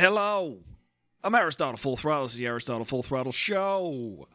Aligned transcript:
Hello. 0.00 0.56
I'm 1.22 1.34
Aristotle 1.34 1.76
Full 1.76 1.98
Throttle. 1.98 2.24
This 2.24 2.32
is 2.32 2.38
the 2.38 2.46
Aristotle 2.46 2.86
Full 2.86 3.02
Throttle 3.02 3.32
Show. 3.32 4.28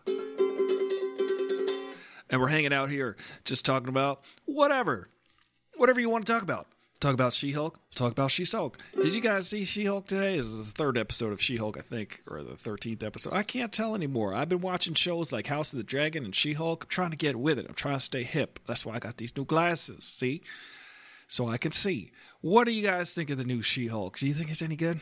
And 2.29 2.39
we're 2.39 2.49
hanging 2.49 2.71
out 2.71 2.91
here 2.91 3.15
just 3.45 3.65
talking 3.65 3.89
about 3.89 4.21
whatever. 4.45 5.09
Whatever 5.75 5.99
you 5.99 6.07
want 6.07 6.27
to 6.27 6.31
talk 6.31 6.43
about. 6.43 6.67
Talk 6.99 7.15
about 7.15 7.33
She 7.33 7.51
Hulk. 7.51 7.79
Talk 7.95 8.11
about 8.11 8.29
She 8.29 8.45
Hulk. 8.45 8.77
Did 8.93 9.15
you 9.15 9.21
guys 9.21 9.47
see 9.47 9.65
She 9.65 9.85
Hulk 9.85 10.05
today? 10.05 10.37
This 10.37 10.45
is 10.45 10.67
the 10.67 10.71
third 10.71 10.99
episode 10.99 11.33
of 11.33 11.41
She 11.41 11.57
Hulk, 11.57 11.79
I 11.79 11.81
think, 11.81 12.21
or 12.29 12.43
the 12.43 12.53
13th 12.53 13.01
episode. 13.01 13.33
I 13.33 13.41
can't 13.41 13.73
tell 13.73 13.95
anymore. 13.95 14.35
I've 14.35 14.49
been 14.49 14.61
watching 14.61 14.93
shows 14.93 15.31
like 15.31 15.47
House 15.47 15.73
of 15.73 15.77
the 15.77 15.83
Dragon 15.83 16.25
and 16.25 16.35
She 16.35 16.53
Hulk. 16.53 16.83
I'm 16.83 16.89
trying 16.89 17.09
to 17.09 17.17
get 17.17 17.37
with 17.37 17.57
it. 17.57 17.65
I'm 17.67 17.73
trying 17.73 17.97
to 17.97 18.05
stay 18.05 18.21
hip. 18.21 18.59
That's 18.67 18.85
why 18.85 18.97
I 18.97 18.99
got 18.99 19.17
these 19.17 19.35
new 19.35 19.45
glasses. 19.45 20.03
See? 20.03 20.43
So 21.27 21.47
I 21.47 21.57
can 21.57 21.71
see. 21.71 22.11
What 22.41 22.65
do 22.65 22.71
you 22.71 22.83
guys 22.83 23.13
think 23.13 23.31
of 23.31 23.39
the 23.39 23.43
new 23.43 23.63
She 23.63 23.87
Hulk? 23.87 24.19
Do 24.19 24.27
you 24.27 24.35
think 24.35 24.51
it's 24.51 24.61
any 24.61 24.75
good? 24.75 24.99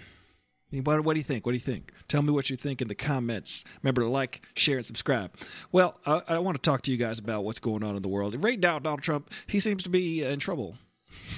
What, 0.81 1.03
what 1.03 1.13
do 1.13 1.19
you 1.19 1.23
think? 1.23 1.45
What 1.45 1.51
do 1.51 1.55
you 1.55 1.59
think? 1.59 1.91
Tell 2.07 2.21
me 2.21 2.31
what 2.31 2.49
you 2.49 2.55
think 2.55 2.81
in 2.81 2.87
the 2.87 2.95
comments. 2.95 3.63
Remember 3.81 4.01
to 4.01 4.09
like, 4.09 4.41
share, 4.55 4.77
and 4.77 4.85
subscribe. 4.85 5.35
Well, 5.71 5.99
I, 6.05 6.21
I 6.27 6.37
want 6.39 6.55
to 6.55 6.61
talk 6.61 6.81
to 6.83 6.91
you 6.91 6.97
guys 6.97 7.19
about 7.19 7.43
what's 7.43 7.59
going 7.59 7.83
on 7.83 7.95
in 7.95 8.01
the 8.01 8.07
world. 8.07 8.41
Right 8.43 8.59
now, 8.59 8.79
Donald 8.79 9.01
Trump, 9.01 9.29
he 9.47 9.59
seems 9.59 9.83
to 9.83 9.89
be 9.89 10.23
in 10.23 10.39
trouble 10.39 10.77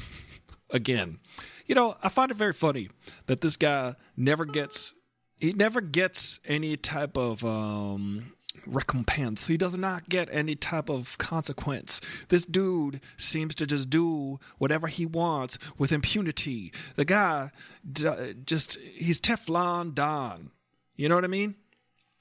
again. 0.70 1.20
You 1.68 1.76
know, 1.76 1.98
I 2.02 2.10
find 2.10 2.32
it 2.32 2.38
very 2.38 2.54
funny 2.54 2.90
that 3.26 3.42
this 3.42 3.58
guy 3.58 3.96
never 4.16 4.46
gets 4.46 4.94
he 5.40 5.52
never 5.52 5.82
gets 5.82 6.40
any 6.46 6.78
type 6.78 7.18
of 7.18 7.44
um 7.44 8.34
recompense. 8.68 9.48
He 9.48 9.58
does 9.58 9.78
not 9.78 10.10
get 10.10 10.30
any 10.32 10.56
type 10.56 10.90
of 10.90 11.18
consequence. 11.18 12.02
This 12.30 12.46
dude 12.46 13.02
seems 13.18 13.56
to 13.56 13.66
just 13.66 13.90
do 13.90 14.40
whatever 14.58 14.88
he 14.88 15.06
wants 15.06 15.58
with 15.78 15.92
impunity. 15.92 16.72
The 16.96 17.06
guy 17.06 17.52
just 18.46 18.78
he's 18.80 19.22
Teflon 19.22 19.94
Don. 19.94 20.52
You 20.96 21.10
know 21.10 21.16
what 21.16 21.26
I 21.26 21.28
mean? 21.28 21.56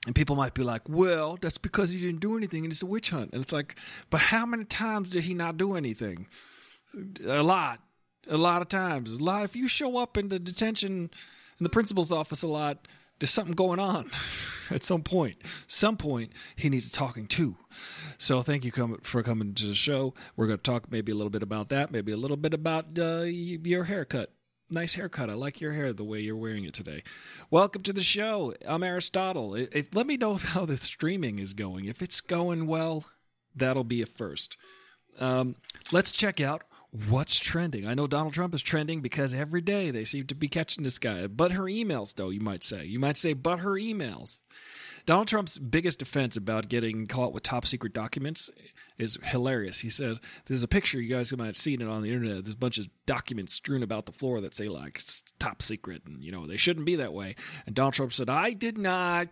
And 0.07 0.15
people 0.15 0.37
might 0.37 0.53
be 0.53 0.63
like, 0.63 0.83
well, 0.89 1.39
that's 1.41 1.59
because 1.59 1.91
he 1.91 2.01
didn't 2.01 2.21
do 2.21 2.37
anything 2.37 2.65
and 2.65 2.73
it's 2.73 2.83
a 2.83 2.87
witch 2.87 3.11
hunt. 3.11 3.33
And 3.33 3.43
it's 3.43 3.53
like, 3.53 3.77
but 4.11 4.21
how 4.21 4.45
many 4.45 4.65
times 4.65 5.11
did 5.11 5.25
he 5.25 5.33
not 5.33 5.57
do 5.57 5.75
anything? 5.75 6.27
A 7.27 7.43
lot. 7.43 7.81
A 8.29 8.37
lot 8.37 8.63
of 8.63 8.69
times. 8.69 9.11
A 9.11 9.23
lot. 9.23 9.45
If 9.45 9.57
you 9.57 9.69
show 9.69 9.97
up 9.97 10.19
in 10.19 10.29
the 10.29 10.39
detention 10.39 11.11
in 11.59 11.65
the 11.65 11.71
principal's 11.71 12.13
office 12.13 12.43
a 12.43 12.49
lot, 12.49 12.87
there's 13.19 13.31
something 13.31 13.55
going 13.55 13.79
on 13.79 14.11
at 14.71 14.83
some 14.85 15.03
point. 15.03 15.37
Some 15.67 15.97
point 15.97 16.33
he 16.57 16.69
needs 16.69 16.91
talking 16.91 17.27
to. 17.29 17.57
So 18.19 18.43
thank 18.43 18.65
you 18.65 18.73
for 19.03 19.23
coming 19.23 19.55
to 19.55 19.67
the 19.67 19.75
show. 19.75 20.15
We're 20.37 20.47
going 20.47 20.59
to 20.59 20.63
talk 20.63 20.91
maybe 20.91 21.13
a 21.13 21.15
little 21.15 21.31
bit 21.31 21.43
about 21.43 21.69
that, 21.71 21.91
maybe 21.91 22.13
a 22.13 22.17
little 22.17 22.37
bit 22.37 22.55
about 22.55 22.87
uh, 22.99 23.23
your 23.23 23.85
haircut. 23.85 24.31
Nice 24.71 24.95
haircut. 24.95 25.29
I 25.31 25.35
like 25.35 25.61
your 25.61 25.73
hair 25.73 25.93
the 25.93 26.05
way 26.05 26.21
you're 26.21 26.37
wearing 26.37 26.65
it 26.65 26.73
today. 26.75 27.03
Welcome 27.51 27.83
to 27.83 27.93
the 27.93 28.03
show. 28.03 28.55
I'm 28.67 28.83
Aristotle. 28.83 29.55
If, 29.55 29.75
if- 29.77 29.95
let 29.95 30.07
me 30.07 30.17
know 30.17 30.35
how 30.37 30.65
the 30.65 30.77
streaming 30.77 31.39
is 31.39 31.53
going. 31.53 31.85
If 31.85 32.01
it's 32.03 32.21
going 32.21 32.67
well, 32.67 33.05
that'll 33.55 33.85
be 33.85 34.03
a 34.03 34.07
first. 34.07 34.57
Um, 35.21 35.57
let's 35.93 36.11
check 36.13 36.41
out 36.41 36.63
what's 37.09 37.39
trending. 37.39 37.87
I 37.87 37.95
know 37.95 38.07
Donald 38.07 38.35
Trump 38.35 38.55
is 38.55 38.63
trending 38.63 39.01
because 39.01 39.35
every 39.35 39.61
day 39.61 39.91
they 39.91 40.05
seem 40.05 40.27
to 40.29 40.35
be 40.35 40.49
catching 40.49 40.85
this 40.85 40.99
guy. 40.99 41.27
But 41.27 41.53
her 41.53 41.65
emails, 41.65 42.15
though, 42.15 42.31
you 42.31 42.41
might 42.41 42.63
say. 42.63 42.85
You 42.85 43.01
might 43.01 43.19
say, 43.19 43.33
but 43.33 43.59
her 43.61 43.73
emails. 43.73 44.41
Donald 45.07 45.29
Trump's 45.29 45.59
biggest 45.59 45.99
defense 45.99 46.37
about 46.37 46.69
getting 46.69 47.07
caught 47.07 47.35
with 47.35 47.43
top 47.43 47.67
secret 47.67 47.93
documents 47.93 48.51
is 48.97 49.19
hilarious. 49.23 49.81
He 49.81 49.91
says 49.91 50.19
there's 50.47 50.63
a 50.63 50.69
picture 50.69 51.01
you 51.01 51.15
guys 51.15 51.37
might 51.37 51.47
have 51.47 51.57
seen 51.59 51.83
it 51.83 51.89
on 51.89 52.01
the 52.01 52.11
internet. 52.11 52.45
There's 52.45 52.55
a 52.55 52.59
bunch 52.59 52.79
of 52.79 52.89
documents 53.05 53.53
strewn 53.53 53.83
about 53.83 54.07
the 54.07 54.13
floor 54.13 54.41
that 54.41 54.55
say 54.55 54.69
like 54.69 55.03
top 55.39 55.61
secret, 55.61 56.03
and 56.07 56.23
you 56.25 56.33
know 56.33 56.47
they 56.47 56.57
shouldn't 56.57 56.87
be 56.87 56.97
that 56.97 57.13
way. 57.13 57.35
And 57.67 57.75
Donald 57.75 57.95
Trump 57.95 58.15
said, 58.15 58.31
"I 58.31 58.53
did 58.53 58.79
not, 58.79 59.29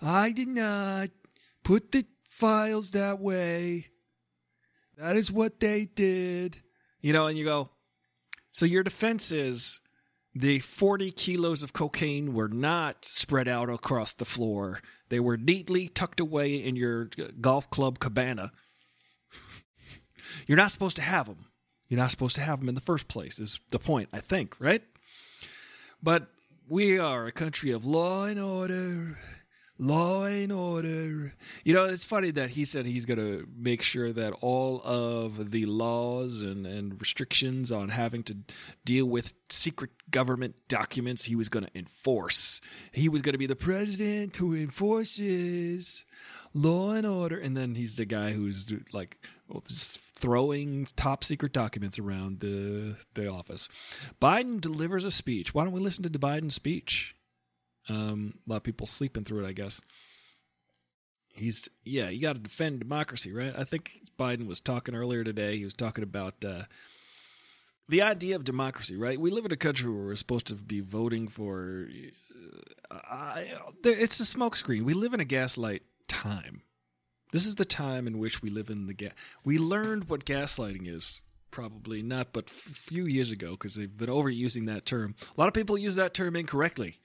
I 0.00 0.32
did 0.32 0.48
not 0.48 1.10
put 1.62 1.92
the 1.92 2.06
files 2.26 2.92
that 2.92 3.20
way. 3.20 3.88
That 4.96 5.16
is 5.16 5.30
what 5.30 5.60
they 5.60 5.84
did." 5.84 6.62
You 7.02 7.12
know, 7.12 7.26
and 7.26 7.36
you 7.36 7.44
go, 7.44 7.68
so 8.50 8.64
your 8.64 8.82
defense 8.82 9.32
is 9.32 9.80
the 10.34 10.60
40 10.60 11.10
kilos 11.10 11.62
of 11.62 11.72
cocaine 11.72 12.32
were 12.32 12.48
not 12.48 13.04
spread 13.04 13.48
out 13.48 13.68
across 13.68 14.12
the 14.12 14.24
floor. 14.24 14.80
They 15.08 15.20
were 15.20 15.36
neatly 15.36 15.88
tucked 15.88 16.20
away 16.20 16.54
in 16.54 16.76
your 16.76 17.10
uh, 17.18 17.24
golf 17.40 17.68
club 17.68 17.98
cabana. 17.98 18.52
You're 20.46 20.56
not 20.56 20.70
supposed 20.70 20.96
to 20.96 21.02
have 21.02 21.26
them. 21.26 21.46
You're 21.88 22.00
not 22.00 22.10
supposed 22.10 22.36
to 22.36 22.42
have 22.42 22.60
them 22.60 22.68
in 22.70 22.74
the 22.74 22.80
first 22.80 23.08
place, 23.08 23.38
is 23.38 23.60
the 23.68 23.78
point, 23.78 24.08
I 24.12 24.20
think, 24.20 24.56
right? 24.58 24.82
But 26.02 26.28
we 26.66 26.98
are 26.98 27.26
a 27.26 27.32
country 27.32 27.70
of 27.70 27.84
law 27.84 28.24
and 28.24 28.40
order. 28.40 29.18
Law 29.78 30.24
and 30.24 30.52
order. 30.52 31.32
You 31.64 31.74
know, 31.74 31.86
it's 31.86 32.04
funny 32.04 32.30
that 32.32 32.50
he 32.50 32.64
said 32.64 32.86
he's 32.86 33.06
going 33.06 33.18
to 33.18 33.48
make 33.56 33.82
sure 33.82 34.12
that 34.12 34.32
all 34.40 34.80
of 34.84 35.50
the 35.50 35.66
laws 35.66 36.40
and, 36.40 36.66
and 36.66 37.00
restrictions 37.00 37.72
on 37.72 37.88
having 37.88 38.22
to 38.24 38.36
deal 38.84 39.06
with 39.06 39.34
secret 39.50 39.90
government 40.10 40.54
documents 40.68 41.24
he 41.24 41.34
was 41.34 41.48
going 41.48 41.64
to 41.64 41.76
enforce. 41.76 42.60
He 42.92 43.08
was 43.08 43.22
going 43.22 43.32
to 43.32 43.38
be 43.38 43.46
the 43.46 43.56
president 43.56 44.36
who 44.36 44.54
enforces 44.54 46.04
law 46.54 46.90
and 46.92 47.06
order. 47.06 47.38
And 47.38 47.56
then 47.56 47.74
he's 47.74 47.96
the 47.96 48.04
guy 48.04 48.32
who's 48.32 48.72
like 48.92 49.18
just 49.64 50.00
throwing 50.00 50.86
top 50.96 51.24
secret 51.24 51.52
documents 51.52 51.98
around 51.98 52.40
the, 52.40 52.96
the 53.14 53.28
office. 53.28 53.68
Biden 54.20 54.60
delivers 54.60 55.04
a 55.04 55.10
speech. 55.10 55.54
Why 55.54 55.64
don't 55.64 55.72
we 55.72 55.80
listen 55.80 56.02
to 56.04 56.08
the 56.08 56.18
Biden 56.18 56.52
speech? 56.52 57.16
Um, 57.88 58.34
a 58.46 58.50
lot 58.50 58.56
of 58.58 58.62
people 58.62 58.86
sleeping 58.86 59.24
through 59.24 59.44
it, 59.44 59.48
I 59.48 59.52
guess. 59.52 59.80
He's 61.34 61.68
yeah, 61.84 62.10
you 62.10 62.20
got 62.20 62.34
to 62.34 62.40
defend 62.40 62.80
democracy, 62.80 63.32
right? 63.32 63.54
I 63.56 63.64
think 63.64 64.00
Biden 64.18 64.46
was 64.46 64.60
talking 64.60 64.94
earlier 64.94 65.24
today. 65.24 65.56
He 65.56 65.64
was 65.64 65.74
talking 65.74 66.04
about 66.04 66.44
uh, 66.44 66.64
the 67.88 68.02
idea 68.02 68.36
of 68.36 68.44
democracy, 68.44 68.96
right? 68.96 69.18
We 69.18 69.30
live 69.30 69.46
in 69.46 69.52
a 69.52 69.56
country 69.56 69.90
where 69.90 70.04
we're 70.04 70.16
supposed 70.16 70.46
to 70.48 70.54
be 70.54 70.80
voting 70.80 71.28
for. 71.28 71.88
Uh, 72.90 72.94
I, 73.10 73.46
it's 73.84 74.20
a 74.20 74.24
smokescreen. 74.24 74.82
We 74.82 74.94
live 74.94 75.14
in 75.14 75.20
a 75.20 75.24
gaslight 75.24 75.82
time. 76.06 76.62
This 77.32 77.46
is 77.46 77.54
the 77.54 77.64
time 77.64 78.06
in 78.06 78.18
which 78.18 78.42
we 78.42 78.50
live 78.50 78.68
in 78.68 78.86
the 78.86 78.92
gas. 78.92 79.12
We 79.42 79.58
learned 79.58 80.10
what 80.10 80.26
gaslighting 80.26 80.86
is 80.86 81.22
probably 81.50 82.02
not, 82.02 82.32
but 82.32 82.48
a 82.48 82.74
few 82.74 83.06
years 83.06 83.30
ago 83.30 83.52
because 83.52 83.74
they've 83.74 83.96
been 83.96 84.08
overusing 84.08 84.66
that 84.66 84.84
term. 84.84 85.14
A 85.36 85.40
lot 85.40 85.48
of 85.48 85.54
people 85.54 85.78
use 85.78 85.96
that 85.96 86.12
term 86.12 86.36
incorrectly. 86.36 86.96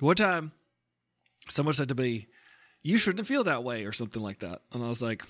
One 0.00 0.16
time, 0.16 0.52
someone 1.48 1.74
said 1.74 1.88
to 1.88 1.94
me, 1.94 2.28
You 2.82 2.98
shouldn't 2.98 3.26
feel 3.26 3.44
that 3.44 3.64
way, 3.64 3.84
or 3.84 3.92
something 3.92 4.22
like 4.22 4.40
that. 4.40 4.62
And 4.72 4.84
I 4.84 4.88
was 4.88 5.02
like, 5.02 5.24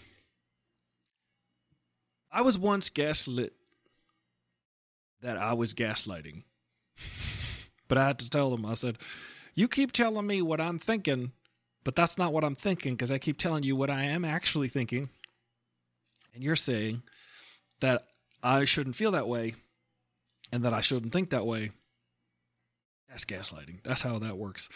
I 2.31 2.43
was 2.43 2.59
once 2.59 2.91
gaslit 2.91 3.55
that 5.23 5.37
I 5.37 5.55
was 5.55 5.75
gaslighting. 5.75 6.45
but 7.89 7.99
I 7.99 8.07
had 8.07 8.19
to 8.21 8.31
tell 8.31 8.51
them, 8.51 8.67
I 8.67 8.75
said, 8.75 8.99
You 9.55 9.69
keep 9.69 9.93
telling 9.93 10.27
me 10.27 10.43
what 10.43 10.61
I'm 10.61 10.79
thinking, 10.79 11.33
but 11.85 11.97
that's 11.97 12.19
not 12.19 12.33
what 12.33 12.45
I'm 12.45 12.55
thinking 12.55 12.95
because 12.95 13.11
I 13.11 13.19
keep 13.19 13.39
telling 13.39 13.63
you 13.63 13.75
what 13.75 13.91
I 13.91 14.05
am 14.05 14.25
actually 14.25 14.69
thinking. 14.69 15.09
And 16.35 16.45
you're 16.45 16.57
saying 16.57 17.03
that 17.81 18.07
I 18.43 18.65
shouldn't 18.65 18.97
feel 18.97 19.13
that 19.13 19.29
way 19.29 19.55
and 20.53 20.65
that 20.65 20.75
I 20.75 20.83
shouldn't 20.83 21.13
think 21.13 21.31
that 21.31 21.47
way. 21.47 21.71
That's 23.09 23.25
gaslighting. 23.25 23.83
That's 23.83 24.03
how 24.03 24.19
that 24.19 24.37
works. 24.37 24.69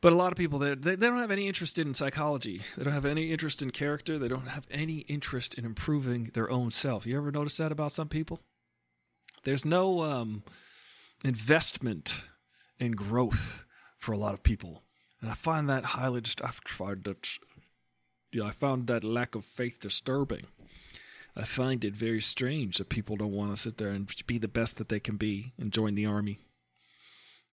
But 0.00 0.12
a 0.12 0.16
lot 0.16 0.32
of 0.32 0.38
people 0.38 0.58
they, 0.60 0.74
they 0.74 0.96
don't 0.96 1.18
have 1.18 1.30
any 1.30 1.48
interest 1.48 1.78
in 1.78 1.92
psychology. 1.94 2.62
They 2.76 2.84
don't 2.84 2.92
have 2.92 3.04
any 3.04 3.32
interest 3.32 3.62
in 3.62 3.70
character. 3.70 4.18
They 4.18 4.28
don't 4.28 4.48
have 4.48 4.66
any 4.70 4.98
interest 5.00 5.54
in 5.54 5.64
improving 5.64 6.30
their 6.34 6.50
own 6.50 6.70
self. 6.70 7.06
You 7.06 7.16
ever 7.16 7.32
notice 7.32 7.56
that 7.56 7.72
about 7.72 7.92
some 7.92 8.08
people? 8.08 8.40
There's 9.44 9.64
no 9.64 10.02
um, 10.02 10.42
investment 11.24 12.24
in 12.78 12.92
growth 12.92 13.64
for 13.96 14.12
a 14.12 14.18
lot 14.18 14.34
of 14.34 14.42
people, 14.42 14.82
and 15.20 15.30
I 15.30 15.34
find 15.34 15.68
that 15.68 15.84
highly. 15.84 16.20
Just 16.20 16.42
I 16.44 16.50
find 16.64 17.02
that, 17.04 17.28
yeah, 18.32 18.44
I 18.44 18.50
found 18.50 18.86
that 18.86 19.02
lack 19.02 19.34
of 19.34 19.44
faith 19.44 19.80
disturbing. 19.80 20.46
I 21.36 21.44
find 21.44 21.84
it 21.84 21.94
very 21.94 22.20
strange 22.20 22.78
that 22.78 22.88
people 22.88 23.16
don't 23.16 23.32
want 23.32 23.52
to 23.52 23.56
sit 23.56 23.78
there 23.78 23.90
and 23.90 24.12
be 24.26 24.38
the 24.38 24.48
best 24.48 24.76
that 24.78 24.88
they 24.88 24.98
can 25.00 25.16
be 25.16 25.52
and 25.58 25.72
join 25.72 25.94
the 25.94 26.06
army. 26.06 26.40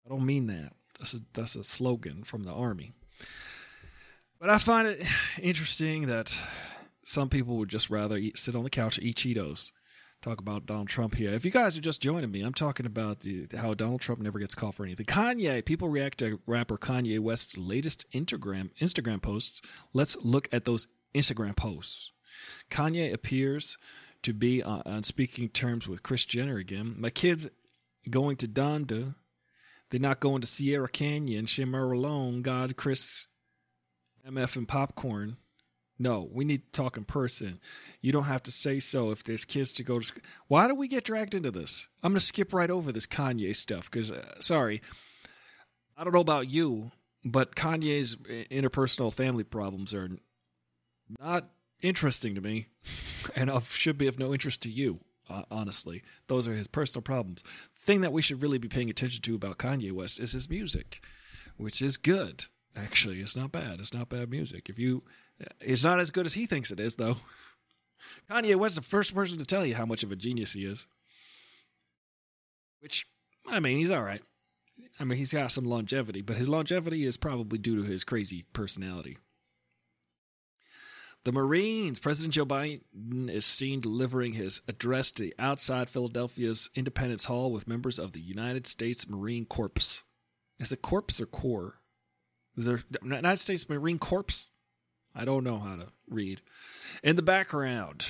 I 0.04 0.08
don't 0.08 0.26
mean 0.26 0.46
that. 0.46 0.72
That's 0.98 1.14
a, 1.14 1.20
that's 1.32 1.56
a 1.56 1.64
slogan 1.64 2.24
from 2.24 2.42
the 2.42 2.52
army. 2.52 2.92
But 4.38 4.50
I 4.50 4.58
find 4.58 4.88
it 4.88 5.06
interesting 5.40 6.06
that 6.06 6.36
some 7.04 7.28
people 7.28 7.56
would 7.56 7.68
just 7.68 7.90
rather 7.90 8.16
eat, 8.16 8.38
sit 8.38 8.56
on 8.56 8.64
the 8.64 8.70
couch 8.70 8.98
and 8.98 9.06
eat 9.06 9.16
Cheetos. 9.16 9.72
Talk 10.22 10.38
about 10.38 10.66
Donald 10.66 10.88
Trump 10.88 11.14
here. 11.14 11.30
If 11.30 11.46
you 11.46 11.50
guys 11.50 11.78
are 11.78 11.80
just 11.80 12.02
joining 12.02 12.30
me, 12.30 12.42
I'm 12.42 12.52
talking 12.52 12.84
about 12.84 13.20
the, 13.20 13.46
how 13.56 13.72
Donald 13.72 14.02
Trump 14.02 14.20
never 14.20 14.38
gets 14.38 14.54
called 14.54 14.74
for 14.74 14.84
anything. 14.84 15.06
Kanye, 15.06 15.64
people 15.64 15.88
react 15.88 16.18
to 16.18 16.40
rapper 16.46 16.76
Kanye 16.76 17.18
West's 17.18 17.56
latest 17.56 18.06
Instagram 18.12 18.70
Instagram 18.78 19.22
posts. 19.22 19.62
Let's 19.94 20.16
look 20.20 20.48
at 20.52 20.66
those 20.66 20.88
Instagram 21.14 21.56
posts. 21.56 22.12
Kanye 22.70 23.12
appears 23.12 23.78
to 24.22 24.34
be 24.34 24.62
on, 24.62 24.82
on 24.84 25.02
speaking 25.04 25.48
terms 25.48 25.88
with 25.88 26.02
Kris 26.02 26.26
Jenner 26.26 26.58
again. 26.58 26.96
My 26.98 27.10
kid's 27.10 27.48
going 28.10 28.36
to 28.36 28.48
Donda 28.48 29.14
They're 29.90 30.00
not 30.00 30.20
going 30.20 30.40
to 30.40 30.46
Sierra 30.46 30.88
Canyon, 30.88 31.46
Shimmer 31.46 31.92
alone, 31.92 32.42
God, 32.42 32.76
Chris, 32.76 33.26
MF, 34.26 34.56
and 34.56 34.68
Popcorn. 34.68 35.36
No, 35.98 36.28
we 36.32 36.46
need 36.46 36.64
to 36.64 36.72
talk 36.72 36.96
in 36.96 37.04
person. 37.04 37.60
You 38.00 38.10
don't 38.10 38.24
have 38.24 38.42
to 38.44 38.50
say 38.50 38.80
so 38.80 39.10
if 39.10 39.22
there's 39.22 39.44
kids 39.44 39.70
to 39.72 39.84
go 39.84 39.98
to 39.98 40.04
school. 40.04 40.22
Why 40.48 40.66
do 40.66 40.74
we 40.74 40.88
get 40.88 41.04
dragged 41.04 41.34
into 41.34 41.50
this? 41.50 41.88
I'm 42.02 42.12
going 42.12 42.20
to 42.20 42.24
skip 42.24 42.54
right 42.54 42.70
over 42.70 42.90
this 42.90 43.06
Kanye 43.06 43.54
stuff 43.54 43.90
because, 43.90 44.10
uh, 44.10 44.40
sorry, 44.40 44.80
I 45.98 46.04
don't 46.04 46.14
know 46.14 46.20
about 46.20 46.48
you, 46.48 46.92
but 47.22 47.54
Kanye's 47.54 48.16
interpersonal 48.16 49.12
family 49.12 49.44
problems 49.44 49.92
are 49.92 50.08
not 51.18 51.50
interesting 51.82 52.34
to 52.34 52.40
me 52.40 52.68
and 53.36 53.50
should 53.64 53.98
be 53.98 54.06
of 54.06 54.18
no 54.18 54.32
interest 54.32 54.62
to 54.62 54.70
you, 54.70 55.00
uh, 55.28 55.42
honestly. 55.50 56.02
Those 56.28 56.48
are 56.48 56.54
his 56.54 56.66
personal 56.66 57.02
problems. 57.02 57.44
Thing 57.82 58.00
that 58.02 58.12
we 58.12 58.22
should 58.22 58.42
really 58.42 58.58
be 58.58 58.68
paying 58.68 58.90
attention 58.90 59.22
to 59.22 59.34
about 59.34 59.58
Kanye 59.58 59.92
West 59.92 60.20
is 60.20 60.32
his 60.32 60.48
music, 60.48 61.02
which 61.56 61.80
is 61.82 61.96
good. 61.96 62.44
Actually, 62.76 63.20
it's 63.20 63.36
not 63.36 63.52
bad. 63.52 63.80
It's 63.80 63.94
not 63.94 64.08
bad 64.08 64.30
music. 64.30 64.68
If 64.68 64.78
you 64.78 65.02
it's 65.60 65.84
not 65.84 66.00
as 66.00 66.10
good 66.10 66.26
as 66.26 66.34
he 66.34 66.46
thinks 66.46 66.70
it 66.70 66.80
is, 66.80 66.96
though. 66.96 67.16
Kanye 68.30 68.56
West 68.56 68.76
the 68.76 68.82
first 68.82 69.14
person 69.14 69.38
to 69.38 69.44
tell 69.44 69.64
you 69.64 69.74
how 69.74 69.86
much 69.86 70.02
of 70.02 70.12
a 70.12 70.16
genius 70.16 70.52
he 70.52 70.64
is. 70.64 70.86
Which, 72.80 73.06
I 73.46 73.60
mean, 73.60 73.78
he's 73.78 73.90
all 73.90 74.02
right. 74.02 74.22
I 74.98 75.04
mean, 75.04 75.18
he's 75.18 75.32
got 75.32 75.52
some 75.52 75.64
longevity, 75.64 76.22
but 76.22 76.36
his 76.36 76.48
longevity 76.48 77.04
is 77.04 77.16
probably 77.16 77.58
due 77.58 77.76
to 77.76 77.90
his 77.90 78.04
crazy 78.04 78.46
personality. 78.52 79.18
The 81.24 81.32
Marines. 81.32 82.00
President 82.00 82.32
Joe 82.32 82.46
Biden 82.46 83.28
is 83.28 83.44
seen 83.44 83.80
delivering 83.80 84.32
his 84.32 84.62
address 84.66 85.10
to 85.12 85.30
outside 85.38 85.90
Philadelphia's 85.90 86.70
Independence 86.74 87.26
Hall 87.26 87.52
with 87.52 87.68
members 87.68 87.98
of 87.98 88.12
the 88.12 88.20
United 88.20 88.66
States 88.66 89.08
Marine 89.08 89.44
Corps. 89.44 90.02
Is 90.58 90.72
it 90.72 90.82
Corps 90.82 91.20
or 91.20 91.26
corps? 91.26 91.74
Is 92.56 92.64
there 92.64 92.80
United 93.02 93.38
States 93.38 93.68
Marine 93.68 93.98
Corps? 93.98 94.50
I 95.14 95.24
don't 95.24 95.44
know 95.44 95.58
how 95.58 95.76
to 95.76 95.88
read. 96.08 96.40
In 97.02 97.16
the 97.16 97.22
background, 97.22 98.06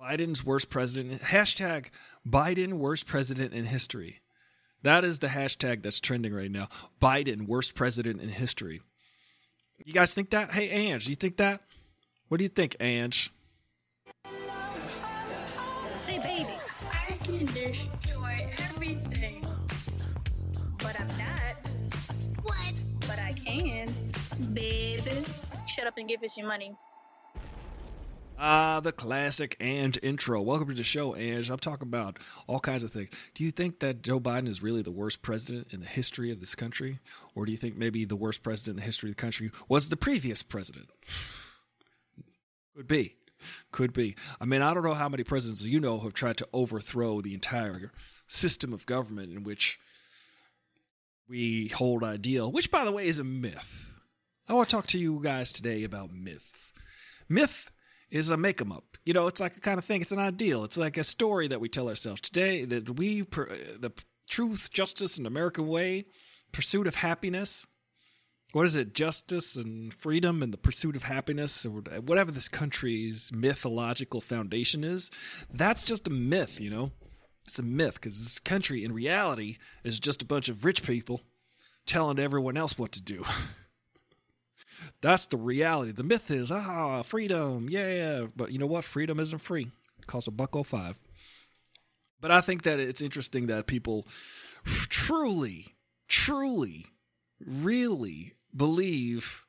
Biden's 0.00 0.44
worst 0.44 0.70
president. 0.70 1.22
Hashtag 1.22 1.86
Biden 2.28 2.74
worst 2.74 3.06
president 3.06 3.52
in 3.52 3.66
history. 3.66 4.20
That 4.82 5.04
is 5.04 5.20
the 5.20 5.28
hashtag 5.28 5.82
that's 5.82 6.00
trending 6.00 6.34
right 6.34 6.50
now. 6.50 6.68
Biden 7.00 7.46
worst 7.46 7.76
president 7.76 8.20
in 8.20 8.28
history. 8.28 8.80
You 9.84 9.92
guys 9.92 10.14
think 10.14 10.30
that? 10.30 10.52
Hey, 10.52 10.68
Ange, 10.70 11.08
you 11.08 11.14
think 11.14 11.36
that? 11.36 11.62
What 12.32 12.38
do 12.38 12.44
you 12.44 12.48
think, 12.48 12.76
Ange? 12.80 13.30
Say, 15.98 16.18
baby, 16.18 16.48
I 16.90 17.12
can 17.24 17.44
destroy 17.44 18.50
everything. 18.70 19.44
But 20.78 20.98
I'm 20.98 21.08
not. 21.08 21.70
What? 22.40 22.72
But 23.00 23.18
I 23.18 23.32
can, 23.32 23.94
baby 24.54 25.26
shut 25.68 25.86
up 25.86 25.98
and 25.98 26.08
give 26.08 26.22
us 26.22 26.38
your 26.38 26.46
money. 26.46 26.74
Ah, 28.38 28.80
the 28.80 28.92
classic 28.92 29.58
Ange 29.60 29.98
intro. 30.02 30.40
Welcome 30.40 30.68
to 30.68 30.74
the 30.74 30.82
show, 30.82 31.14
Ange. 31.14 31.50
I'm 31.50 31.58
talking 31.58 31.86
about 31.86 32.18
all 32.46 32.60
kinds 32.60 32.82
of 32.82 32.90
things. 32.90 33.10
Do 33.34 33.44
you 33.44 33.50
think 33.50 33.80
that 33.80 34.00
Joe 34.00 34.18
Biden 34.18 34.48
is 34.48 34.62
really 34.62 34.80
the 34.80 34.90
worst 34.90 35.20
president 35.20 35.68
in 35.70 35.80
the 35.80 35.86
history 35.86 36.32
of 36.32 36.40
this 36.40 36.54
country? 36.54 36.98
Or 37.34 37.44
do 37.44 37.52
you 37.52 37.58
think 37.58 37.76
maybe 37.76 38.06
the 38.06 38.16
worst 38.16 38.42
president 38.42 38.78
in 38.78 38.80
the 38.80 38.86
history 38.86 39.10
of 39.10 39.16
the 39.16 39.20
country 39.20 39.50
was 39.68 39.90
the 39.90 39.98
previous 39.98 40.42
president? 40.42 40.88
Could 42.76 42.88
be. 42.88 43.16
Could 43.70 43.92
be. 43.92 44.14
I 44.40 44.44
mean, 44.44 44.62
I 44.62 44.72
don't 44.72 44.84
know 44.84 44.94
how 44.94 45.08
many 45.08 45.24
presidents 45.24 45.64
you 45.64 45.80
know 45.80 45.98
have 46.00 46.14
tried 46.14 46.36
to 46.38 46.48
overthrow 46.52 47.20
the 47.20 47.34
entire 47.34 47.90
system 48.26 48.72
of 48.72 48.86
government 48.86 49.32
in 49.32 49.42
which 49.42 49.78
we 51.28 51.68
hold 51.68 52.04
ideal, 52.04 52.52
which, 52.52 52.70
by 52.70 52.84
the 52.84 52.92
way, 52.92 53.06
is 53.06 53.18
a 53.18 53.24
myth 53.24 53.92
I 54.48 54.54
want 54.54 54.68
to 54.68 54.76
talk 54.76 54.86
to 54.88 54.98
you 54.98 55.20
guys 55.22 55.52
today 55.52 55.84
about 55.84 56.12
myths. 56.12 56.72
Myth 57.28 57.70
is 58.10 58.28
a 58.28 58.36
make 58.36 58.60
'em 58.60 58.72
up. 58.72 58.98
You 59.04 59.14
know, 59.14 59.26
it's 59.26 59.40
like 59.40 59.56
a 59.56 59.60
kind 59.60 59.78
of 59.78 59.84
thing. 59.84 60.02
It's 60.02 60.12
an 60.12 60.18
ideal. 60.18 60.64
It's 60.64 60.76
like 60.76 60.96
a 60.96 61.04
story 61.04 61.48
that 61.48 61.60
we 61.60 61.68
tell 61.68 61.88
ourselves 61.88 62.20
today 62.20 62.64
that 62.66 62.98
we 62.98 63.22
uh, 63.22 63.24
the 63.78 63.92
truth, 64.28 64.70
justice, 64.70 65.16
and 65.16 65.26
American 65.26 65.68
way, 65.68 66.06
pursuit 66.52 66.86
of 66.86 66.96
happiness. 66.96 67.66
What 68.52 68.66
is 68.66 68.76
it? 68.76 68.94
Justice 68.94 69.56
and 69.56 69.94
freedom 69.94 70.42
and 70.42 70.52
the 70.52 70.58
pursuit 70.58 70.94
of 70.94 71.04
happiness, 71.04 71.64
or 71.64 71.70
whatever 71.70 72.30
this 72.30 72.48
country's 72.48 73.32
mythological 73.32 74.20
foundation 74.20 74.84
is. 74.84 75.10
That's 75.52 75.82
just 75.82 76.06
a 76.06 76.10
myth, 76.10 76.60
you 76.60 76.68
know. 76.68 76.92
It's 77.46 77.58
a 77.58 77.62
myth 77.62 77.94
because 77.94 78.22
this 78.22 78.38
country, 78.38 78.84
in 78.84 78.92
reality, 78.92 79.56
is 79.84 79.98
just 79.98 80.22
a 80.22 80.26
bunch 80.26 80.48
of 80.48 80.64
rich 80.64 80.82
people 80.82 81.22
telling 81.86 82.18
everyone 82.18 82.56
else 82.56 82.78
what 82.78 82.92
to 82.92 83.00
do. 83.00 83.24
That's 85.00 85.26
the 85.26 85.36
reality. 85.36 85.92
The 85.92 86.04
myth 86.04 86.30
is, 86.30 86.50
ah, 86.50 87.02
freedom, 87.02 87.68
yeah. 87.70 88.26
But 88.36 88.52
you 88.52 88.58
know 88.58 88.66
what? 88.66 88.84
Freedom 88.84 89.18
isn't 89.18 89.40
free. 89.40 89.70
It 89.98 90.06
costs 90.06 90.28
a 90.28 90.30
buck 90.30 90.54
oh 90.54 90.62
five. 90.62 90.96
But 92.20 92.30
I 92.30 92.40
think 92.40 92.62
that 92.62 92.78
it's 92.78 93.00
interesting 93.00 93.46
that 93.46 93.66
people 93.66 94.06
truly, 94.64 95.74
truly, 96.06 96.86
really 97.44 98.34
believe 98.54 99.46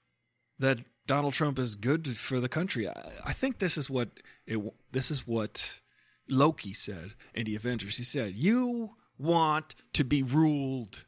that 0.60 0.80
Donald 1.06 1.34
Trump 1.34 1.60
is 1.60 1.76
good 1.76 2.18
for 2.18 2.40
the 2.40 2.50
country. 2.50 2.88
I, 2.88 3.12
I 3.26 3.34
think 3.34 3.60
this 3.60 3.78
is 3.78 3.90
what 3.90 4.10
it, 4.46 4.60
this 4.92 5.12
is 5.12 5.28
what 5.28 5.82
Loki 6.30 6.74
said 6.74 7.14
in 7.34 7.46
the 7.46 7.56
Avengers. 7.56 7.98
He 7.98 8.04
said, 8.04 8.36
"You 8.36 8.92
want 9.18 9.76
to 9.94 10.04
be 10.04 10.24
ruled. 10.24 11.06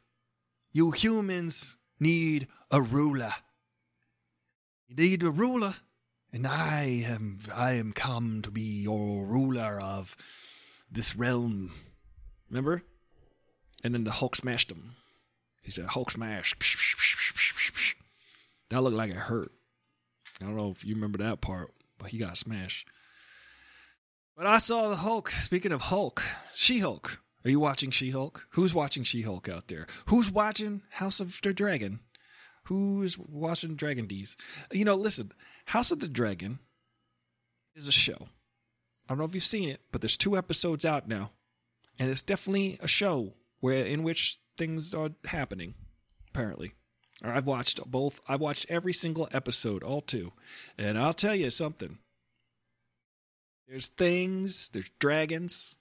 You 0.72 0.90
humans 0.90 1.76
need 1.98 2.48
a 2.70 2.80
ruler." 2.80 3.32
You 4.88 4.94
need 4.94 5.24
a 5.24 5.30
ruler, 5.30 5.74
and 6.32 6.46
I 6.46 6.82
am 7.04 7.38
I 7.52 7.72
am 7.72 7.92
come 7.92 8.40
to 8.42 8.52
be 8.52 8.82
your 8.82 9.26
ruler 9.26 9.80
of 9.82 10.16
this 10.90 11.16
realm. 11.16 11.72
Remember? 12.48 12.82
And 13.82 13.94
then 13.94 14.04
the 14.04 14.12
Hulk 14.12 14.36
smashed 14.36 14.70
him. 14.70 14.94
He 15.62 15.70
said, 15.70 15.86
Hulk 15.86 16.12
smash. 16.12 16.54
That 18.70 18.82
looked 18.82 18.96
like 18.96 19.10
it 19.10 19.16
hurt. 19.16 19.52
I 20.40 20.44
don't 20.44 20.56
know 20.56 20.70
if 20.70 20.84
you 20.84 20.94
remember 20.94 21.18
that 21.18 21.40
part, 21.40 21.72
but 21.98 22.10
he 22.10 22.18
got 22.18 22.36
smashed. 22.36 22.88
But 24.36 24.46
I 24.46 24.58
saw 24.58 24.88
the 24.88 24.96
Hulk. 24.96 25.30
Speaking 25.30 25.72
of 25.72 25.82
Hulk, 25.82 26.22
She 26.54 26.80
Hulk. 26.80 27.20
Are 27.44 27.50
you 27.50 27.60
watching 27.60 27.90
She 27.90 28.10
Hulk? 28.10 28.46
Who's 28.50 28.74
watching 28.74 29.04
She 29.04 29.22
Hulk 29.22 29.48
out 29.48 29.68
there? 29.68 29.86
Who's 30.06 30.30
watching 30.30 30.82
House 30.90 31.20
of 31.20 31.38
the 31.42 31.54
Dragon? 31.54 32.00
Who's 32.64 33.16
watching 33.16 33.76
Dragon 33.76 34.06
D's? 34.06 34.36
You 34.72 34.84
know, 34.84 34.96
listen, 34.96 35.30
House 35.66 35.90
of 35.90 36.00
the 36.00 36.08
Dragon 36.08 36.58
is 37.76 37.86
a 37.86 37.92
show. 37.92 38.28
I 39.08 39.10
don't 39.10 39.18
know 39.18 39.24
if 39.24 39.34
you've 39.34 39.44
seen 39.44 39.68
it, 39.68 39.80
but 39.92 40.00
there's 40.00 40.16
two 40.16 40.36
episodes 40.36 40.84
out 40.84 41.06
now, 41.06 41.30
and 41.98 42.10
it's 42.10 42.22
definitely 42.22 42.78
a 42.82 42.88
show 42.88 43.34
where 43.60 43.84
in 43.84 44.02
which 44.02 44.38
things 44.58 44.92
are 44.92 45.10
happening. 45.24 45.74
Apparently, 46.30 46.72
I've 47.22 47.46
watched 47.46 47.80
both. 47.90 48.20
I've 48.28 48.40
watched 48.40 48.66
every 48.68 48.92
single 48.92 49.28
episode, 49.32 49.82
all 49.82 50.00
two, 50.02 50.32
and 50.76 50.98
I'll 50.98 51.12
tell 51.12 51.34
you 51.34 51.50
something. 51.50 51.98
There's 53.68 53.88
things. 53.88 54.68
There's 54.68 54.90
dragons. 54.98 55.76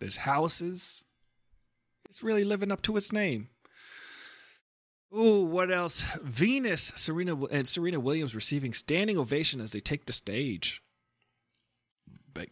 There's 0.00 0.18
houses. 0.18 1.04
It's 2.08 2.22
really 2.22 2.44
living 2.44 2.72
up 2.72 2.82
to 2.82 2.96
its 2.96 3.12
name. 3.12 3.48
Oh, 5.12 5.44
what 5.44 5.70
else? 5.70 6.04
Venus, 6.22 6.92
Serena, 6.96 7.36
and 7.46 7.68
Serena 7.68 8.00
Williams 8.00 8.34
receiving 8.34 8.72
standing 8.72 9.18
ovation 9.18 9.60
as 9.60 9.72
they 9.72 9.80
take 9.80 10.06
the 10.06 10.12
stage. 10.12 10.82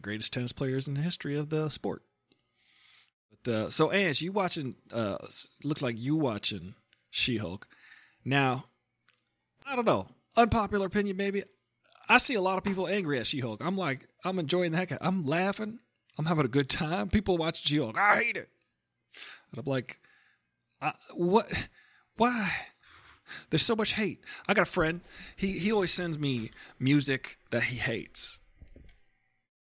Greatest 0.01 0.31
tennis 0.31 0.51
players 0.51 0.87
in 0.87 0.93
the 0.93 1.01
history 1.01 1.35
of 1.35 1.49
the 1.49 1.69
sport. 1.69 2.03
But 3.43 3.51
uh, 3.51 3.69
so, 3.71 3.91
Ange, 3.91 4.21
you 4.21 4.31
watching? 4.31 4.75
Uh, 4.91 5.17
look 5.63 5.81
like 5.81 5.99
you 5.99 6.15
watching 6.15 6.75
She-Hulk. 7.09 7.67
Now, 8.23 8.65
I 9.65 9.75
don't 9.75 9.85
know. 9.85 10.07
Unpopular 10.35 10.85
opinion, 10.85 11.17
maybe. 11.17 11.43
I 12.07 12.17
see 12.17 12.35
a 12.35 12.41
lot 12.41 12.57
of 12.57 12.63
people 12.63 12.87
angry 12.87 13.19
at 13.19 13.27
She-Hulk. 13.27 13.61
I'm 13.63 13.77
like, 13.77 14.07
I'm 14.23 14.39
enjoying 14.39 14.71
the 14.71 14.77
heck. 14.77 14.91
I'm 15.01 15.25
laughing. 15.25 15.79
I'm 16.17 16.25
having 16.25 16.45
a 16.45 16.49
good 16.49 16.69
time. 16.69 17.09
People 17.09 17.37
watching 17.37 17.65
She-Hulk. 17.65 17.97
I 17.97 18.15
hate 18.15 18.37
it. 18.37 18.49
And 19.51 19.59
I'm 19.59 19.69
like, 19.69 19.99
what? 21.13 21.51
Why? 22.17 22.51
There's 23.49 23.65
so 23.65 23.75
much 23.75 23.93
hate. 23.93 24.23
I 24.47 24.53
got 24.53 24.67
a 24.67 24.71
friend. 24.71 25.01
He 25.35 25.59
he 25.59 25.71
always 25.71 25.93
sends 25.93 26.19
me 26.19 26.51
music 26.79 27.37
that 27.49 27.63
he 27.63 27.77
hates. 27.77 28.39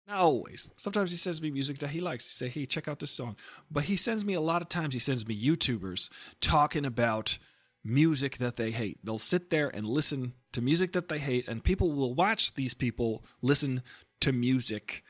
Not 0.08 0.18
always. 0.18 0.72
Sometimes 0.76 1.12
he 1.12 1.16
sends 1.16 1.40
me 1.40 1.50
music 1.50 1.78
that 1.78 1.90
he 1.90 2.00
likes. 2.00 2.26
He 2.26 2.32
say, 2.32 2.48
"Hey, 2.48 2.66
check 2.66 2.88
out 2.88 2.98
this 2.98 3.12
song." 3.12 3.36
But 3.70 3.84
he 3.84 3.96
sends 3.96 4.24
me 4.24 4.34
a 4.34 4.40
lot 4.40 4.62
of 4.62 4.68
times. 4.68 4.94
He 4.94 5.00
sends 5.00 5.26
me 5.26 5.40
YouTubers 5.40 6.10
talking 6.40 6.84
about 6.84 7.38
music 7.82 8.38
that 8.38 8.56
they 8.56 8.70
hate. 8.70 8.98
They'll 9.04 9.18
sit 9.18 9.50
there 9.50 9.68
and 9.68 9.86
listen 9.86 10.34
to 10.52 10.60
music 10.60 10.92
that 10.92 11.08
they 11.08 11.18
hate, 11.18 11.48
and 11.48 11.64
people 11.64 11.92
will 11.92 12.14
watch 12.14 12.54
these 12.54 12.74
people 12.74 13.24
listen 13.40 13.82
to 14.20 14.32
music 14.32 15.02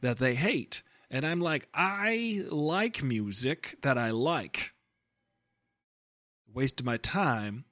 that 0.00 0.18
they 0.18 0.34
hate. 0.34 0.82
And 1.10 1.26
I'm 1.26 1.40
like, 1.40 1.68
I 1.72 2.44
like 2.50 3.02
music 3.02 3.76
that 3.82 3.96
I 3.96 4.10
like. 4.10 4.74
wasted 6.52 6.84
my 6.84 6.96
time 6.96 7.64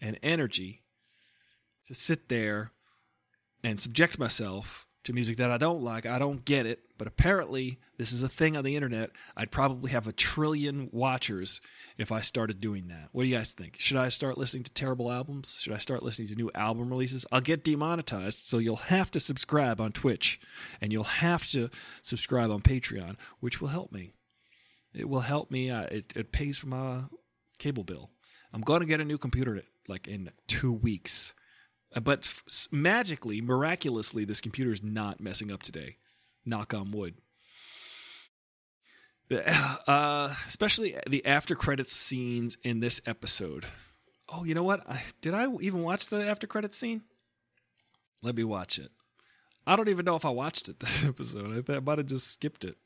and 0.00 0.18
energy 0.22 0.82
to 1.86 1.94
sit 1.94 2.28
there 2.28 2.72
and 3.62 3.78
subject 3.78 4.18
myself 4.18 4.86
to 5.04 5.12
music 5.12 5.38
that 5.38 5.50
I 5.50 5.56
don't 5.56 5.82
like. 5.82 6.04
I 6.04 6.18
don't 6.18 6.44
get 6.44 6.66
it, 6.66 6.80
but 6.98 7.08
apparently 7.08 7.78
this 7.96 8.12
is 8.12 8.22
a 8.22 8.28
thing 8.28 8.56
on 8.56 8.64
the 8.64 8.76
internet. 8.76 9.10
I'd 9.36 9.50
probably 9.50 9.90
have 9.92 10.06
a 10.06 10.12
trillion 10.12 10.90
watchers 10.92 11.60
if 11.96 12.12
I 12.12 12.20
started 12.20 12.60
doing 12.60 12.88
that. 12.88 13.08
What 13.12 13.22
do 13.22 13.28
you 13.28 13.36
guys 13.36 13.52
think? 13.52 13.76
Should 13.78 13.96
I 13.96 14.10
start 14.10 14.36
listening 14.36 14.64
to 14.64 14.70
terrible 14.72 15.10
albums? 15.10 15.56
Should 15.58 15.72
I 15.72 15.78
start 15.78 16.02
listening 16.02 16.28
to 16.28 16.34
new 16.34 16.50
album 16.54 16.90
releases? 16.90 17.24
I'll 17.32 17.40
get 17.40 17.64
demonetized, 17.64 18.40
so 18.40 18.58
you'll 18.58 18.76
have 18.76 19.10
to 19.12 19.20
subscribe 19.20 19.80
on 19.80 19.92
Twitch 19.92 20.40
and 20.80 20.92
you'll 20.92 21.04
have 21.04 21.48
to 21.48 21.70
subscribe 22.02 22.50
on 22.50 22.60
Patreon, 22.60 23.16
which 23.40 23.60
will 23.60 23.68
help 23.68 23.92
me. 23.92 24.12
It 24.92 25.08
will 25.08 25.20
help 25.20 25.50
me. 25.50 25.70
Uh, 25.70 25.82
it, 25.84 26.12
it 26.14 26.32
pays 26.32 26.58
for 26.58 26.66
my 26.66 27.02
cable 27.58 27.84
bill. 27.84 28.10
I'm 28.52 28.62
going 28.62 28.80
to 28.80 28.86
get 28.86 29.00
a 29.00 29.04
new 29.04 29.18
computer 29.18 29.62
like 29.88 30.08
in 30.08 30.30
two 30.46 30.72
weeks. 30.72 31.34
But 31.94 32.28
f- 32.48 32.68
magically, 32.70 33.40
miraculously, 33.40 34.24
this 34.24 34.40
computer 34.40 34.72
is 34.72 34.82
not 34.82 35.20
messing 35.20 35.50
up 35.50 35.62
today. 35.62 35.96
Knock 36.44 36.72
on 36.72 36.92
wood. 36.92 37.14
The, 39.28 39.48
uh, 39.86 40.34
especially 40.46 40.96
the 41.08 41.24
after 41.26 41.54
credits 41.54 41.94
scenes 41.94 42.56
in 42.62 42.80
this 42.80 43.00
episode. 43.06 43.66
Oh, 44.28 44.44
you 44.44 44.54
know 44.54 44.62
what? 44.62 44.88
I, 44.88 45.02
did 45.20 45.34
I 45.34 45.46
even 45.60 45.82
watch 45.82 46.06
the 46.06 46.28
after 46.28 46.46
credits 46.46 46.76
scene? 46.76 47.02
Let 48.22 48.36
me 48.36 48.44
watch 48.44 48.78
it. 48.78 48.90
I 49.66 49.76
don't 49.76 49.88
even 49.88 50.04
know 50.04 50.16
if 50.16 50.24
I 50.24 50.30
watched 50.30 50.68
it 50.68 50.78
this 50.80 51.04
episode. 51.04 51.68
I, 51.68 51.74
I 51.74 51.80
might 51.80 51.98
have 51.98 52.06
just 52.06 52.28
skipped 52.28 52.64
it 52.64 52.76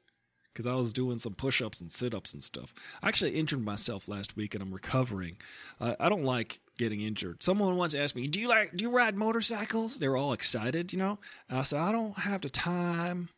because 0.53 0.67
I 0.67 0.75
was 0.75 0.93
doing 0.93 1.19
some 1.19 1.35
push 1.35 1.61
ups 1.61 1.81
and 1.81 1.91
sit 1.91 2.15
ups 2.15 2.33
and 2.33 2.43
stuff. 2.43 2.73
I 3.03 3.09
actually 3.09 3.33
injured 3.33 3.65
myself 3.65 4.09
last 4.09 4.37
week 4.37 4.55
and 4.55 4.63
I'm 4.63 4.73
recovering. 4.73 5.37
Uh, 5.81 5.95
I 5.99 6.09
don't 6.09 6.25
like 6.25 6.61
getting 6.77 7.01
injured. 7.01 7.43
Someone 7.43 7.77
once 7.77 7.95
asked 7.95 8.17
me, 8.17 8.27
"Do 8.27 8.41
you 8.41 8.49
like 8.49 8.77
do 8.77 8.83
you 8.83 8.91
ride 8.91 9.17
motorcycles?" 9.17 9.99
They 9.99 10.09
were 10.09 10.17
all 10.17 10.33
excited, 10.33 10.93
you 10.93 10.99
know. 10.99 11.19
And 11.49 11.59
I 11.59 11.63
said, 11.63 11.81
"I 11.81 11.93
don't 11.93 12.19
have 12.19 12.43
the 12.43 12.51
time 12.51 13.29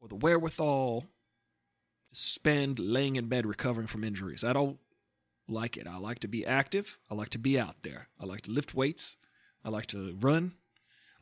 or 0.00 0.08
the 0.08 0.16
wherewithal 0.16 1.02
to 1.02 1.06
spend 2.12 2.78
laying 2.78 3.16
in 3.16 3.28
bed 3.28 3.46
recovering 3.46 3.86
from 3.86 4.04
injuries. 4.04 4.44
I 4.44 4.52
don't 4.52 4.78
like 5.48 5.76
it. 5.76 5.86
I 5.86 5.96
like 5.98 6.20
to 6.20 6.28
be 6.28 6.46
active. 6.46 6.98
I 7.10 7.14
like 7.14 7.30
to 7.30 7.38
be 7.38 7.58
out 7.58 7.82
there. 7.82 8.08
I 8.18 8.26
like 8.26 8.42
to 8.42 8.50
lift 8.50 8.74
weights. 8.74 9.16
I 9.64 9.68
like 9.68 9.86
to 9.86 10.16
run. 10.20 10.54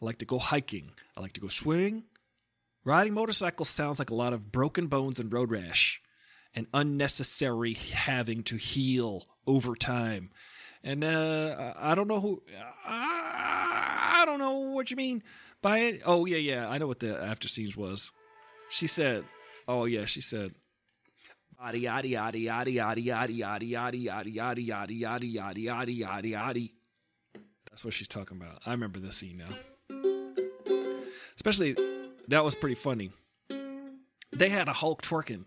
I 0.00 0.04
like 0.04 0.18
to 0.18 0.24
go 0.24 0.38
hiking. 0.38 0.92
I 1.16 1.20
like 1.20 1.32
to 1.34 1.40
go 1.40 1.48
swimming." 1.48 2.04
Riding 2.82 3.12
motorcycles 3.12 3.68
sounds 3.68 3.98
like 3.98 4.10
a 4.10 4.14
lot 4.14 4.32
of 4.32 4.50
broken 4.50 4.86
bones 4.86 5.20
and 5.20 5.30
road 5.30 5.50
rash 5.50 6.00
and 6.54 6.66
unnecessary 6.72 7.74
having 7.74 8.42
to 8.44 8.56
heal 8.56 9.28
over 9.46 9.74
time. 9.74 10.30
And 10.82 11.04
uh, 11.04 11.74
I 11.76 11.94
don't 11.94 12.08
know 12.08 12.20
who, 12.20 12.42
I 12.86 14.22
don't 14.26 14.38
know 14.38 14.58
what 14.58 14.90
you 14.90 14.96
mean 14.96 15.22
by 15.60 15.78
it. 15.80 16.02
Oh, 16.06 16.24
yeah, 16.24 16.38
yeah. 16.38 16.68
I 16.68 16.78
know 16.78 16.86
what 16.86 17.00
the 17.00 17.22
after 17.22 17.48
scenes 17.48 17.76
was. 17.76 18.12
She 18.70 18.86
said, 18.86 19.24
oh, 19.68 19.84
yeah, 19.84 20.06
she 20.06 20.20
said, 20.20 20.54
yada, 21.60 21.78
yada, 21.78 22.08
yada, 22.08 22.38
yada, 22.38 22.70
yada, 22.70 23.00
yada, 23.00 23.32
yada, 23.32 23.64
yada, 23.64 23.96
yada, 23.98 24.30
yada, 24.30 24.60
yada, 24.62 24.62
yada, 24.62 25.26
yada, 25.26 25.60
yada, 25.60 25.92
yada, 25.92 26.28
yada. 26.28 26.68
That's 27.70 27.84
what 27.84 27.94
she's 27.94 28.08
talking 28.08 28.38
about. 28.40 28.62
I 28.64 28.70
remember 28.70 28.98
this 28.98 29.16
scene 29.16 29.36
now. 29.38 29.54
Especially 31.36 31.76
that 32.28 32.44
was 32.44 32.54
pretty 32.54 32.74
funny. 32.74 33.10
They 34.32 34.48
had 34.48 34.68
a 34.68 34.72
Hulk 34.72 35.02
twerking, 35.02 35.44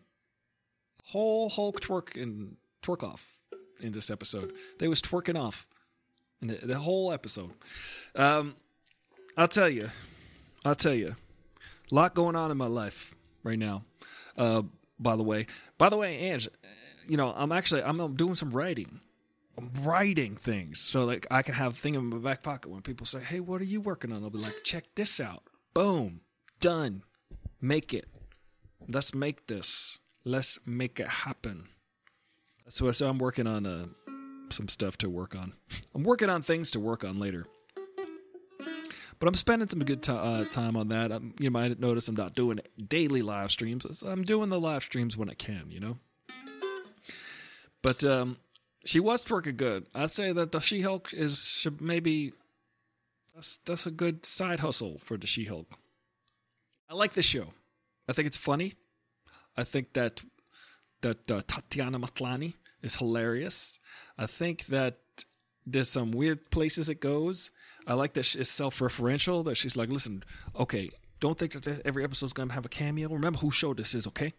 whole 1.05 1.49
Hulk 1.49 1.81
twerk 1.81 2.21
and 2.21 2.57
twerk 2.83 3.03
off 3.03 3.25
in 3.79 3.91
this 3.91 4.09
episode. 4.09 4.53
They 4.79 4.87
was 4.87 5.01
twerking 5.01 5.39
off 5.39 5.67
in 6.41 6.47
the, 6.47 6.55
the 6.55 6.79
whole 6.79 7.11
episode. 7.11 7.51
Um, 8.15 8.55
I'll 9.37 9.47
tell 9.47 9.69
you, 9.69 9.89
I'll 10.65 10.75
tell 10.75 10.93
you, 10.93 11.15
a 11.91 11.95
lot 11.95 12.13
going 12.13 12.35
on 12.35 12.51
in 12.51 12.57
my 12.57 12.67
life 12.67 13.13
right 13.43 13.59
now. 13.59 13.83
Uh, 14.37 14.63
by 14.99 15.15
the 15.15 15.23
way, 15.23 15.47
by 15.77 15.89
the 15.89 15.97
way, 15.97 16.17
Ange, 16.17 16.47
you 17.07 17.17
know, 17.17 17.33
I'm 17.35 17.51
actually 17.51 17.83
I'm 17.83 18.15
doing 18.15 18.35
some 18.35 18.51
writing. 18.51 19.01
I'm 19.57 19.71
writing 19.83 20.35
things 20.35 20.79
so 20.79 21.03
like 21.03 21.27
I 21.29 21.43
can 21.43 21.53
have 21.53 21.73
a 21.73 21.75
thing 21.75 21.93
in 21.93 22.05
my 22.05 22.17
back 22.17 22.41
pocket 22.41 22.71
when 22.71 22.81
people 22.81 23.05
say, 23.05 23.19
"Hey, 23.19 23.39
what 23.39 23.61
are 23.61 23.65
you 23.65 23.81
working 23.81 24.11
on?" 24.11 24.23
I'll 24.23 24.29
be 24.29 24.39
like, 24.39 24.63
"Check 24.63 24.85
this 24.95 25.19
out." 25.19 25.43
Boom 25.73 26.21
done. 26.63 27.03
Make 27.59 27.93
it. 27.93 28.07
Let's 28.87 29.13
make 29.13 29.47
this. 29.47 29.99
Let's 30.23 30.57
make 30.65 30.97
it 30.97 31.09
happen. 31.09 31.67
So, 32.69 32.91
so 32.91 33.07
I'm 33.07 33.17
working 33.17 33.47
on 33.47 33.65
uh, 33.65 33.85
some 34.49 34.67
stuff 34.67 34.97
to 34.99 35.09
work 35.09 35.35
on. 35.35 35.53
I'm 35.95 36.03
working 36.03 36.29
on 36.29 36.41
things 36.41 36.71
to 36.71 36.79
work 36.79 37.03
on 37.03 37.19
later. 37.19 37.45
But 39.19 39.27
I'm 39.27 39.35
spending 39.35 39.69
some 39.69 39.79
good 39.79 40.03
t- 40.03 40.11
uh, 40.11 40.45
time 40.45 40.75
on 40.75 40.89
that. 40.89 41.11
I'm, 41.11 41.33
you 41.39 41.49
might 41.51 41.79
notice 41.79 42.07
I'm 42.07 42.15
not 42.15 42.35
doing 42.35 42.59
daily 42.87 43.21
live 43.21 43.51
streams. 43.51 44.03
I'm 44.03 44.23
doing 44.23 44.49
the 44.49 44.59
live 44.59 44.83
streams 44.83 45.15
when 45.15 45.29
I 45.29 45.33
can, 45.33 45.67
you 45.69 45.79
know. 45.79 45.97
But 47.81 48.03
um, 48.03 48.37
she 48.85 48.99
was 48.99 49.23
twerking 49.23 49.57
good. 49.57 49.85
I'd 49.93 50.11
say 50.11 50.31
that 50.31 50.51
the 50.51 50.59
She-Hulk 50.59 51.13
is 51.13 51.45
should 51.45 51.81
maybe 51.81 52.33
that's 53.35 53.59
that's 53.65 53.85
a 53.85 53.91
good 53.91 54.25
side 54.25 54.59
hustle 54.59 54.99
for 55.03 55.17
the 55.17 55.27
She-Hulk. 55.27 55.67
I 56.89 56.95
like 56.95 57.13
this 57.13 57.25
show. 57.25 57.53
I 58.07 58.13
think 58.13 58.27
it's 58.27 58.37
funny. 58.37 58.73
I 59.55 59.63
think 59.63 59.93
that 59.93 60.21
that 61.03 61.31
uh, 61.31 61.41
Tatiana 61.47 61.99
Maslany 61.99 62.55
is 62.81 62.95
hilarious. 62.95 63.79
I 64.17 64.25
think 64.25 64.65
that 64.67 64.99
there's 65.65 65.89
some 65.89 66.11
weird 66.11 66.49
places 66.51 66.89
it 66.89 66.99
goes. 66.99 67.51
I 67.87 67.93
like 67.93 68.13
that 68.13 68.35
it's 68.35 68.49
self-referential. 68.49 69.45
That 69.45 69.55
she's 69.55 69.77
like, 69.77 69.89
listen, 69.89 70.23
okay, 70.59 70.89
don't 71.19 71.37
think 71.37 71.53
that 71.53 71.81
every 71.85 72.03
episode's 72.03 72.33
gonna 72.33 72.53
have 72.53 72.65
a 72.65 72.69
cameo. 72.69 73.09
Remember 73.09 73.39
who 73.39 73.51
show 73.51 73.73
this 73.73 73.93
is, 73.93 74.07
okay? 74.07 74.33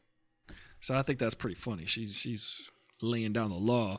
So 0.80 0.94
I 0.94 1.02
think 1.02 1.18
that's 1.18 1.34
pretty 1.34 1.56
funny. 1.56 1.86
She's 1.86 2.14
she's 2.14 2.70
laying 3.00 3.32
down 3.32 3.50
the 3.50 3.56
law. 3.56 3.98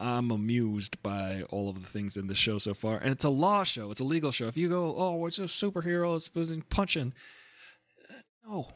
I'm 0.00 0.30
amused 0.30 1.02
by 1.02 1.42
all 1.50 1.68
of 1.68 1.82
the 1.82 1.88
things 1.88 2.16
in 2.16 2.26
the 2.26 2.34
show 2.34 2.58
so 2.58 2.72
far, 2.72 2.96
and 2.96 3.10
it's 3.10 3.24
a 3.24 3.30
law 3.30 3.64
show. 3.64 3.90
It's 3.90 4.00
a 4.00 4.04
legal 4.04 4.30
show. 4.32 4.46
If 4.46 4.56
you 4.56 4.68
go, 4.68 4.94
oh, 4.96 5.26
it's 5.26 5.36
just 5.36 5.60
superheroes 5.60 6.30
punching 6.70 7.12
no. 8.48 8.68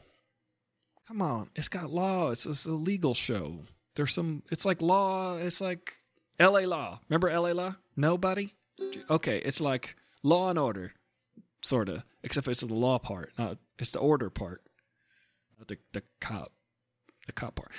Come 1.11 1.21
on. 1.21 1.49
It's 1.57 1.67
got 1.67 1.91
law. 1.91 2.31
It's, 2.31 2.45
it's 2.45 2.65
a 2.65 2.71
legal 2.71 3.13
show. 3.13 3.65
There's 3.95 4.13
some, 4.13 4.43
it's 4.49 4.63
like 4.63 4.81
law. 4.81 5.35
It's 5.35 5.59
like 5.59 5.91
LA 6.39 6.61
Law. 6.61 7.01
Remember 7.09 7.29
LA 7.29 7.51
Law? 7.51 7.75
Nobody? 7.97 8.53
Okay. 9.09 9.39
It's 9.39 9.59
like 9.59 9.97
law 10.23 10.49
and 10.49 10.57
order, 10.57 10.93
sort 11.63 11.89
of, 11.89 12.05
except 12.23 12.47
it's 12.47 12.61
the 12.61 12.73
law 12.73 12.97
part. 12.97 13.33
Not, 13.37 13.57
it's 13.77 13.91
the 13.91 13.99
order 13.99 14.29
part. 14.29 14.61
Not 15.59 15.67
the, 15.67 15.79
the 15.91 16.01
cop. 16.21 16.53
The 17.25 17.33
cop 17.33 17.55
part. 17.55 17.71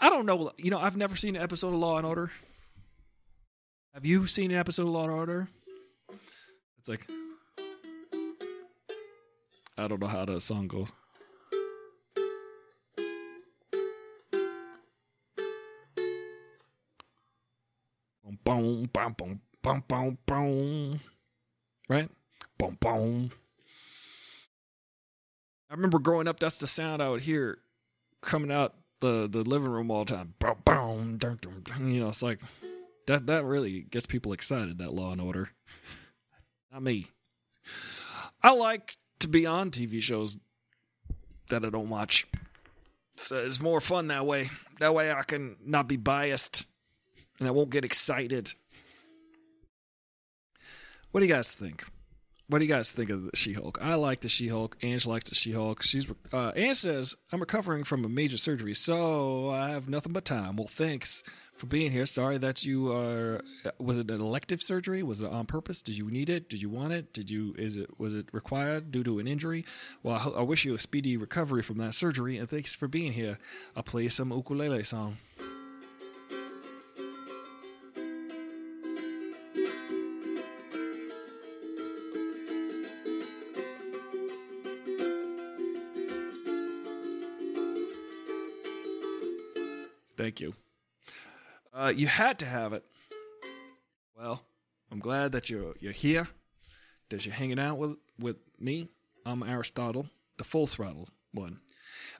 I 0.00 0.10
don't 0.10 0.26
know. 0.26 0.50
You 0.56 0.72
know, 0.72 0.80
I've 0.80 0.96
never 0.96 1.14
seen 1.14 1.36
an 1.36 1.42
episode 1.42 1.68
of 1.68 1.74
Law 1.74 1.96
and 1.96 2.04
Order. 2.04 2.32
Have 3.94 4.04
you 4.04 4.26
seen 4.26 4.50
an 4.50 4.58
episode 4.58 4.88
of 4.88 4.88
Law 4.88 5.04
and 5.04 5.12
Order? 5.12 5.48
It's 6.80 6.88
like, 6.88 7.08
I 9.78 9.86
don't 9.86 10.00
know 10.00 10.08
how 10.08 10.24
the 10.24 10.40
song 10.40 10.66
goes. 10.66 10.90
Boom, 18.44 18.88
boom, 18.92 19.14
boom, 19.16 19.40
boom, 19.62 19.84
boom, 19.86 20.18
boom. 20.26 21.00
Right? 21.88 22.10
Boom, 22.58 22.76
boom. 22.80 23.30
I 25.70 25.74
remember 25.74 25.98
growing 25.98 26.28
up, 26.28 26.40
that's 26.40 26.58
the 26.58 26.66
sound 26.66 27.02
I 27.02 27.08
would 27.08 27.22
hear 27.22 27.58
coming 28.22 28.50
out 28.50 28.74
the, 29.00 29.28
the 29.28 29.42
living 29.42 29.70
room 29.70 29.90
all 29.90 30.04
the 30.04 30.14
time. 30.14 30.34
Boom, 30.38 30.56
boom, 30.64 31.18
dun, 31.18 31.38
dun, 31.40 31.62
dun. 31.64 31.92
You 31.92 32.00
know, 32.00 32.08
it's 32.08 32.22
like 32.22 32.40
that 33.06 33.26
that 33.26 33.44
really 33.44 33.82
gets 33.82 34.06
people 34.06 34.32
excited, 34.32 34.78
that 34.78 34.92
law 34.92 35.12
and 35.12 35.20
order. 35.20 35.50
Not 36.72 36.82
me. 36.82 37.06
I 38.42 38.52
like 38.52 38.96
to 39.20 39.28
be 39.28 39.46
on 39.46 39.70
TV 39.70 40.00
shows 40.00 40.38
that 41.50 41.64
I 41.64 41.70
don't 41.70 41.88
watch. 41.88 42.26
So 43.16 43.36
it's 43.36 43.60
more 43.60 43.80
fun 43.80 44.08
that 44.08 44.26
way. 44.26 44.50
That 44.78 44.94
way 44.94 45.12
I 45.12 45.22
can 45.22 45.56
not 45.64 45.88
be 45.88 45.96
biased 45.96 46.64
and 47.40 47.48
I 47.48 47.50
won't 47.50 47.70
get 47.70 47.84
excited. 47.84 48.52
What 51.10 51.20
do 51.20 51.26
you 51.26 51.32
guys 51.32 51.52
think? 51.52 51.84
What 52.46 52.58
do 52.58 52.64
you 52.64 52.70
guys 52.72 52.90
think 52.90 53.10
of 53.10 53.22
the 53.22 53.36
She-Hulk? 53.36 53.78
I 53.80 53.94
like 53.94 54.20
the 54.20 54.28
She-Hulk. 54.28 54.76
Ange 54.82 55.06
likes 55.06 55.28
the 55.28 55.36
She-Hulk. 55.36 55.82
She's 55.82 56.06
uh, 56.32 56.50
Ange 56.56 56.76
says 56.76 57.16
I'm 57.32 57.38
recovering 57.38 57.84
from 57.84 58.04
a 58.04 58.08
major 58.08 58.36
surgery, 58.36 58.74
so 58.74 59.50
I 59.50 59.70
have 59.70 59.88
nothing 59.88 60.12
but 60.12 60.24
time. 60.24 60.56
Well, 60.56 60.66
thanks 60.66 61.22
for 61.56 61.66
being 61.66 61.92
here. 61.92 62.06
Sorry 62.06 62.38
that 62.38 62.64
you 62.64 62.90
are. 62.92 63.42
Was 63.78 63.98
it 63.98 64.10
an 64.10 64.20
elective 64.20 64.64
surgery? 64.64 65.04
Was 65.04 65.22
it 65.22 65.30
on 65.30 65.46
purpose? 65.46 65.80
Did 65.80 65.96
you 65.96 66.10
need 66.10 66.28
it? 66.28 66.48
Did 66.48 66.60
you 66.60 66.68
want 66.68 66.92
it? 66.92 67.12
Did 67.12 67.30
you? 67.30 67.54
Is 67.56 67.76
it? 67.76 68.00
Was 68.00 68.14
it 68.14 68.26
required 68.32 68.90
due 68.90 69.04
to 69.04 69.20
an 69.20 69.28
injury? 69.28 69.64
Well, 70.02 70.16
I, 70.16 70.40
I 70.40 70.42
wish 70.42 70.64
you 70.64 70.74
a 70.74 70.78
speedy 70.78 71.16
recovery 71.16 71.62
from 71.62 71.78
that 71.78 71.94
surgery, 71.94 72.36
and 72.36 72.48
thanks 72.48 72.74
for 72.74 72.88
being 72.88 73.12
here. 73.12 73.38
I'll 73.76 73.84
play 73.84 74.08
some 74.08 74.32
ukulele 74.32 74.82
song. 74.82 75.18
Thank 90.20 90.40
you. 90.42 90.52
Uh, 91.72 91.92
you 91.96 92.06
had 92.06 92.38
to 92.40 92.44
have 92.44 92.74
it. 92.74 92.84
Well, 94.18 94.42
I'm 94.92 94.98
glad 94.98 95.32
that 95.32 95.48
you're 95.48 95.74
you're 95.80 95.92
here. 95.92 96.28
That 97.08 97.24
you're 97.24 97.34
hanging 97.34 97.58
out 97.58 97.78
with 97.78 97.96
with 98.18 98.36
me. 98.58 98.88
I'm 99.24 99.42
Aristotle, 99.42 100.06
the 100.36 100.44
full 100.44 100.66
throttle 100.66 101.08
one. 101.32 101.60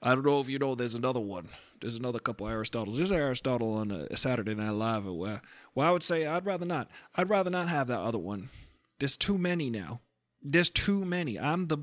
I 0.03 0.15
don't 0.15 0.25
know 0.25 0.41
if 0.41 0.49
you 0.49 0.59
know. 0.59 0.75
There's 0.75 0.95
another 0.95 1.21
one. 1.21 1.51
There's 1.83 1.97
another 1.97 2.19
couple 2.19 2.47
Aristotles. 2.47 2.97
There's 2.97 3.13
Aristotle 3.13 3.75
on 3.75 3.91
a 3.91 4.17
Saturday 4.17 4.55
Night 4.55 4.71
Live. 4.71 5.05
Where, 5.05 5.43
well, 5.75 5.89
I 5.89 5.91
would 5.91 6.03
say 6.03 6.27
I'd 6.27 6.47
rather 6.47 6.65
not. 6.67 6.91
I'd 7.17 7.29
rather 7.29 7.51
not 7.51 7.69
have 7.69 7.89
that 7.89 8.01
other 8.01 8.19
one. 8.19 8.49
There's 8.99 9.19
too 9.19 9.37
many 9.37 9.69
now. 9.69 10.01
There's 10.43 10.71
too 10.71 11.05
many. 11.05 11.39
I'm 11.39 11.67
the 11.67 11.79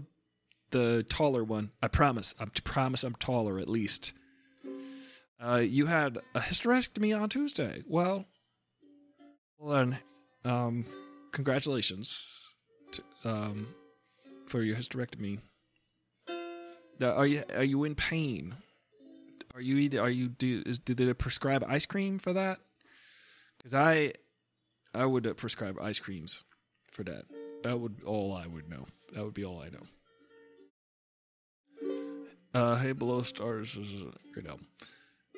the 0.71 1.05
taller 1.07 1.43
one. 1.43 1.73
I 1.83 1.87
promise. 1.87 2.33
I 2.39 2.45
promise 2.63 3.03
I'm 3.03 3.15
taller 3.15 3.59
at 3.59 3.69
least. 3.69 4.13
Uh, 5.39 5.57
you 5.57 5.85
had 5.85 6.17
a 6.33 6.39
hysterectomy 6.39 7.19
on 7.19 7.29
Tuesday. 7.29 7.83
Well, 7.87 8.25
well 9.59 9.77
then, 9.77 9.99
um, 10.43 10.85
congratulations 11.31 12.55
to, 12.91 13.03
um, 13.23 13.67
for 14.47 14.63
your 14.63 14.75
hysterectomy. 14.75 15.39
Uh, 16.99 17.13
are 17.13 17.27
you 17.27 17.43
are 17.55 17.63
you 17.63 17.83
in 17.83 17.93
pain? 17.93 18.55
Are 19.53 19.61
you 19.61 19.77
either 19.77 20.01
are 20.01 20.09
you 20.09 20.29
do 20.29 20.63
is 20.65 20.79
did 20.79 20.97
they 20.97 21.13
prescribe 21.13 21.63
ice 21.67 21.85
cream 21.85 22.17
for 22.17 22.33
that? 22.33 22.59
Because 23.57 23.73
I 23.75 24.13
I 24.95 25.05
would 25.05 25.37
prescribe 25.37 25.77
ice 25.79 25.99
creams 25.99 26.43
for 26.91 27.03
that. 27.03 27.25
That 27.63 27.79
would 27.79 28.01
all 28.05 28.33
I 28.33 28.47
would 28.47 28.69
know. 28.69 28.87
That 29.13 29.23
would 29.23 29.35
be 29.35 29.45
all 29.45 29.61
I 29.61 29.69
know. 29.69 29.83
Uh, 32.53 32.75
hey, 32.77 32.91
Below 32.91 33.21
Stars 33.21 33.77
is 33.77 33.93
a 33.93 34.11
great 34.33 34.47
album. 34.47 34.67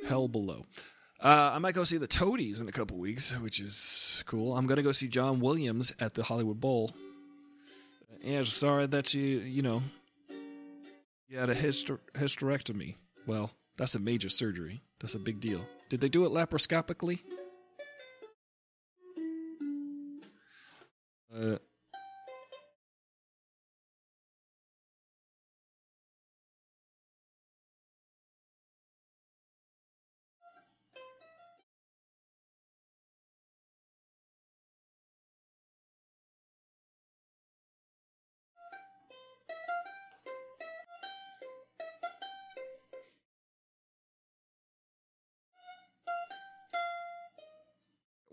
Hell 0.07 0.27
Below. 0.27 0.65
Uh, 1.21 1.51
I 1.53 1.59
might 1.59 1.73
go 1.75 1.83
see 1.83 1.97
the 1.97 2.07
Toadies 2.07 2.61
in 2.61 2.69
a 2.69 2.71
couple 2.71 2.97
weeks, 2.97 3.33
which 3.33 3.59
is 3.59 4.23
cool. 4.25 4.55
I'm 4.55 4.67
gonna 4.67 4.83
go 4.83 4.93
see 4.93 5.07
John 5.07 5.39
Williams 5.39 5.93
at 5.99 6.13
the 6.13 6.23
Hollywood 6.23 6.59
Bowl. 6.61 6.91
And 8.23 8.47
sorry 8.47 8.87
that 8.87 9.13
you 9.13 9.39
you 9.39 9.61
know 9.61 9.81
you 11.27 11.37
had 11.37 11.49
a 11.49 11.55
hyster- 11.55 11.99
hysterectomy. 12.13 12.95
Well, 13.27 13.51
that's 13.77 13.95
a 13.95 13.99
major 13.99 14.29
surgery. 14.29 14.81
That's 14.99 15.15
a 15.15 15.19
big 15.19 15.39
deal. 15.39 15.61
Did 15.89 16.01
they 16.01 16.09
do 16.09 16.25
it 16.25 16.31
laparoscopically? 16.31 17.19
Uh, 21.33 21.57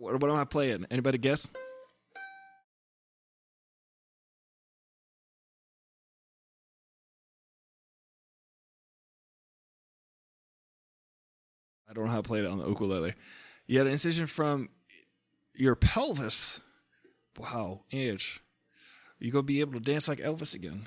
What, 0.07 0.21
what 0.21 0.31
am 0.31 0.37
I 0.37 0.45
playing? 0.45 0.87
Anybody 0.89 1.19
guess? 1.19 1.49
I 11.91 11.93
don't 11.93 12.05
know 12.05 12.11
how 12.11 12.19
to 12.19 12.23
play 12.23 12.39
it 12.39 12.47
on 12.47 12.59
the 12.59 12.69
ukulele. 12.69 13.15
You 13.67 13.79
had 13.79 13.89
an 13.89 13.95
incision 13.95 14.29
from 14.29 14.69
your 15.55 15.75
pelvis. 15.75 16.61
Wow, 17.37 17.81
Edge. 17.93 18.41
You 19.19 19.33
gonna 19.33 19.43
be 19.43 19.59
able 19.59 19.73
to 19.73 19.81
dance 19.81 20.07
like 20.07 20.21
Elvis 20.21 20.55
again. 20.55 20.87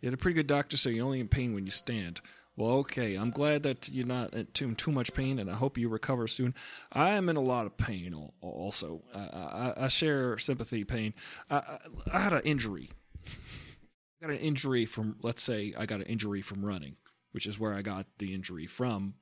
You 0.00 0.06
had 0.06 0.14
a 0.14 0.16
pretty 0.16 0.36
good 0.36 0.46
doctor, 0.46 0.76
so 0.76 0.90
you're 0.90 1.04
only 1.04 1.18
in 1.18 1.26
pain 1.26 1.54
when 1.54 1.66
you 1.66 1.72
stand. 1.72 2.20
Well, 2.56 2.70
okay. 2.78 3.16
I'm 3.16 3.30
glad 3.30 3.64
that 3.64 3.88
you're 3.90 4.06
not 4.06 4.32
in 4.32 4.46
too, 4.46 4.74
too 4.74 4.92
much 4.92 5.12
pain, 5.12 5.38
and 5.38 5.50
I 5.50 5.54
hope 5.54 5.76
you 5.76 5.88
recover 5.88 6.28
soon. 6.28 6.54
I 6.92 7.10
am 7.10 7.28
in 7.28 7.36
a 7.36 7.40
lot 7.40 7.66
of 7.66 7.76
pain 7.76 8.14
also. 8.40 9.02
I, 9.12 9.18
I, 9.18 9.84
I 9.84 9.88
share 9.88 10.38
sympathy 10.38 10.84
pain. 10.84 11.14
I, 11.50 11.78
I, 12.12 12.20
had 12.20 12.32
an 12.32 12.42
injury. 12.44 12.90
I 13.26 14.26
got 14.26 14.30
an 14.30 14.38
injury 14.38 14.86
from, 14.86 15.16
let's 15.22 15.42
say, 15.42 15.74
I 15.76 15.86
got 15.86 16.00
an 16.00 16.06
injury 16.06 16.42
from 16.42 16.64
running, 16.64 16.96
which 17.32 17.46
is 17.46 17.58
where 17.58 17.74
I 17.74 17.82
got 17.82 18.06
the 18.18 18.32
injury 18.32 18.66
from. 18.66 19.14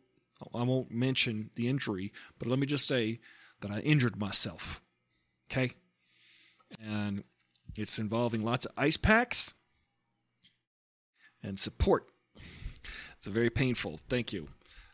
I 0.54 0.62
won't 0.64 0.90
mention 0.90 1.50
the 1.54 1.68
injury, 1.68 2.12
but 2.38 2.48
let 2.48 2.58
me 2.58 2.66
just 2.66 2.86
say 2.86 3.20
that 3.62 3.70
I 3.70 3.78
injured 3.80 4.18
myself. 4.18 4.82
Okay? 5.50 5.72
And 6.82 7.24
it's 7.76 7.98
involving 7.98 8.42
lots 8.42 8.66
of 8.66 8.72
ice 8.76 8.96
packs 8.98 9.54
and 11.42 11.58
support 11.58 12.11
it's 13.22 13.28
very 13.28 13.50
painful. 13.50 14.00
Thank 14.08 14.32
you. 14.32 14.48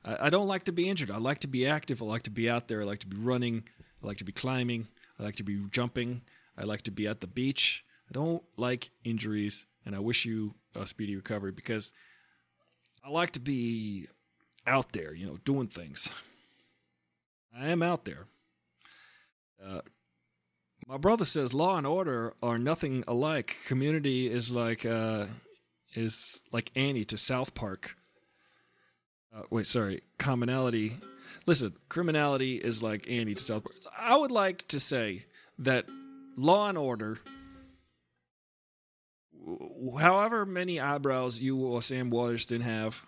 I, 0.05 0.27
I, 0.27 0.31
don't 0.31 0.49
like 0.49 0.65
to 0.65 0.73
be 0.73 0.87
injured. 0.87 1.11
I 1.11 1.17
like 1.17 1.39
to 1.39 1.47
be 1.47 1.67
active. 1.67 2.03
I 2.03 2.05
like 2.05 2.25
to 2.25 2.31
be 2.31 2.51
out 2.51 2.69
there. 2.69 2.83
I 2.83 2.85
like 2.85 2.99
to 2.99 3.07
be 3.07 3.17
running. 3.17 3.65
I 4.05 4.07
like 4.07 4.19
to 4.19 4.25
be 4.25 4.33
climbing. 4.33 4.87
I 5.19 5.23
like 5.23 5.37
to 5.37 5.43
be 5.43 5.65
jumping. 5.71 6.21
I 6.59 6.65
like 6.65 6.83
to 6.83 6.91
be 6.91 7.07
at 7.07 7.21
the 7.21 7.27
beach. 7.27 7.87
I 8.07 8.13
don't 8.13 8.43
like 8.59 8.91
injuries, 9.03 9.65
and 9.87 9.97
I 9.97 10.01
wish 10.01 10.27
you 10.27 10.55
a 10.75 10.87
speedy 10.87 11.17
recovery 11.17 11.53
because 11.53 11.95
I 13.03 13.09
like 13.09 13.31
to 13.31 13.41
be 13.41 14.09
out 14.67 14.93
there, 14.93 15.15
you 15.15 15.25
know, 15.25 15.39
doing 15.47 15.69
things. 15.69 16.11
I 17.59 17.69
am 17.69 17.83
out 17.83 18.05
there. 18.05 18.27
Uh, 19.67 19.81
my 20.87 20.99
brother 20.99 21.25
says 21.25 21.55
law 21.55 21.79
and 21.79 21.87
order 21.87 22.35
are 22.43 22.59
nothing 22.59 23.05
alike. 23.09 23.57
Community 23.67 24.31
is 24.31 24.51
like 24.51 24.85
uh, 24.85 25.25
is 25.95 26.43
like 26.53 26.71
Annie 26.77 27.07
to 27.07 27.17
South 27.17 27.55
Park. 27.55 27.97
Uh, 29.35 29.43
wait, 29.51 29.67
sorry. 29.67 30.03
Commonality. 30.19 30.99
Listen, 31.47 31.75
criminality 31.89 32.57
is 32.57 32.83
like 32.83 33.09
Andy 33.11 33.35
to 33.35 33.43
South. 33.43 33.67
I 33.97 34.17
would 34.17 34.31
like 34.31 34.67
to 34.69 34.81
say 34.81 35.25
that 35.59 35.87
Law 36.37 36.69
and 36.69 36.79
Order, 36.79 37.19
however 39.99 40.47
many 40.47 40.81
eyebrows 40.81 41.39
you 41.39 41.59
or 41.59 41.83
Sam 41.83 42.11
Waterston 42.11 42.63
have, 42.63 43.05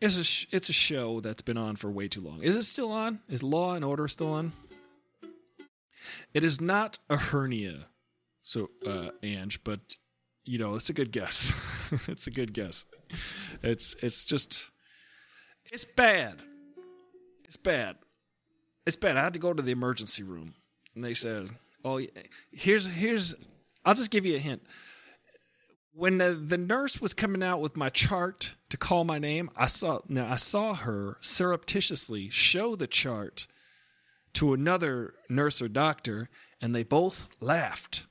it's 0.00 0.16
a 0.16 0.24
sh- 0.24 0.46
it's 0.50 0.68
a 0.68 0.72
show 0.72 1.20
that's 1.20 1.42
been 1.42 1.58
on 1.58 1.76
for 1.76 1.90
way 1.90 2.08
too 2.08 2.22
long. 2.22 2.42
Is 2.42 2.56
it 2.56 2.64
still 2.64 2.90
on? 2.90 3.20
Is 3.28 3.42
Law 3.42 3.74
and 3.74 3.84
Order 3.84 4.08
still 4.08 4.32
on? 4.32 4.52
It 6.32 6.42
is 6.42 6.60
not 6.60 6.98
a 7.10 7.16
hernia, 7.16 7.86
so 8.40 8.70
uh, 8.86 9.10
Ange, 9.22 9.62
but 9.62 9.80
you 10.44 10.58
know 10.58 10.74
it's 10.74 10.88
a 10.88 10.94
good 10.94 11.12
guess. 11.12 11.52
it's 12.08 12.26
a 12.26 12.30
good 12.30 12.54
guess. 12.54 12.86
It's 13.62 13.94
it's 14.02 14.24
just 14.24 14.70
it's 15.72 15.84
bad. 15.84 16.42
It's 17.44 17.56
bad. 17.56 17.96
It's 18.86 18.96
bad. 18.96 19.16
I 19.16 19.22
had 19.22 19.34
to 19.34 19.38
go 19.38 19.52
to 19.52 19.62
the 19.62 19.72
emergency 19.72 20.22
room, 20.22 20.54
and 20.94 21.04
they 21.04 21.14
said, 21.14 21.50
"Oh, 21.84 22.00
here's 22.52 22.86
here's." 22.86 23.34
I'll 23.84 23.94
just 23.94 24.10
give 24.10 24.26
you 24.26 24.36
a 24.36 24.40
hint. 24.40 24.62
When 25.92 26.18
the, 26.18 26.34
the 26.34 26.58
nurse 26.58 27.00
was 27.00 27.14
coming 27.14 27.42
out 27.42 27.60
with 27.60 27.76
my 27.76 27.88
chart 27.88 28.54
to 28.68 28.76
call 28.76 29.04
my 29.04 29.18
name, 29.18 29.50
I 29.56 29.66
saw 29.66 30.00
now 30.08 30.30
I 30.30 30.36
saw 30.36 30.74
her 30.74 31.16
surreptitiously 31.20 32.30
show 32.30 32.76
the 32.76 32.86
chart 32.86 33.46
to 34.34 34.52
another 34.52 35.14
nurse 35.28 35.60
or 35.60 35.68
doctor, 35.68 36.28
and 36.60 36.74
they 36.74 36.84
both 36.84 37.30
laughed. 37.40 38.06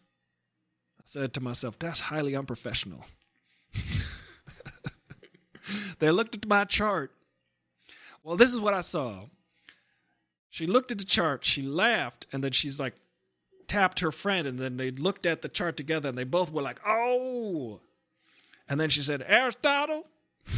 I 0.99 1.03
said 1.05 1.33
to 1.33 1.41
myself, 1.41 1.79
"That's 1.79 2.01
highly 2.01 2.35
unprofessional." 2.35 3.05
they 5.99 6.11
looked 6.11 6.35
at 6.35 6.47
my 6.47 6.65
chart 6.65 7.11
well, 8.23 8.37
this 8.37 8.53
is 8.53 8.59
what 8.59 8.73
I 8.73 8.81
saw. 8.81 9.25
She 10.49 10.65
looked 10.65 10.91
at 10.91 10.97
the 10.97 11.05
chart, 11.05 11.45
she 11.45 11.61
laughed, 11.61 12.27
and 12.31 12.43
then 12.43 12.51
she's 12.51 12.79
like, 12.79 12.95
tapped 13.67 13.99
her 13.99 14.11
friend, 14.11 14.47
and 14.47 14.57
then 14.57 14.77
they 14.77 14.91
looked 14.91 15.25
at 15.25 15.41
the 15.41 15.49
chart 15.49 15.77
together, 15.77 16.09
and 16.09 16.17
they 16.17 16.23
both 16.23 16.51
were 16.51 16.61
like, 16.61 16.79
oh. 16.85 17.81
And 18.67 18.79
then 18.79 18.89
she 18.89 19.01
said, 19.01 19.23
Aristotle. 19.27 20.07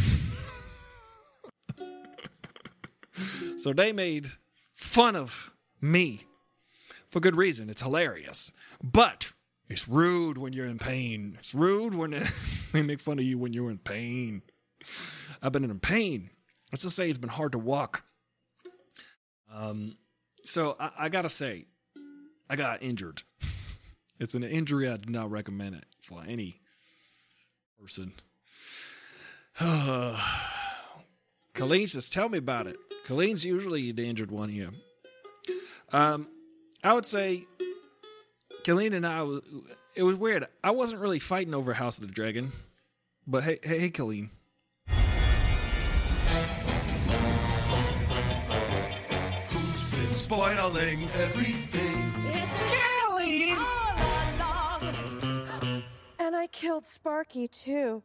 so 3.58 3.74
they 3.74 3.92
made 3.92 4.28
fun 4.74 5.16
of 5.16 5.54
me 5.82 6.26
for 7.10 7.20
good 7.20 7.36
reason. 7.36 7.70
It's 7.70 7.82
hilarious. 7.82 8.54
But 8.82 9.34
it's 9.70 9.88
rude 9.88 10.38
when 10.38 10.54
you're 10.54 10.68
in 10.68 10.80
pain. 10.80 11.36
It's 11.40 11.54
rude 11.54 11.94
when 11.94 12.12
they 12.74 12.82
make 12.82 13.02
fun 13.02 13.20
of 13.20 13.26
you 13.26 13.38
when 13.38 13.54
you're 13.54 13.70
in 13.70 13.78
pain. 13.78 14.42
I've 15.42 15.52
been 15.52 15.64
in 15.64 15.80
pain. 15.80 16.30
Let's 16.72 16.84
just 16.84 16.96
say 16.96 17.10
it's 17.10 17.18
been 17.18 17.30
hard 17.30 17.52
to 17.54 17.58
walk. 17.58 18.04
Um, 19.54 19.98
so 20.44 20.78
I, 20.80 20.92
I 21.00 21.10
gotta 21.10 21.30
say, 21.30 21.66
I 22.50 22.56
got 22.56 22.82
injured. 22.82 23.24
it's 24.20 24.34
an 24.34 24.44
injury 24.44 24.90
I 24.90 24.98
do 24.98 25.10
not 25.10 25.30
recommend 25.30 25.76
it 25.76 25.86
for 26.02 26.24
any 26.26 26.62
person. 27.80 28.14
Colleen 31.54 31.88
says, 31.88 32.10
"Tell 32.10 32.30
me 32.30 32.38
about 32.38 32.68
it." 32.68 32.78
Colleen's 33.06 33.44
usually 33.44 33.92
the 33.92 34.08
injured 34.08 34.32
one 34.32 34.50
here. 34.50 34.70
Um, 35.92 36.28
I 36.84 36.94
would 36.94 37.06
say 37.06 37.46
Colleen 38.64 38.94
and 38.94 39.06
I, 39.06 39.28
it 39.96 40.04
was 40.04 40.16
weird. 40.16 40.48
I 40.64 40.72
wasn't 40.72 41.02
really 41.02 41.20
fighting 41.20 41.54
over 41.54 41.74
House 41.74 41.98
of 41.98 42.08
the 42.08 42.14
Dragon, 42.14 42.54
but 43.28 43.44
hey, 43.44 43.60
hey, 43.62 43.80
hey 43.80 43.90
Colleen. 43.90 44.30
Spoiling 50.32 51.10
everything? 51.16 52.14
Colleen! 53.02 53.58
And 56.20 56.34
I 56.38 56.48
killed 56.54 56.86
Sparky 56.86 57.50
too. 57.50 58.02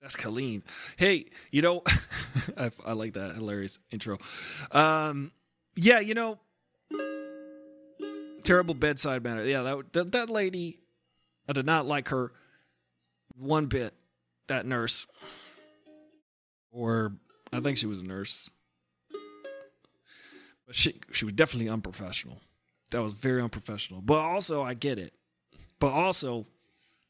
That's 0.00 0.16
Colleen. 0.16 0.62
Hey, 0.96 1.26
you 1.50 1.60
know, 1.60 1.82
I, 2.56 2.70
I, 2.86 2.92
like 2.94 3.12
that 3.12 3.34
hilarious 3.34 3.78
intro. 3.90 4.16
Um, 4.70 5.32
yeah, 5.76 6.00
you 6.00 6.14
know, 6.14 6.38
terrible 8.42 8.72
bedside 8.72 9.22
manner. 9.22 9.44
Yeah, 9.44 9.60
that, 9.64 9.92
that 9.92 10.12
that 10.12 10.30
lady, 10.30 10.78
I 11.46 11.52
did 11.52 11.66
not 11.66 11.84
like 11.84 12.08
her 12.08 12.32
one 13.36 13.66
bit. 13.66 13.92
That 14.48 14.64
nurse, 14.64 15.06
or 16.72 17.12
I 17.52 17.60
think 17.60 17.78
she 17.78 17.86
was 17.86 18.00
a 18.00 18.04
nurse, 18.04 18.50
but 20.66 20.74
she 20.74 21.00
she 21.12 21.24
was 21.24 21.34
definitely 21.34 21.68
unprofessional. 21.68 22.40
That 22.90 23.02
was 23.02 23.12
very 23.12 23.40
unprofessional. 23.40 24.02
But 24.02 24.18
also, 24.18 24.62
I 24.62 24.74
get 24.74 24.98
it. 24.98 25.14
But 25.78 25.92
also, 25.92 26.46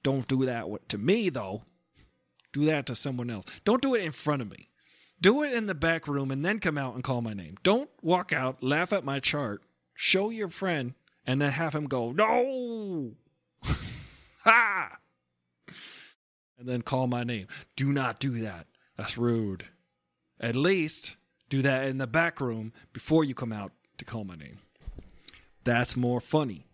don't 0.03 0.29
do 0.29 0.45
that 0.45 0.67
to 0.91 0.99
me 0.99 1.29
though 1.31 1.63
do 2.53 2.67
that 2.67 2.87
to 2.87 2.95
someone 2.95 3.31
else. 3.31 3.47
Don't 3.65 3.83
do 3.83 3.95
it 3.95 4.03
in 4.03 4.13
front 4.13 4.43
of 4.43 4.51
me. 4.51 4.69
Do 5.21 5.43
it 5.43 5.53
in 5.53 5.67
the 5.67 5.75
back 5.75 6.07
room 6.07 6.31
and 6.31 6.45
then 6.45 6.59
come 6.59 6.77
out 6.77 6.95
and 6.95 7.05
call 7.05 7.23
my 7.23 7.33
name. 7.33 7.57
Don't 7.63 7.91
walk 8.03 8.33
out, 8.33 8.63
laugh 8.63 8.93
at 8.93 9.05
my 9.05 9.21
chart, 9.21 9.63
show 9.95 10.31
your 10.31 10.49
friend, 10.49 10.95
and 11.25 11.41
then 11.41 11.53
have 11.53 11.75
him 11.75 11.87
go, 11.87 12.13
no! 12.13 13.13
ha! 14.45 14.99
And 16.59 16.69
then 16.69 16.83
call 16.83 17.07
my 17.07 17.25
name. 17.25 17.47
Do 17.77 17.93
not 17.93 18.19
do 18.19 18.33
that. 18.43 18.67
That's 18.97 19.17
rude. 19.17 19.65
At 20.41 20.55
least 20.55 21.17
do 21.49 21.63
that 21.63 21.87
in 21.87 21.99
the 21.99 22.07
back 22.07 22.41
room 22.41 22.73
before 22.93 23.25
you 23.25 23.35
come 23.35 23.53
out 23.53 23.73
to 23.99 24.05
call 24.05 24.25
my 24.25 24.37
name. 24.37 24.59
That's 25.65 25.97
more 25.97 26.21
funny. 26.21 26.67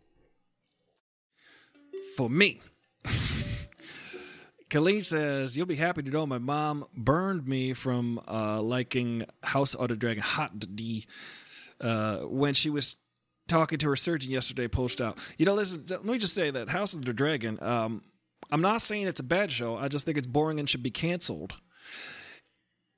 For 2.17 2.29
me. 2.31 2.61
Colleen 4.71 5.05
says, 5.05 5.57
You'll 5.57 5.67
be 5.67 5.77
happy 5.77 6.03
to 6.03 6.11
know 6.11 6.27
my 6.27 6.39
mom 6.39 6.85
burned 6.95 7.47
me 7.47 7.73
from 7.73 8.21
uh, 8.29 8.61
liking 8.61 9.25
House 9.43 9.75
of 9.75 9.89
the 9.89 9.97
Dragon 9.97 10.23
Hot 10.23 10.59
D 10.77 11.07
uh, 11.81 12.19
when 12.19 12.55
she 12.55 12.71
was 12.71 12.97
talking 13.47 13.79
to 13.79 13.89
her 13.89 13.97
surgeon 13.97 14.31
yesterday, 14.31 14.69
post 14.69 15.01
out. 15.01 15.19
You 15.39 15.47
know, 15.47 15.55
listen, 15.55 15.85
let 15.89 16.05
me 16.05 16.19
just 16.19 16.35
say 16.35 16.51
that 16.51 16.69
House 16.69 16.93
of 16.93 17.05
the 17.05 17.13
Dragon, 17.13 17.59
um, 17.63 18.03
I'm 18.51 18.61
not 18.61 18.83
saying 18.83 19.07
it's 19.07 19.21
a 19.21 19.25
bad 19.25 19.51
show. 19.51 19.77
I 19.77 19.89
just 19.89 20.05
think 20.05 20.19
it's 20.19 20.27
boring 20.27 20.61
and 20.61 20.69
should 20.69 20.83
be 20.83 20.91
canceled. 20.91 21.55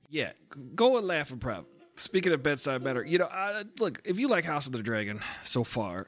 Yeah, 0.09 0.31
go 0.75 0.97
and 0.97 1.07
laugh 1.07 1.31
and 1.31 1.39
proud. 1.39 1.65
Speaking 1.95 2.33
of 2.33 2.43
bedside 2.43 2.81
manner, 2.81 3.03
you 3.03 3.17
know, 3.17 3.29
I, 3.31 3.63
look, 3.79 4.01
if 4.03 4.17
you 4.17 4.27
like 4.27 4.43
House 4.43 4.65
of 4.65 4.71
the 4.71 4.81
Dragon 4.81 5.21
so 5.43 5.63
far, 5.63 6.07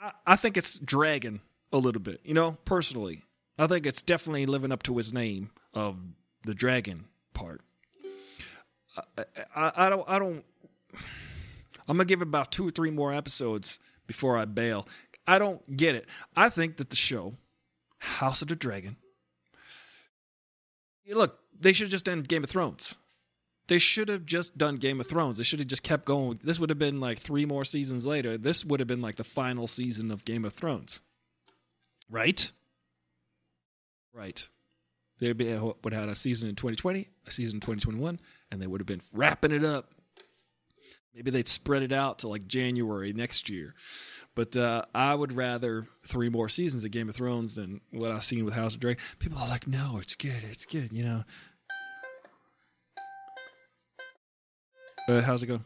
I, 0.00 0.12
I 0.26 0.36
think 0.36 0.56
it's 0.56 0.78
dragon 0.78 1.40
a 1.72 1.78
little 1.78 2.02
bit, 2.02 2.20
you 2.24 2.34
know, 2.34 2.58
personally. 2.64 3.22
I 3.58 3.66
think 3.66 3.86
it's 3.86 4.02
definitely 4.02 4.46
living 4.46 4.70
up 4.70 4.82
to 4.84 4.96
his 4.96 5.12
name 5.12 5.50
of 5.74 5.96
the 6.44 6.54
dragon 6.54 7.06
part. 7.34 7.60
I, 9.16 9.24
I, 9.54 9.72
I 9.86 9.90
don't. 9.90 10.08
I 10.08 10.18
don't. 10.18 10.44
I'm 11.88 11.96
gonna 11.96 12.04
give 12.04 12.20
it 12.20 12.28
about 12.28 12.52
two 12.52 12.68
or 12.68 12.70
three 12.70 12.90
more 12.90 13.12
episodes 13.12 13.80
before 14.06 14.36
I 14.36 14.44
bail. 14.44 14.86
I 15.26 15.38
don't 15.38 15.76
get 15.76 15.94
it. 15.94 16.06
I 16.36 16.48
think 16.48 16.76
that 16.76 16.90
the 16.90 16.96
show, 16.96 17.34
House 17.98 18.42
of 18.42 18.48
the 18.48 18.56
Dragon. 18.56 18.96
Look, 21.10 21.38
they 21.60 21.72
should 21.72 21.86
have 21.86 21.92
just 21.92 22.04
done 22.04 22.22
Game 22.22 22.44
of 22.44 22.50
Thrones. 22.50 22.96
They 23.68 23.78
should 23.78 24.08
have 24.08 24.24
just 24.24 24.56
done 24.56 24.76
Game 24.76 24.98
of 24.98 25.06
Thrones. 25.06 25.36
They 25.36 25.44
should 25.44 25.58
have 25.58 25.68
just 25.68 25.82
kept 25.82 26.06
going. 26.06 26.40
This 26.42 26.58
would 26.58 26.70
have 26.70 26.78
been 26.78 27.00
like 27.00 27.18
three 27.18 27.44
more 27.44 27.64
seasons 27.64 28.06
later. 28.06 28.38
This 28.38 28.64
would 28.64 28.80
have 28.80 28.86
been 28.86 29.02
like 29.02 29.16
the 29.16 29.24
final 29.24 29.66
season 29.66 30.10
of 30.10 30.24
Game 30.24 30.44
of 30.44 30.54
Thrones. 30.54 31.00
Right? 32.10 32.50
Right. 34.14 34.48
They 35.18 35.32
would 35.32 35.92
have 35.92 35.92
had 35.92 36.08
a 36.08 36.14
season 36.14 36.48
in 36.48 36.54
2020, 36.54 37.08
a 37.26 37.30
season 37.30 37.56
in 37.56 37.60
2021, 37.60 38.20
and 38.50 38.62
they 38.62 38.66
would 38.66 38.80
have 38.80 38.86
been 38.86 39.02
wrapping 39.12 39.52
it 39.52 39.64
up. 39.64 39.90
Maybe 41.14 41.30
they'd 41.30 41.48
spread 41.48 41.82
it 41.82 41.92
out 41.92 42.20
to 42.20 42.28
like 42.28 42.46
January 42.46 43.12
next 43.12 43.50
year. 43.50 43.74
But 44.36 44.56
uh, 44.56 44.82
I 44.94 45.14
would 45.14 45.32
rather 45.32 45.88
three 46.06 46.28
more 46.28 46.48
seasons 46.48 46.84
of 46.84 46.92
Game 46.92 47.08
of 47.08 47.16
Thrones 47.16 47.56
than 47.56 47.80
what 47.90 48.12
I've 48.12 48.22
seen 48.22 48.44
with 48.44 48.54
House 48.54 48.74
of 48.74 48.80
Dragon. 48.80 49.02
People 49.18 49.38
are 49.38 49.48
like, 49.48 49.66
no, 49.66 49.98
it's 50.00 50.14
good, 50.14 50.44
it's 50.48 50.64
good, 50.64 50.92
you 50.92 51.02
know. 51.02 51.24
Uh, 55.08 55.22
how's 55.22 55.42
it 55.42 55.46
going? 55.46 55.64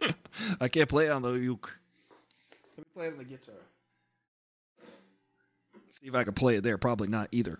I 0.60 0.68
can't 0.68 0.88
play 0.88 1.08
it 1.08 1.10
on 1.10 1.20
the 1.20 1.34
uke. 1.34 1.78
Let 2.78 2.78
me 2.78 2.84
play 2.94 3.08
it 3.08 3.12
on 3.12 3.18
the 3.18 3.24
guitar. 3.24 3.54
See 5.90 6.06
if 6.06 6.14
I 6.14 6.24
can 6.24 6.32
play 6.32 6.56
it 6.56 6.62
there. 6.62 6.78
Probably 6.78 7.08
not 7.08 7.28
either. 7.32 7.58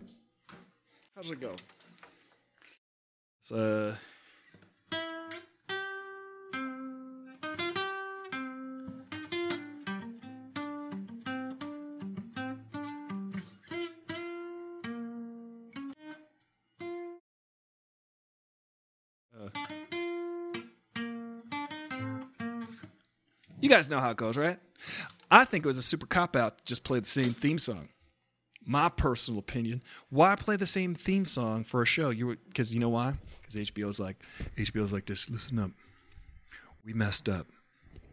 How's 1.21 1.33
it 1.33 1.41
go? 1.41 1.51
So. 3.41 3.97
Uh, 19.37 19.49
you 23.61 23.69
guys 23.69 23.91
know 23.91 23.99
how 23.99 24.11
it 24.11 24.17
goes, 24.17 24.37
right? 24.37 24.61
I 25.33 25.45
think 25.45 25.65
it 25.65 25.67
was 25.67 25.79
a 25.79 25.83
super 25.83 26.07
cop 26.07 26.37
out 26.37 26.59
to 26.59 26.65
just 26.65 26.85
play 26.85 27.01
the 27.01 27.07
same 27.07 27.35
theme 27.35 27.59
song. 27.59 27.89
My 28.71 28.91
personal 28.91 29.41
opinion. 29.41 29.83
Why 30.11 30.37
play 30.37 30.57
the 30.57 30.67
same 30.67 30.95
theme 30.95 31.25
song 31.25 31.65
for 31.65 31.81
a 31.81 31.87
show? 31.87 32.11
You 32.11 32.37
because 32.49 32.75
you 32.75 32.81
know 32.81 32.91
why? 32.91 33.15
Because 33.41 33.55
HBO's 33.57 33.99
like 33.99 34.23
HBO's 34.59 34.93
like 34.93 35.07
this. 35.07 35.31
Listen 35.31 35.59
up. 35.59 35.71
We 36.85 36.93
messed 36.93 37.31
up. 37.31 37.47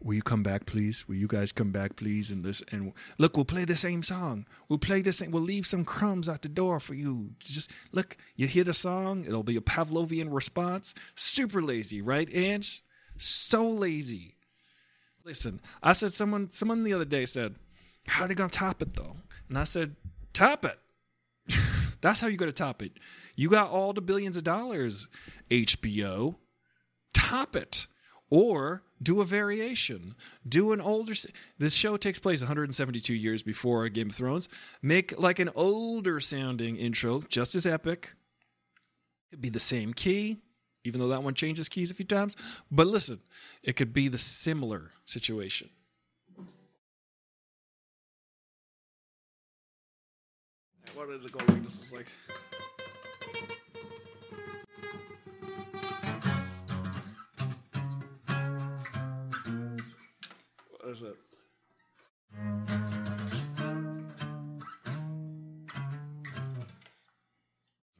Will 0.02 0.14
you 0.14 0.22
come 0.22 0.42
back, 0.42 0.64
please? 0.64 1.06
Will 1.06 1.16
you 1.16 1.26
guys 1.26 1.52
come 1.52 1.72
back, 1.72 1.96
please? 1.96 2.30
And 2.30 2.42
this 2.42 2.62
and 2.72 2.94
look, 3.18 3.36
we'll 3.36 3.44
play 3.44 3.66
the 3.66 3.76
same 3.76 4.02
song. 4.02 4.46
We'll 4.66 4.78
play 4.78 5.02
the 5.02 5.12
same. 5.12 5.30
We'll 5.30 5.42
leave 5.42 5.66
some 5.66 5.84
crumbs 5.84 6.26
at 6.26 6.40
the 6.40 6.48
door 6.48 6.80
for 6.80 6.94
you. 6.94 7.32
Just 7.38 7.70
look. 7.92 8.16
You 8.34 8.46
hear 8.46 8.64
the 8.64 8.72
song. 8.72 9.26
It'll 9.26 9.42
be 9.42 9.58
a 9.58 9.60
Pavlovian 9.60 10.32
response. 10.32 10.94
Super 11.14 11.60
lazy, 11.60 12.00
right, 12.00 12.30
Ange? 12.32 12.82
So 13.18 13.68
lazy. 13.68 14.36
Listen, 15.22 15.60
I 15.82 15.92
said 15.92 16.14
someone 16.14 16.50
someone 16.50 16.82
the 16.82 16.94
other 16.94 17.04
day 17.04 17.26
said, 17.26 17.56
"How 18.06 18.24
are 18.24 18.28
they 18.28 18.34
gonna 18.34 18.48
top 18.48 18.80
it 18.80 18.94
though?" 18.94 19.18
And 19.50 19.58
I 19.58 19.64
said, 19.64 19.96
"Top 20.36 20.64
it." 20.64 20.78
That's 22.00 22.20
how 22.20 22.26
you 22.26 22.36
got 22.36 22.46
to 22.46 22.52
top 22.52 22.82
it. 22.82 22.92
You 23.34 23.48
got 23.48 23.70
all 23.70 23.92
the 23.92 24.00
billions 24.00 24.36
of 24.36 24.44
dollars, 24.44 25.08
HBO. 25.50 26.36
Top 27.14 27.56
it, 27.56 27.86
or 28.28 28.82
do 29.02 29.20
a 29.20 29.24
variation. 29.24 30.14
Do 30.46 30.72
an 30.72 30.80
older. 30.80 31.14
This 31.58 31.74
show 31.74 31.96
takes 31.96 32.18
place 32.18 32.40
172 32.40 33.14
years 33.14 33.42
before 33.42 33.88
Game 33.88 34.10
of 34.10 34.16
Thrones. 34.16 34.48
Make 34.82 35.18
like 35.18 35.38
an 35.38 35.50
older 35.54 36.20
sounding 36.20 36.76
intro, 36.76 37.22
just 37.28 37.54
as 37.54 37.64
epic. 37.64 38.12
It'd 39.32 39.40
be 39.40 39.48
the 39.48 39.60
same 39.60 39.94
key 39.94 40.38
even 40.86 41.00
though 41.00 41.08
that 41.08 41.22
one 41.22 41.34
changes 41.34 41.68
keys 41.68 41.90
a 41.90 41.94
few 41.94 42.04
times. 42.04 42.36
But 42.70 42.86
listen, 42.86 43.20
it 43.62 43.74
could 43.74 43.92
be 43.92 44.08
the 44.08 44.18
similar 44.18 44.92
situation. 45.04 45.68
what 50.96 51.10
is 51.10 51.24
it 51.26 51.32
called? 51.32 51.64
This 51.64 51.80
is 51.80 51.92
like. 51.92 52.06
What 60.70 60.90
is 60.90 61.02
it? 61.02 61.16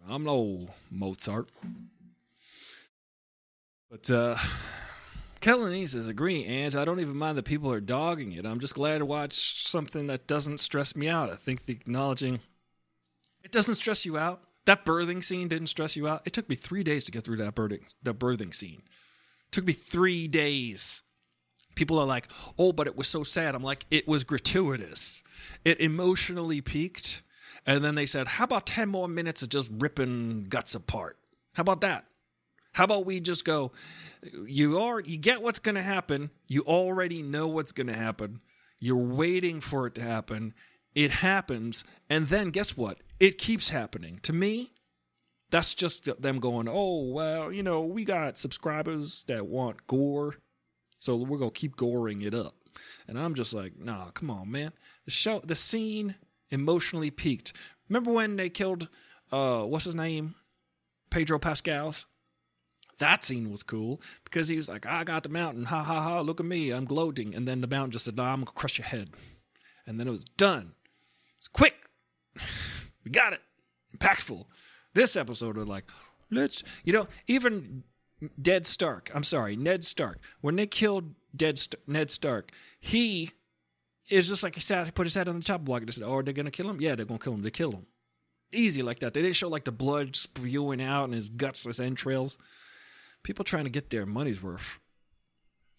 I'm 0.08 0.24
no 0.24 0.68
Mozart. 0.90 1.50
But 3.90 4.10
uh 4.10 4.36
Kellanese 5.42 5.94
is 5.94 6.10
green 6.12 6.46
angel. 6.46 6.80
I 6.80 6.84
don't 6.84 7.00
even 7.00 7.16
mind 7.16 7.36
that 7.36 7.44
people 7.44 7.70
are 7.70 7.80
dogging 7.80 8.32
it. 8.32 8.46
I'm 8.46 8.58
just 8.58 8.74
glad 8.74 8.98
to 8.98 9.04
watch 9.04 9.68
something 9.68 10.06
that 10.06 10.26
doesn't 10.26 10.58
stress 10.58 10.96
me 10.96 11.08
out. 11.08 11.30
I 11.30 11.36
think 11.36 11.66
the 11.66 11.74
acknowledging 11.74 12.40
it 13.46 13.52
doesn't 13.52 13.76
stress 13.76 14.04
you 14.04 14.18
out. 14.18 14.42
That 14.64 14.84
birthing 14.84 15.22
scene 15.22 15.46
didn't 15.46 15.68
stress 15.68 15.94
you 15.94 16.08
out. 16.08 16.22
It 16.26 16.32
took 16.32 16.48
me 16.48 16.56
three 16.56 16.82
days 16.82 17.04
to 17.04 17.12
get 17.12 17.22
through 17.22 17.36
that 17.36 17.54
birthing 17.54 17.84
that 18.02 18.18
birthing 18.18 18.52
scene. 18.52 18.82
It 18.82 19.52
took 19.52 19.64
me 19.64 19.72
three 19.72 20.26
days. 20.26 21.04
People 21.76 21.96
are 22.00 22.06
like, 22.06 22.26
"Oh, 22.58 22.72
but 22.72 22.88
it 22.88 22.96
was 22.96 23.06
so 23.06 23.22
sad." 23.22 23.54
I'm 23.54 23.62
like, 23.62 23.86
"It 23.88 24.08
was 24.08 24.24
gratuitous. 24.24 25.22
It 25.64 25.80
emotionally 25.80 26.60
peaked." 26.60 27.22
And 27.64 27.84
then 27.84 27.94
they 27.94 28.06
said, 28.06 28.26
"How 28.26 28.44
about 28.44 28.66
ten 28.66 28.88
more 28.88 29.06
minutes 29.06 29.42
of 29.44 29.48
just 29.48 29.70
ripping 29.72 30.46
guts 30.48 30.74
apart? 30.74 31.18
How 31.52 31.60
about 31.60 31.82
that?" 31.82 32.06
How 32.72 32.84
about 32.84 33.06
we 33.06 33.20
just 33.20 33.46
go, 33.46 33.72
you 34.46 34.78
are 34.82 35.00
you 35.00 35.16
get 35.16 35.40
what's 35.40 35.60
going 35.60 35.76
to 35.76 35.82
happen. 35.82 36.28
You 36.46 36.60
already 36.62 37.22
know 37.22 37.46
what's 37.46 37.72
going 37.72 37.86
to 37.86 37.96
happen. 37.96 38.42
You're 38.78 38.96
waiting 38.96 39.62
for 39.62 39.86
it 39.86 39.94
to 39.94 40.02
happen. 40.02 40.52
It 40.96 41.10
happens, 41.10 41.84
and 42.10 42.28
then 42.28 42.48
guess 42.48 42.76
what? 42.76 42.98
It 43.20 43.36
keeps 43.36 43.68
happening. 43.68 44.18
To 44.22 44.32
me, 44.32 44.72
that's 45.50 45.74
just 45.74 46.08
them 46.20 46.40
going, 46.40 46.68
"Oh, 46.68 47.02
well, 47.12 47.52
you 47.52 47.62
know, 47.62 47.82
we 47.82 48.04
got 48.04 48.38
subscribers 48.38 49.22
that 49.28 49.46
want 49.46 49.86
gore, 49.86 50.36
so 50.96 51.16
we're 51.16 51.38
to 51.38 51.50
keep 51.50 51.76
goring 51.76 52.22
it 52.22 52.32
up." 52.32 52.54
And 53.06 53.18
I'm 53.18 53.34
just 53.34 53.52
like, 53.52 53.78
"Nah, 53.78 54.10
come 54.10 54.30
on, 54.30 54.50
man. 54.50 54.72
The 55.04 55.10
show 55.10 55.40
the 55.44 55.54
scene 55.54 56.14
emotionally 56.50 57.10
peaked. 57.10 57.52
Remember 57.90 58.10
when 58.10 58.36
they 58.36 58.48
killed 58.48 58.88
uh 59.30 59.64
what's 59.64 59.84
his 59.84 59.94
name? 59.94 60.34
Pedro 61.10 61.38
Pascal's 61.38 62.06
that 62.98 63.22
scene 63.22 63.50
was 63.50 63.62
cool 63.62 64.00
because 64.24 64.48
he 64.48 64.56
was 64.56 64.70
like, 64.70 64.86
I 64.86 65.04
got 65.04 65.22
the 65.22 65.28
mountain. 65.28 65.66
Ha 65.66 65.82
ha 65.82 66.00
ha. 66.00 66.20
Look 66.20 66.40
at 66.40 66.46
me. 66.46 66.70
I'm 66.70 66.86
gloating. 66.86 67.34
And 67.34 67.46
then 67.46 67.60
the 67.60 67.66
mountain 67.66 67.90
just 67.90 68.06
said, 68.06 68.16
nah, 68.16 68.32
I'm 68.32 68.44
to 68.46 68.50
crush 68.52 68.78
your 68.78 68.86
head. 68.86 69.10
And 69.86 70.00
then 70.00 70.08
it 70.08 70.12
was 70.12 70.24
done. 70.24 70.72
It's 71.38 71.48
quick. 71.48 71.74
we 73.04 73.10
got 73.10 73.32
it. 73.32 73.40
Impactful. 73.96 74.44
This 74.94 75.16
episode 75.16 75.56
was 75.56 75.66
like, 75.66 75.84
let's, 76.30 76.62
you 76.84 76.92
know, 76.92 77.06
even 77.26 77.84
Dead 78.40 78.66
Stark, 78.66 79.10
I'm 79.14 79.24
sorry, 79.24 79.56
Ned 79.56 79.84
Stark, 79.84 80.20
when 80.40 80.56
they 80.56 80.66
killed 80.66 81.14
Dead 81.34 81.58
St- 81.58 81.86
Ned 81.86 82.10
Stark, 82.10 82.50
he 82.80 83.30
is 84.08 84.28
just 84.28 84.42
like 84.42 84.54
he 84.54 84.60
sat, 84.60 84.86
he 84.86 84.90
put 84.90 85.06
his 85.06 85.14
head 85.14 85.28
on 85.28 85.36
the 85.36 85.44
chop 85.44 85.62
block 85.62 85.82
and 85.82 85.92
said, 85.92 86.04
Oh, 86.04 86.14
are 86.16 86.22
they 86.22 86.32
to 86.32 86.50
kill 86.50 86.70
him? 86.70 86.80
Yeah, 86.80 86.94
they're 86.94 87.04
to 87.04 87.18
kill 87.18 87.34
him. 87.34 87.42
They 87.42 87.50
killed 87.50 87.74
him. 87.74 87.86
Easy 88.52 88.82
like 88.82 89.00
that. 89.00 89.12
They 89.12 89.22
didn't 89.22 89.36
show 89.36 89.48
like 89.48 89.64
the 89.64 89.72
blood 89.72 90.16
spewing 90.16 90.80
out 90.80 91.04
and 91.04 91.14
his 91.14 91.28
guts, 91.28 91.64
his 91.64 91.80
entrails 91.80 92.38
people 93.26 93.44
trying 93.44 93.64
to 93.64 93.70
get 93.70 93.90
their 93.90 94.06
money's 94.06 94.40
worth. 94.40 94.78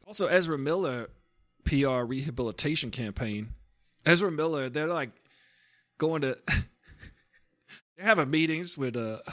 Also, 0.05 0.27
Ezra 0.27 0.57
Miller 0.57 1.09
PR 1.63 2.03
rehabilitation 2.03 2.91
campaign. 2.91 3.53
Ezra 4.05 4.29
Miller, 4.29 4.69
they're 4.69 4.87
like 4.87 5.11
going 5.97 6.21
to 6.21 6.37
they're 7.97 8.05
having 8.05 8.29
meetings 8.29 8.77
with 8.77 8.95
uh 8.95 9.19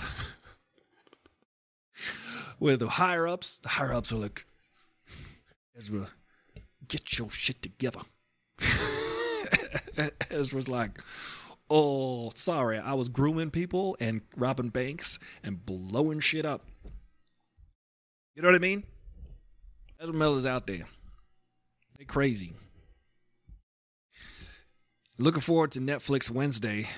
with 2.58 2.80
the 2.80 2.88
higher 2.88 3.26
ups. 3.26 3.58
The 3.58 3.68
higher 3.68 3.92
ups 3.92 4.12
are 4.12 4.16
like, 4.16 4.46
Ezra, 5.78 6.08
get 6.88 7.18
your 7.18 7.30
shit 7.30 7.62
together. 7.62 8.00
Ezra's 10.30 10.68
like, 10.68 11.00
oh, 11.68 12.30
sorry, 12.34 12.78
I 12.78 12.94
was 12.94 13.08
grooming 13.08 13.50
people 13.50 13.96
and 14.00 14.22
robbing 14.36 14.70
banks 14.70 15.18
and 15.42 15.64
blowing 15.64 16.20
shit 16.20 16.46
up. 16.46 16.64
You 18.34 18.42
know 18.42 18.48
what 18.48 18.56
I 18.56 18.60
mean? 18.60 18.84
Ezra 20.00 20.14
Miller's 20.14 20.46
out 20.46 20.66
there. 20.66 20.86
They 21.98 22.04
crazy. 22.04 22.54
Looking 25.16 25.42
forward 25.42 25.70
to 25.72 25.80
Netflix 25.80 26.28
Wednesday. 26.28 26.88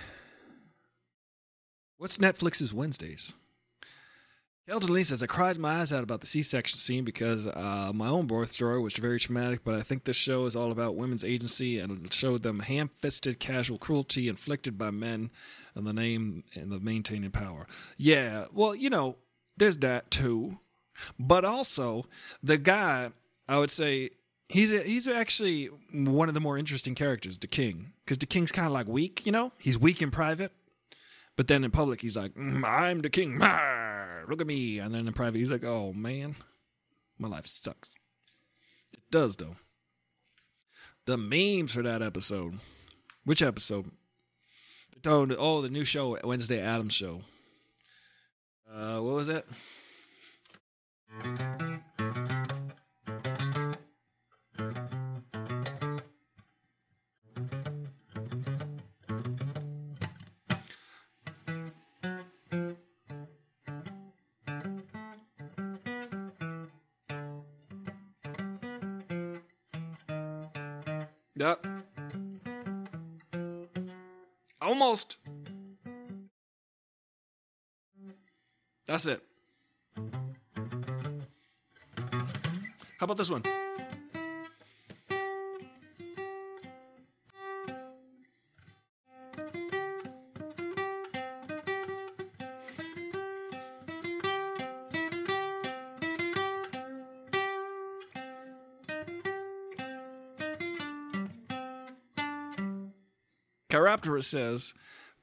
What's 1.99 2.17
Netflix's 2.17 2.73
Wednesdays? 2.73 3.35
Kelton 4.67 4.95
Lee 4.95 5.03
says, 5.03 5.23
I 5.23 5.27
cried 5.27 5.59
my 5.59 5.81
eyes 5.81 5.93
out 5.93 6.03
about 6.03 6.23
the 6.23 6.27
C 6.27 6.43
section 6.43 6.79
scene 6.79 7.05
because 7.05 7.47
uh, 7.47 7.93
my 7.95 8.09
own 8.09 8.27
birth 8.27 8.53
story 8.53 8.81
was 8.81 8.95
very 8.95 9.21
traumatic, 9.21 9.61
but 9.65 9.75
I 9.75 9.83
think 9.83 10.05
this 10.05 10.17
show 10.17 10.47
is 10.47 10.57
all 10.57 10.73
about 10.73 10.97
women's 10.97 11.25
agency 11.25 11.79
and 11.79 12.11
showed 12.13 12.43
them 12.43 12.61
ham 12.61 12.89
fisted 13.01 13.39
casual 13.39 13.77
cruelty 13.77 14.29
inflicted 14.29 14.79
by 14.79 14.91
men 14.91 15.31
in 15.77 15.85
the 15.85 15.93
name 15.93 16.43
and 16.55 16.73
the 16.73 16.81
maintaining 16.81 17.31
power. 17.31 17.67
Yeah, 17.99 18.47
well, 18.51 18.75
you 18.75 18.89
know, 18.89 19.17
there's 19.59 19.77
that 19.79 20.11
too. 20.11 20.59
But 21.19 21.45
also, 21.45 22.07
the 22.43 22.57
guy, 22.57 23.11
I 23.47 23.59
would 23.59 23.71
say, 23.71 24.11
he's 24.49 24.73
a, 24.73 24.83
he's 24.83 25.09
actually 25.09 25.67
one 25.93 26.29
of 26.29 26.35
the 26.35 26.41
more 26.41 26.59
interesting 26.59 26.95
characters, 26.95 27.39
the 27.39 27.47
king, 27.47 27.93
because 28.05 28.19
the 28.19 28.27
king's 28.27 28.53
kind 28.53 28.67
of 28.67 28.73
like 28.73 28.87
weak, 28.87 29.25
you 29.27 29.33
know. 29.33 29.53
He's 29.59 29.79
weak 29.79 30.03
in 30.03 30.11
private, 30.11 30.53
but 31.37 31.49
then 31.49 31.65
in 31.65 31.71
public, 31.71 32.01
he's 32.01 32.17
like, 32.17 32.35
mm, 32.35 32.65
"I'm 32.65 33.01
the 33.01 33.11
king, 33.11 33.39
look 34.29 34.41
at 34.41 34.47
me," 34.47 34.79
and 34.79 34.95
then 34.95 35.07
in 35.07 35.13
private, 35.13 35.39
he's 35.39 35.51
like, 35.51 35.65
"Oh 35.65 35.93
man, 35.93 36.37
my 37.19 37.29
life 37.29 37.47
sucks." 37.47 37.97
It 38.93 39.03
does 39.11 39.37
though. 39.37 39.57
The 41.07 41.17
memes 41.17 41.73
for 41.73 41.83
that 41.83 42.03
episode. 42.03 42.59
Which 43.25 43.43
episode? 43.43 43.91
Oh, 45.05 45.27
oh 45.39 45.63
the 45.63 45.69
new 45.69 45.85
show, 45.85 46.19
Wednesday 46.25 46.61
Addams 46.61 46.95
show. 46.95 47.23
Uh, 48.73 48.99
what 48.99 49.15
was 49.15 49.29
it? 49.29 49.47
That's 78.97 79.05
it. 79.09 79.23
How 82.97 83.05
about 83.05 83.19
this 83.19 83.29
one? 83.29 83.43
Chiroptera 103.69 104.25
says, 104.25 104.73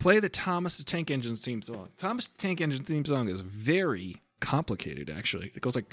play 0.03 0.19
the 0.19 0.27
Thomas 0.27 0.75
the 0.75 0.83
Tank 0.83 1.09
Engine 1.09 1.37
theme 1.37 1.61
song. 1.61 1.87
Thomas 1.97 2.27
the 2.27 2.37
Tank 2.37 2.59
Engine 2.59 2.83
theme 2.83 3.05
song 3.05 3.29
is 3.29 3.39
very 3.39 4.17
complicated, 4.41 5.09
actually. 5.09 5.49
It 5.55 5.61
goes 5.61 5.75
like. 5.75 5.89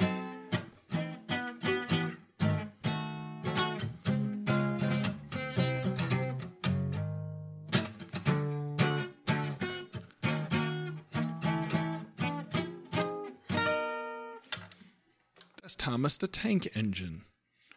That's 15.62 15.76
Thomas 15.76 16.16
the 16.16 16.26
Tank 16.26 16.68
Engine. 16.74 17.22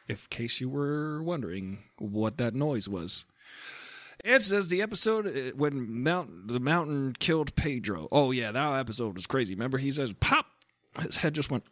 If 0.08 0.28
case 0.32 0.60
you 0.60 0.68
were 0.68 1.22
wondering 1.22 1.84
what 2.00 2.38
that 2.38 2.56
noise 2.56 2.88
was. 2.88 3.26
Ed 4.24 4.42
says 4.42 4.70
the 4.70 4.82
episode 4.82 5.28
uh, 5.28 5.56
when 5.56 6.04
Mount 6.04 6.48
the 6.48 6.60
mountain 6.60 7.16
killed 7.20 7.56
Pedro. 7.56 8.08
Oh 8.12 8.32
yeah, 8.32 8.52
that 8.52 8.80
episode 8.80 9.16
was 9.16 9.28
crazy. 9.28 9.54
Remember 9.54 9.78
he 9.78 9.92
says 9.92 10.14
pop, 10.14 10.46
his 11.02 11.18
head 11.18 11.34
just 11.34 11.52
went. 11.52 11.64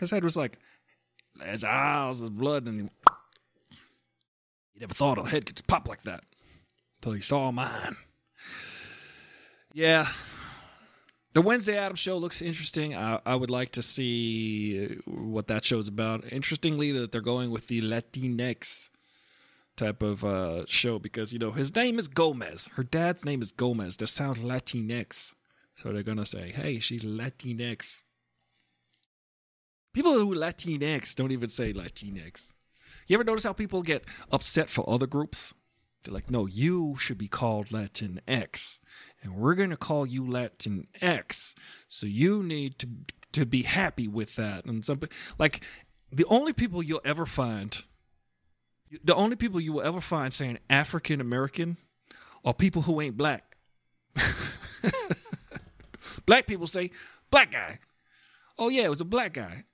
His 0.00 0.10
head 0.10 0.24
was 0.24 0.36
like, 0.36 0.58
his 1.44 1.64
eyes, 1.64 2.18
his 2.20 2.30
blood, 2.30 2.66
and 2.66 2.82
he, 2.82 2.88
he 4.74 4.80
never 4.80 4.94
thought 4.94 5.18
a 5.18 5.28
head 5.28 5.46
could 5.46 5.64
pop 5.66 5.88
like 5.88 6.02
that 6.02 6.22
until 6.98 7.12
he 7.12 7.20
saw 7.20 7.50
mine. 7.50 7.96
Yeah, 9.72 10.08
the 11.34 11.42
Wednesday 11.42 11.76
Adam 11.76 11.96
show 11.96 12.16
looks 12.16 12.42
interesting. 12.42 12.96
I, 12.96 13.20
I, 13.24 13.34
would 13.34 13.50
like 13.50 13.72
to 13.72 13.82
see 13.82 14.98
what 15.06 15.48
that 15.48 15.64
show's 15.64 15.86
about. 15.86 16.32
Interestingly, 16.32 16.90
that 16.92 17.12
they're 17.12 17.20
going 17.20 17.50
with 17.50 17.68
the 17.68 17.80
Latinx 17.80 18.88
type 19.78 20.02
of 20.02 20.24
uh, 20.24 20.64
show 20.66 20.98
because 20.98 21.32
you 21.32 21.38
know 21.38 21.52
his 21.52 21.74
name 21.74 21.98
is 21.98 22.08
Gomez. 22.08 22.68
Her 22.74 22.82
dad's 22.82 23.24
name 23.24 23.40
is 23.40 23.52
Gomez. 23.52 23.96
That 23.96 24.08
sounds 24.08 24.38
Latinx. 24.38 25.34
So 25.76 25.92
they're 25.92 26.02
gonna 26.02 26.26
say, 26.26 26.52
"Hey, 26.52 26.80
she's 26.80 27.04
Latinx." 27.04 28.02
People 29.94 30.12
who 30.12 30.34
Latinx 30.34 31.14
don't 31.14 31.32
even 31.32 31.48
say 31.48 31.72
Latinx. 31.72 32.52
You 33.06 33.14
ever 33.14 33.24
notice 33.24 33.44
how 33.44 33.52
people 33.52 33.82
get 33.82 34.04
upset 34.30 34.68
for 34.68 34.88
other 34.88 35.06
groups? 35.06 35.54
They're 36.02 36.14
like, 36.14 36.30
"No, 36.30 36.46
you 36.46 36.96
should 36.98 37.18
be 37.18 37.28
called 37.28 37.68
Latinx, 37.68 38.78
and 39.22 39.36
we're 39.36 39.54
gonna 39.54 39.76
call 39.76 40.04
you 40.04 40.24
Latinx. 40.24 41.54
So 41.86 42.06
you 42.06 42.42
need 42.42 42.78
to 42.80 42.88
to 43.32 43.46
be 43.46 43.62
happy 43.62 44.08
with 44.08 44.34
that." 44.36 44.64
And 44.64 44.84
something 44.84 45.08
like 45.38 45.62
the 46.10 46.26
only 46.26 46.52
people 46.52 46.82
you'll 46.82 47.00
ever 47.04 47.26
find, 47.26 47.84
the 49.04 49.14
only 49.14 49.36
people 49.36 49.60
you 49.60 49.72
will 49.74 49.82
ever 49.82 50.00
find 50.00 50.32
saying 50.32 50.58
African 50.70 51.20
American 51.20 51.76
are 52.44 52.54
people 52.54 52.82
who 52.82 53.00
ain't 53.00 53.16
black. 53.16 53.56
black 56.26 56.46
people 56.46 56.66
say 56.66 56.90
black 57.30 57.50
guy. 57.50 57.80
Oh 58.58 58.68
yeah, 58.68 58.84
it 58.84 58.90
was 58.90 59.00
a 59.00 59.04
black 59.04 59.32
guy. 59.34 59.64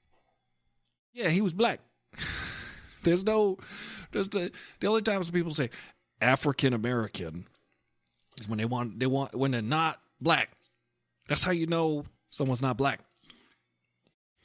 Yeah, 1.12 1.28
he 1.28 1.40
was 1.40 1.52
black. 1.52 1.80
there's 3.02 3.24
no 3.24 3.58
there's 4.12 4.28
the, 4.28 4.50
the 4.80 4.86
only 4.86 5.02
times 5.02 5.30
people 5.30 5.52
say 5.52 5.70
African 6.20 6.72
American 6.72 7.46
is 8.40 8.48
when 8.48 8.58
they 8.58 8.64
want 8.64 8.98
they 8.98 9.06
want 9.06 9.34
when 9.34 9.52
they're 9.52 9.62
not 9.62 10.00
black. 10.20 10.50
That's 11.28 11.44
how 11.44 11.52
you 11.52 11.66
know 11.66 12.04
someone's 12.30 12.62
not 12.62 12.76
black. 12.76 13.00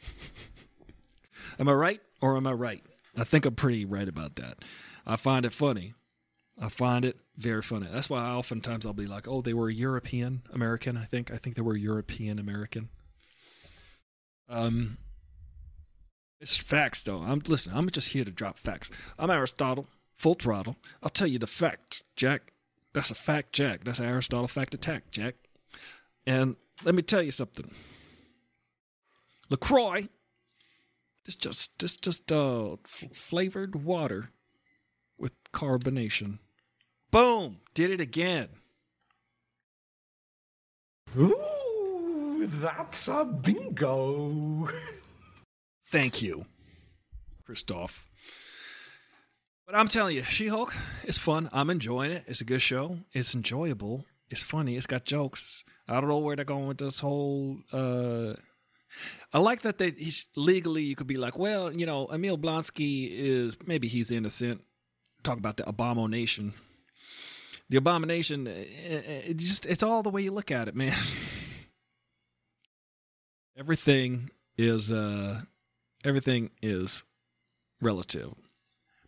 am 1.60 1.67
I 1.67 1.73
right 1.73 2.01
or 2.21 2.38
am 2.38 2.47
I 2.47 2.53
right? 2.53 2.84
I 3.19 3.23
think 3.25 3.45
I'm 3.45 3.55
pretty 3.55 3.86
right 3.86 4.08
about 4.08 4.36
that. 4.38 4.60
I 5.05 5.15
find 5.15 5.45
it 5.45 5.53
funny. 5.53 5.93
I 6.62 6.69
find 6.69 7.05
it 7.05 7.17
very 7.38 7.62
funny. 7.62 7.88
That's 7.91 8.10
why 8.10 8.21
I 8.21 8.32
oftentimes 8.32 8.86
I'll 8.86 8.93
be 8.93 9.08
like, 9.08 9.27
"Oh, 9.27 9.41
they 9.41 9.53
were 9.53 9.69
European 9.69 10.43
American." 10.53 10.97
I 10.97 11.05
think 11.05 11.32
I 11.32 11.38
think 11.38 11.55
they 11.55 11.62
were 11.62 11.75
European 11.75 12.39
American. 12.39 12.89
Um, 14.47 14.97
it's 16.39 16.58
facts 16.58 17.03
though. 17.03 17.19
I'm 17.19 17.41
listen. 17.47 17.73
I'm 17.75 17.89
just 17.89 18.10
here 18.10 18.25
to 18.25 18.32
drop 18.32 18.58
facts. 18.58 18.89
I'm 19.17 19.29
Aristotle, 19.29 19.88
full 20.17 20.36
throttle. 20.36 20.77
I'll 21.03 21.10
tell 21.10 21.27
you 21.27 21.39
the 21.39 21.47
fact, 21.47 22.03
Jack. 22.15 22.53
That's 22.93 23.12
a 23.12 23.15
fact, 23.15 23.53
Jack. 23.53 23.84
That's 23.84 23.99
Aristotle 23.99 24.47
fact 24.47 24.73
attack, 24.73 25.12
Jack. 25.12 25.36
And 26.25 26.55
let 26.84 26.95
me 26.95 27.01
tell 27.01 27.21
you 27.21 27.32
something. 27.32 27.71
LaCroix. 29.49 30.08
This 31.25 31.36
just 31.36 31.77
this 31.79 31.95
just 31.95 32.32
uh 32.32 32.77
flavored 33.13 33.84
water 33.84 34.32
with 35.17 35.34
carbonation. 35.53 36.39
Boom! 37.12 37.58
Did 37.73 37.91
it 37.91 38.01
again. 38.01 38.49
Ooh, 41.17 42.47
that's 42.53 43.08
a 43.08 43.25
bingo. 43.25 44.69
Thank 45.91 46.21
you, 46.21 46.45
Christoph. 47.45 48.08
But 49.65 49.75
I'm 49.75 49.88
telling 49.88 50.15
you, 50.15 50.23
She 50.23 50.47
Hulk 50.47 50.75
is 51.03 51.17
fun. 51.17 51.49
I'm 51.51 51.69
enjoying 51.69 52.12
it. 52.12 52.23
It's 52.27 52.41
a 52.41 52.45
good 52.45 52.62
show. 52.62 52.99
It's 53.13 53.36
enjoyable. 53.36 54.05
It's 54.29 54.43
funny. 54.43 54.75
It's 54.77 54.86
got 54.88 55.05
jokes. 55.05 55.63
I 55.88 55.99
don't 55.99 56.10
know 56.10 56.19
where 56.19 56.36
they're 56.36 56.45
going 56.45 56.67
with 56.67 56.77
this 56.77 56.99
whole. 56.99 57.58
uh 57.73 58.34
I 59.34 59.39
like 59.39 59.62
that 59.62 59.78
they 59.78 59.93
legally 60.36 60.84
you 60.84 60.95
could 60.95 61.08
be 61.08 61.17
like, 61.17 61.38
well, 61.38 61.71
you 61.71 61.86
know, 61.86 62.08
Emil 62.08 62.38
Blonsky 62.38 63.10
is 63.12 63.58
maybe 63.65 63.88
he's 63.88 64.12
innocent. 64.12 64.62
Talk 65.23 65.38
about 65.38 65.58
the 65.58 65.67
abomination. 65.67 66.54
The 67.69 67.78
abomination, 67.78 68.47
it, 68.47 68.67
it 69.28 69.38
just 69.38 69.65
it's 69.65 69.84
all 69.84 70.02
the 70.02 70.10
way 70.10 70.21
you 70.21 70.32
look 70.32 70.49
at 70.49 70.67
it, 70.67 70.75
man. 70.75 70.97
everything 73.58 74.30
is 74.58 74.91
uh 74.91 75.41
everything 76.04 76.49
is 76.62 77.04
relative. 77.82 78.34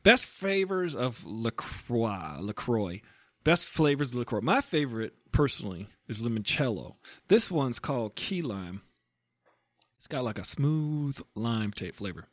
Best 0.03 0.25
flavors 0.25 0.95
of 0.95 1.25
LaCroix. 1.25 2.37
LaCroix. 2.39 3.01
Best 3.43 3.65
flavors 3.65 4.09
of 4.09 4.15
LaCroix. 4.15 4.41
My 4.41 4.61
favorite, 4.61 5.13
personally, 5.31 5.87
is 6.07 6.19
limoncello. 6.19 6.95
This 7.27 7.49
one's 7.49 7.79
called 7.79 8.15
key 8.15 8.41
lime. 8.41 8.81
It's 10.01 10.07
got 10.07 10.23
like 10.23 10.39
a 10.39 10.43
smooth 10.43 11.21
lime 11.35 11.73
tape 11.73 11.93
flavor. 11.93 12.25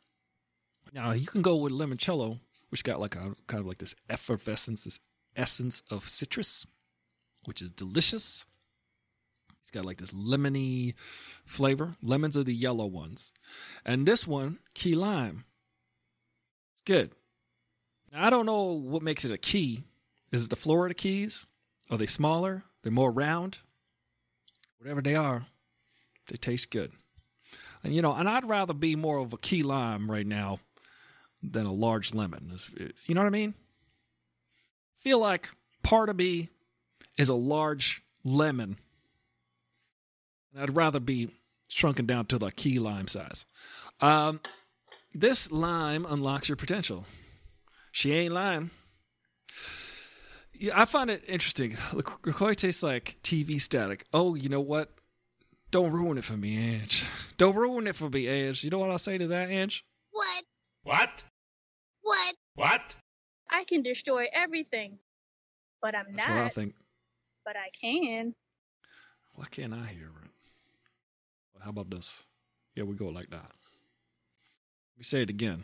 Now, 0.91 1.11
you 1.11 1.27
can 1.27 1.43
go 1.43 1.55
with 1.55 1.71
limoncello, 1.71 2.39
which 2.69 2.83
got 2.83 2.99
like 2.99 3.15
a 3.15 3.35
kind 3.45 3.61
of 3.61 3.67
like 3.67 3.77
this 3.77 3.93
effervescence, 4.09 4.85
this 4.85 4.99
essence 5.35 5.83
of 5.91 6.09
citrus, 6.09 6.65
which 7.45 7.61
is 7.61 7.71
delicious. 7.71 8.45
It's 9.61 9.69
got 9.69 9.85
like 9.85 9.97
this 9.97 10.09
lemony 10.09 10.95
flavor. 11.45 11.95
Lemons 12.01 12.35
are 12.35 12.43
the 12.43 12.55
yellow 12.55 12.87
ones. 12.87 13.33
And 13.85 14.07
this 14.07 14.25
one, 14.25 14.57
key 14.73 14.95
lime. 14.95 15.45
It's 16.73 16.81
good. 16.85 17.11
Now, 18.11 18.25
I 18.25 18.31
don't 18.31 18.47
know 18.47 18.63
what 18.63 19.03
makes 19.03 19.25
it 19.25 19.31
a 19.31 19.37
key. 19.37 19.83
Is 20.31 20.45
it 20.45 20.49
the 20.49 20.55
Florida 20.55 20.95
keys? 20.95 21.45
Are 21.91 21.99
they 21.99 22.07
smaller? 22.07 22.63
They're 22.81 22.91
more 22.91 23.11
round? 23.11 23.59
Whatever 24.79 25.03
they 25.03 25.13
are, 25.13 25.45
they 26.29 26.37
taste 26.37 26.71
good. 26.71 26.93
And 27.83 27.95
you 27.95 28.01
know, 28.01 28.13
and 28.13 28.27
I'd 28.27 28.47
rather 28.47 28.73
be 28.73 28.95
more 28.95 29.17
of 29.19 29.33
a 29.33 29.37
key 29.37 29.63
lime 29.63 30.09
right 30.09 30.27
now 30.27 30.59
than 31.41 31.65
a 31.65 31.73
large 31.73 32.13
lemon. 32.13 32.55
You 33.05 33.15
know 33.15 33.21
what 33.21 33.27
I 33.27 33.31
mean? 33.31 33.53
Feel 34.99 35.19
like 35.19 35.49
part 35.83 36.09
of 36.09 36.17
me 36.17 36.49
is 37.17 37.29
a 37.29 37.35
large 37.35 38.03
lemon. 38.23 38.77
And 40.53 40.63
I'd 40.63 40.75
rather 40.75 40.99
be 40.99 41.29
shrunken 41.67 42.05
down 42.05 42.25
to 42.27 42.37
the 42.37 42.51
key 42.51 42.79
lime 42.79 43.07
size. 43.07 43.45
Um, 44.01 44.41
this 45.13 45.51
lime 45.51 46.05
unlocks 46.05 46.49
your 46.49 46.55
potential. 46.55 47.05
She 47.91 48.13
ain't 48.13 48.33
lying. 48.33 48.71
Yeah, 50.53 50.79
I 50.79 50.85
find 50.85 51.09
it 51.09 51.23
interesting. 51.27 51.77
LaCroix 51.93 52.53
tastes 52.53 52.83
like 52.83 53.17
TV 53.23 53.61
static. 53.61 54.05
Oh, 54.13 54.35
you 54.35 54.49
know 54.49 54.59
what? 54.59 54.91
Don't 55.71 55.91
ruin 55.91 56.17
it 56.17 56.23
for 56.23 56.33
me, 56.33 56.57
Ange. 56.57 57.05
Don't 57.37 57.55
ruin 57.55 57.85
it 57.87 57.95
for 57.95 58.09
me, 58.09 58.27
Ange. 58.27 58.63
You 58.63 58.71
know 58.71 58.79
what 58.79 58.89
I'll 58.89 58.97
say 58.97 59.17
to 59.17 59.27
that, 59.27 59.49
Ange? 59.49 59.85
What? 60.11 60.43
What? 60.83 61.23
What? 62.01 62.35
What? 62.55 62.95
I 63.51 63.63
can 63.65 63.83
destroy 63.83 64.25
everything. 64.33 64.97
But 65.81 65.95
I'm 65.95 66.05
That's 66.15 66.27
what 66.27 66.37
I 66.37 66.43
not. 66.43 66.53
think. 66.53 66.75
But 67.45 67.55
I 67.55 67.69
can. 67.79 68.33
Why 69.35 69.45
can't 69.49 69.73
I 69.73 69.85
hear 69.87 70.07
it? 70.07 70.31
Well, 71.53 71.63
how 71.63 71.69
about 71.69 71.89
this? 71.89 72.23
Yeah, 72.75 72.83
we 72.83 72.95
go 72.95 73.07
like 73.07 73.29
that. 73.29 73.37
Let 73.43 74.97
me 74.97 75.03
say 75.03 75.21
it 75.21 75.29
again. 75.29 75.63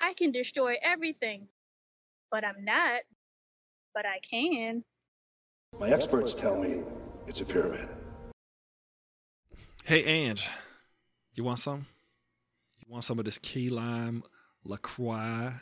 I 0.00 0.14
can 0.14 0.30
destroy 0.30 0.76
everything. 0.82 1.48
But 2.30 2.46
I'm 2.46 2.64
not. 2.64 3.02
But 3.94 4.06
I 4.06 4.20
can. 4.20 4.84
My 5.78 5.90
experts 5.90 6.34
tell 6.34 6.58
me 6.58 6.82
it's 7.26 7.40
a 7.40 7.44
pyramid. 7.44 7.88
Hey, 9.84 10.04
Ange, 10.04 10.48
you 11.34 11.42
want 11.42 11.58
some? 11.58 11.86
You 12.78 12.86
want 12.88 13.02
some 13.02 13.18
of 13.18 13.24
this 13.24 13.38
key 13.38 13.68
lime 13.68 14.22
LaCroix? 14.64 15.54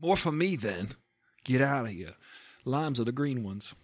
More 0.00 0.16
for 0.16 0.32
me, 0.32 0.56
then. 0.56 0.94
Get 1.44 1.60
out 1.60 1.84
of 1.84 1.92
here. 1.92 2.14
Limes 2.64 2.98
are 2.98 3.04
the 3.04 3.12
green 3.12 3.44
ones. 3.44 3.74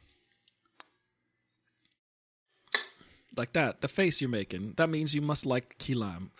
Like 3.36 3.52
that. 3.52 3.82
The 3.82 3.88
face 3.88 4.22
you're 4.22 4.30
making. 4.30 4.72
That 4.78 4.88
means 4.88 5.14
you 5.14 5.20
must 5.20 5.44
like 5.44 5.76
key 5.76 5.92
lime. 5.92 6.30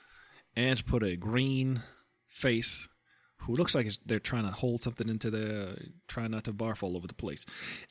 Ange 0.57 0.87
put 0.87 1.03
a 1.03 1.17
green 1.17 1.83
face 2.27 2.89
who 3.43 3.55
looks 3.55 3.75
like 3.75 3.91
they're 4.07 4.19
trying 4.19 4.47
to 4.47 4.53
hold 4.53 4.83
something 4.83 5.09
into 5.11 5.31
their, 5.31 5.77
trying 6.09 6.31
not 6.31 6.45
to 6.45 6.55
barf 6.55 6.83
all 6.83 6.97
over 6.97 7.07
the 7.07 7.13
place. 7.13 7.45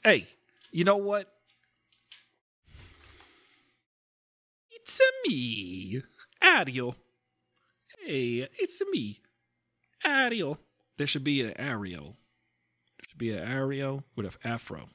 Hey, 0.04 0.28
you 0.72 0.84
know 0.84 0.98
what? 0.98 1.32
It's 4.90 5.02
me, 5.24 6.02
Ariel. 6.42 6.96
Hey, 8.00 8.48
it's 8.58 8.82
me, 8.90 9.20
Ariel. 10.04 10.58
There 10.98 11.06
should 11.06 11.24
be 11.24 11.44
an 11.44 11.54
Ariel. 11.60 12.16
There 12.98 13.06
should 13.08 13.20
be 13.20 13.32
an 13.32 13.48
Ariel 13.48 14.04
with 14.16 14.26
an 14.26 14.32
afro. 14.44 14.88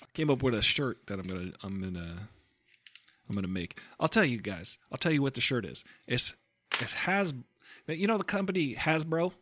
I 0.00 0.06
came 0.14 0.30
up 0.30 0.44
with 0.44 0.54
a 0.54 0.62
shirt 0.62 1.08
that 1.08 1.18
I'm 1.18 1.26
gonna, 1.26 1.50
I'm 1.64 1.80
gonna, 1.80 2.28
I'm 3.28 3.34
gonna 3.34 3.48
make. 3.48 3.80
I'll 3.98 4.06
tell 4.06 4.24
you 4.24 4.40
guys. 4.40 4.78
I'll 4.92 4.98
tell 4.98 5.10
you 5.10 5.22
what 5.22 5.34
the 5.34 5.40
shirt 5.40 5.64
is. 5.64 5.82
It's, 6.06 6.34
it's 6.80 6.92
has, 6.92 7.34
you 7.88 8.06
know 8.06 8.16
the 8.16 8.22
company 8.22 8.76
Hasbro. 8.76 9.32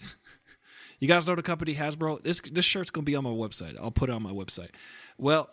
you 1.00 1.08
guys 1.08 1.26
know 1.26 1.34
the 1.34 1.42
company 1.42 1.74
Hasbro. 1.74 2.22
This 2.22 2.40
this 2.40 2.64
shirt's 2.64 2.92
gonna 2.92 3.04
be 3.04 3.16
on 3.16 3.24
my 3.24 3.30
website. 3.30 3.76
I'll 3.76 3.90
put 3.90 4.08
it 4.08 4.12
on 4.12 4.22
my 4.22 4.30
website. 4.30 4.70
Well, 5.18 5.50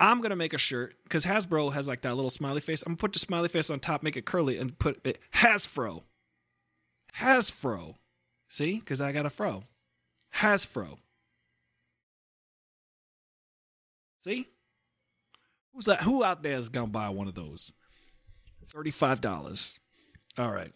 I'm 0.00 0.20
gonna 0.20 0.36
make 0.36 0.54
a 0.54 0.58
shirt 0.58 0.94
because 1.04 1.24
Hasbro 1.24 1.72
has 1.74 1.86
like 1.86 2.00
that 2.02 2.16
little 2.16 2.30
smiley 2.30 2.60
face. 2.60 2.82
I'm 2.82 2.92
gonna 2.92 2.96
put 2.96 3.12
the 3.12 3.18
smiley 3.18 3.48
face 3.48 3.70
on 3.70 3.78
top, 3.80 4.02
make 4.02 4.16
it 4.16 4.24
curly, 4.24 4.56
and 4.58 4.76
put 4.78 5.00
it 5.04 5.18
Hasbro. 5.34 6.02
Hasbro. 7.18 7.94
See, 8.48 8.80
because 8.80 9.00
I 9.00 9.12
got 9.12 9.26
a 9.26 9.30
fro. 9.30 9.64
Hasbro. 10.34 10.98
See, 14.20 14.48
Who's 15.74 15.86
that? 15.86 16.02
Who 16.02 16.24
out 16.24 16.42
there 16.42 16.58
is 16.58 16.68
gonna 16.68 16.88
buy 16.88 17.08
one 17.10 17.28
of 17.28 17.34
those? 17.34 17.72
Thirty-five 18.72 19.20
dollars. 19.20 19.78
All 20.38 20.50
right, 20.50 20.72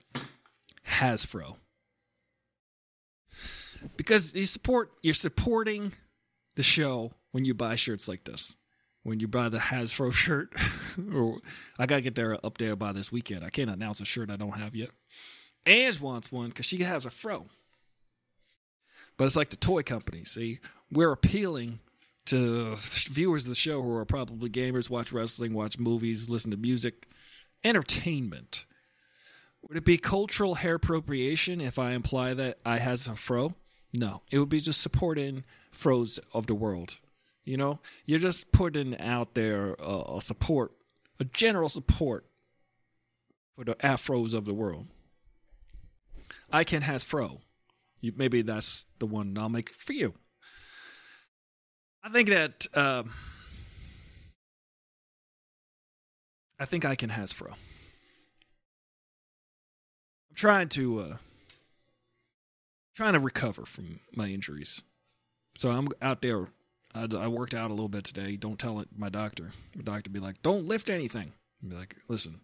Hasbro. 0.88 1.56
Because 3.96 4.34
you 4.34 4.46
support, 4.46 4.92
you're 5.02 5.14
supporting 5.14 5.92
the 6.56 6.62
show 6.62 7.12
when 7.32 7.44
you 7.44 7.52
buy 7.54 7.74
shirts 7.76 8.08
like 8.08 8.24
this. 8.24 8.56
When 9.04 9.20
you 9.20 9.28
buy 9.28 9.48
the 9.50 9.58
Hasbro 9.58 10.12
shirt, 10.12 10.52
or 11.14 11.38
I 11.78 11.86
gotta 11.86 12.02
get 12.02 12.14
there 12.14 12.38
up 12.44 12.58
there 12.58 12.74
by 12.74 12.92
this 12.92 13.12
weekend. 13.12 13.44
I 13.44 13.50
can't 13.50 13.70
announce 13.70 14.00
a 14.00 14.04
shirt 14.04 14.30
I 14.30 14.36
don't 14.36 14.58
have 14.58 14.74
yet. 14.74 14.90
Ange 15.66 16.00
wants 16.00 16.32
one 16.32 16.48
because 16.48 16.66
she 16.66 16.82
has 16.82 17.06
a 17.06 17.10
fro. 17.10 17.46
But 19.16 19.26
it's 19.26 19.36
like 19.36 19.50
the 19.50 19.56
toy 19.56 19.82
company. 19.82 20.24
See, 20.24 20.58
we're 20.90 21.12
appealing 21.12 21.80
to 22.26 22.74
viewers 23.10 23.44
of 23.44 23.50
the 23.50 23.54
show 23.54 23.82
who 23.82 23.94
are 23.96 24.04
probably 24.04 24.50
gamers, 24.50 24.90
watch 24.90 25.12
wrestling, 25.12 25.52
watch 25.52 25.78
movies, 25.78 26.28
listen 26.28 26.50
to 26.50 26.56
music, 26.56 27.06
entertainment. 27.62 28.64
Would 29.62 29.78
it 29.78 29.84
be 29.84 29.98
cultural 29.98 30.56
hair 30.56 30.74
appropriation 30.76 31.60
if 31.60 31.78
I 31.78 31.92
imply 31.92 32.34
that 32.34 32.58
I 32.64 32.78
has 32.78 33.06
a 33.06 33.14
fro? 33.14 33.54
No, 33.92 34.22
it 34.30 34.38
would 34.38 34.48
be 34.48 34.60
just 34.60 34.80
supporting 34.80 35.44
fros 35.72 36.18
of 36.32 36.46
the 36.46 36.54
world. 36.54 36.98
You 37.44 37.56
know, 37.58 37.80
you're 38.06 38.18
just 38.18 38.52
putting 38.52 38.98
out 38.98 39.34
there 39.34 39.76
a, 39.78 40.16
a 40.16 40.22
support, 40.22 40.72
a 41.20 41.24
general 41.24 41.68
support 41.68 42.26
for 43.54 43.64
the 43.64 43.74
afros 43.76 44.32
of 44.32 44.46
the 44.46 44.54
world. 44.54 44.86
I 46.50 46.64
can 46.64 46.82
has 46.82 47.04
fro. 47.04 47.40
You, 48.00 48.12
maybe 48.16 48.42
that's 48.42 48.86
the 48.98 49.06
one 49.06 49.36
I'll 49.38 49.48
make 49.48 49.70
for 49.74 49.92
you. 49.92 50.14
I 52.02 52.10
think 52.10 52.28
that 52.28 52.66
um, 52.74 53.12
I 56.58 56.64
think 56.64 56.84
I 56.84 56.94
can 56.94 57.10
has 57.10 57.32
fro. 57.32 57.52
I'm 57.52 57.56
trying 60.34 60.68
to 60.70 61.00
uh, 61.00 61.16
trying 62.94 63.14
to 63.14 63.20
recover 63.20 63.64
from 63.64 64.00
my 64.14 64.28
injuries, 64.28 64.82
so 65.54 65.70
I'm 65.70 65.88
out 66.00 66.22
there. 66.22 66.48
I, 66.94 67.08
I 67.16 67.28
worked 67.28 67.54
out 67.54 67.70
a 67.70 67.74
little 67.74 67.88
bit 67.88 68.04
today. 68.04 68.36
Don't 68.36 68.58
tell 68.58 68.78
it 68.80 68.88
my 68.96 69.08
doctor. 69.08 69.52
My 69.74 69.82
doctor 69.82 70.10
be 70.10 70.20
like, 70.20 70.42
"Don't 70.42 70.66
lift 70.66 70.88
anything." 70.88 71.32
I'd 71.62 71.70
be 71.70 71.76
like, 71.76 71.96
"Listen, 72.08 72.40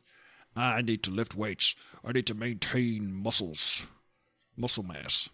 I 0.56 0.82
need 0.82 1.02
to 1.04 1.10
lift 1.10 1.34
weights. 1.34 1.74
I 2.04 2.12
need 2.12 2.26
to 2.26 2.34
maintain 2.34 3.12
muscles, 3.12 3.86
muscle 4.56 4.82
mass." 4.82 5.28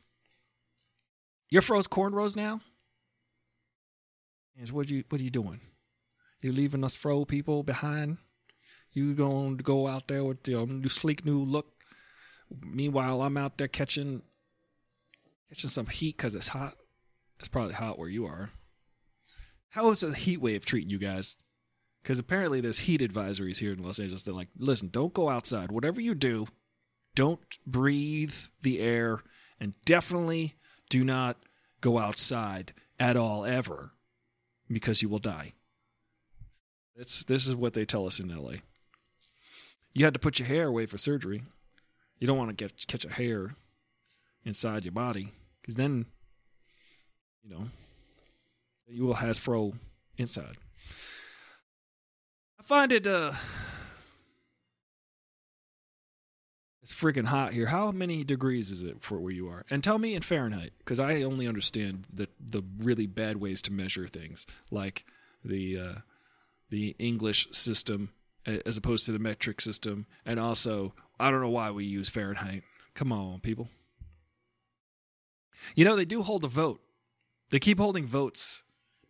You're 1.49 1.63
froze 1.63 1.87
cornrows 1.87 2.37
now. 2.37 2.61
Yes, 4.59 4.73
what 4.73 4.91
you 4.91 5.05
what 5.09 5.21
are 5.21 5.25
you 5.25 5.31
doing? 5.31 5.61
You 6.41 6.53
leaving 6.53 6.85
us 6.85 6.97
fro 6.97 7.25
people 7.25 7.63
behind? 7.63 8.19
You 8.93 9.15
going 9.15 9.59
to 9.59 9.63
go 9.63 9.87
out 9.87 10.09
there 10.09 10.25
with 10.25 10.47
your 10.49 10.67
new 10.67 10.89
sleek 10.89 11.25
new 11.25 11.39
look? 11.39 11.67
Meanwhile, 12.61 13.23
I'm 13.23 13.37
out 13.37 13.59
there 13.59 13.69
catching 13.69 14.23
catching 15.49 15.71
some 15.71 15.87
heat 15.87 16.17
because 16.17 16.35
it's 16.35 16.49
hot. 16.49 16.77
It's 17.39 17.49
probably 17.49 17.75
hot 17.75 17.99
where 17.99 18.09
you 18.09 18.27
are. 18.27 18.51
How 19.77 19.91
is 19.91 20.03
a 20.03 20.15
heat 20.15 20.39
wave 20.39 20.65
treating 20.65 20.89
you 20.89 20.97
guys? 20.97 21.37
Because 22.03 22.19
apparently 22.19 22.63
there's 22.63 22.79
heat 22.79 23.03
advisories 23.03 23.59
here 23.59 23.75
in 23.75 23.83
Los 23.83 23.99
Angeles. 23.99 24.23
They're 24.23 24.33
like, 24.33 24.49
listen, 24.57 24.89
don't 24.89 25.13
go 25.13 25.29
outside. 25.29 25.71
Whatever 25.71 26.01
you 26.01 26.15
do, 26.15 26.47
don't 27.15 27.59
breathe 27.67 28.33
the 28.63 28.81
air, 28.81 29.23
and 29.61 29.75
definitely 29.85 30.55
do 30.89 31.05
not 31.05 31.37
go 31.83 31.99
outside 31.99 32.73
at 32.99 33.19
all 33.19 33.45
ever 33.45 33.91
because 34.73 35.03
you 35.03 35.11
will 35.11 35.19
die. 35.19 35.53
It's, 36.97 37.23
this 37.25 37.47
is 37.47 37.55
what 37.55 37.75
they 37.75 37.85
tell 37.85 38.07
us 38.07 38.19
in 38.19 38.35
LA. 38.35 38.61
You 39.93 40.07
had 40.07 40.15
to 40.15 40.21
put 40.21 40.39
your 40.39 40.49
hair 40.49 40.69
away 40.69 40.87
for 40.87 40.97
surgery. 40.97 41.43
You 42.19 42.27
don't 42.27 42.39
want 42.39 42.49
to 42.49 42.57
get 42.57 42.87
catch 42.87 43.05
a 43.05 43.13
hair 43.13 43.57
inside 44.43 44.87
your 44.87 44.93
body 44.93 45.35
because 45.61 45.77
then, 45.77 46.07
you 47.43 47.51
know, 47.51 47.67
you 48.89 49.05
will 49.05 49.15
has 49.15 49.39
fro 49.39 49.75
inside. 50.17 50.57
I 52.59 52.63
find 52.63 52.93
it 52.93 53.07
uh 53.07 53.33
it's 56.83 56.93
freaking 56.93 57.27
hot 57.27 57.53
here. 57.53 57.67
How 57.67 57.91
many 57.91 58.23
degrees 58.23 58.71
is 58.71 58.85
it 58.85 58.99
for 59.01 59.19
where 59.19 59.33
you 59.33 59.49
are? 59.49 59.65
And 59.69 59.83
tell 59.83 59.99
me 59.99 60.15
in 60.15 60.23
Fahrenheit, 60.23 60.73
because 60.79 61.01
I 61.01 61.23
only 61.23 61.49
understand 61.49 62.05
the 62.13 62.29
the 62.41 62.63
really 62.79 63.07
bad 63.07 63.39
ways 63.39 63.61
to 63.63 63.73
measure 63.73 64.07
things, 64.07 64.47
like 64.71 65.05
the 65.45 65.79
uh, 65.79 65.95
the 66.71 66.95
English 66.99 67.49
system 67.51 68.11
as 68.47 68.77
opposed 68.77 69.05
to 69.07 69.13
the 69.13 69.19
metric 69.19 69.61
system, 69.61 70.07
and 70.25 70.39
also 70.39 70.95
I 71.19 71.33
don't 71.33 71.41
know 71.41 71.51
why 71.51 71.73
we 71.73 71.85
use 71.85 72.09
Fahrenheit. 72.09 72.63
Come 72.95 73.11
on, 73.11 73.41
people. 73.41 73.69
You 75.75 75.85
know 75.85 75.97
they 75.97 76.05
do 76.05 76.23
hold 76.23 76.45
a 76.45 76.49
vote. 76.49 76.81
They 77.51 77.59
keep 77.59 77.79
holding 77.79 78.07
votes, 78.07 78.63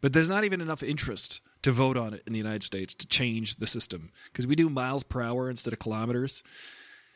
but 0.07 0.13
there's 0.13 0.29
not 0.29 0.45
even 0.45 0.61
enough 0.61 0.85
interest 0.85 1.41
to 1.63 1.73
vote 1.73 1.97
on 1.97 2.15
it 2.15 2.23
in 2.29 2.33
the 2.33 2.39
United 2.39 2.63
States 2.63 2.95
to 2.95 3.09
change 3.09 3.57
the 3.57 3.67
system 3.67 4.13
because 4.27 4.47
we 4.47 4.55
do 4.55 4.71
miles 4.71 5.03
per 5.03 5.21
hour 5.21 5.51
instead 5.51 5.73
of 5.73 5.81
kilometers. 5.81 6.45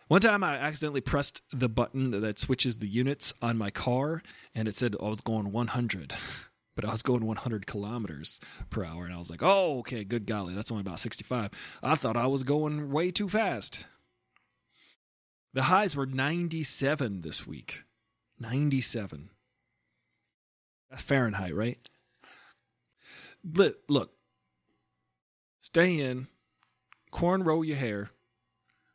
One 0.08 0.20
time 0.20 0.42
I 0.42 0.56
accidentally 0.56 1.00
pressed 1.00 1.40
the 1.52 1.68
button 1.68 2.20
that 2.20 2.40
switches 2.40 2.78
the 2.78 2.88
units 2.88 3.32
on 3.40 3.56
my 3.56 3.70
car 3.70 4.24
and 4.56 4.66
it 4.66 4.74
said 4.74 4.96
I 5.00 5.04
was 5.04 5.20
going 5.20 5.52
100, 5.52 6.14
but 6.74 6.84
I 6.84 6.90
was 6.90 7.02
going 7.02 7.24
100 7.26 7.64
kilometers 7.64 8.40
per 8.70 8.84
hour. 8.84 9.04
And 9.04 9.14
I 9.14 9.18
was 9.18 9.30
like, 9.30 9.44
oh, 9.44 9.78
okay, 9.78 10.02
good 10.02 10.26
golly, 10.26 10.54
that's 10.54 10.72
only 10.72 10.80
about 10.80 10.98
65. 10.98 11.52
I 11.84 11.94
thought 11.94 12.16
I 12.16 12.26
was 12.26 12.42
going 12.42 12.90
way 12.90 13.12
too 13.12 13.28
fast. 13.28 13.84
The 15.54 15.62
highs 15.62 15.94
were 15.94 16.06
97 16.06 17.20
this 17.20 17.46
week. 17.46 17.84
97. 18.40 19.30
That's 20.90 21.04
Fahrenheit, 21.04 21.54
right? 21.54 21.88
Look, 23.44 24.10
stay 25.60 26.00
in, 26.00 26.28
corn 27.10 27.42
roll 27.42 27.64
your 27.64 27.76
hair, 27.76 28.10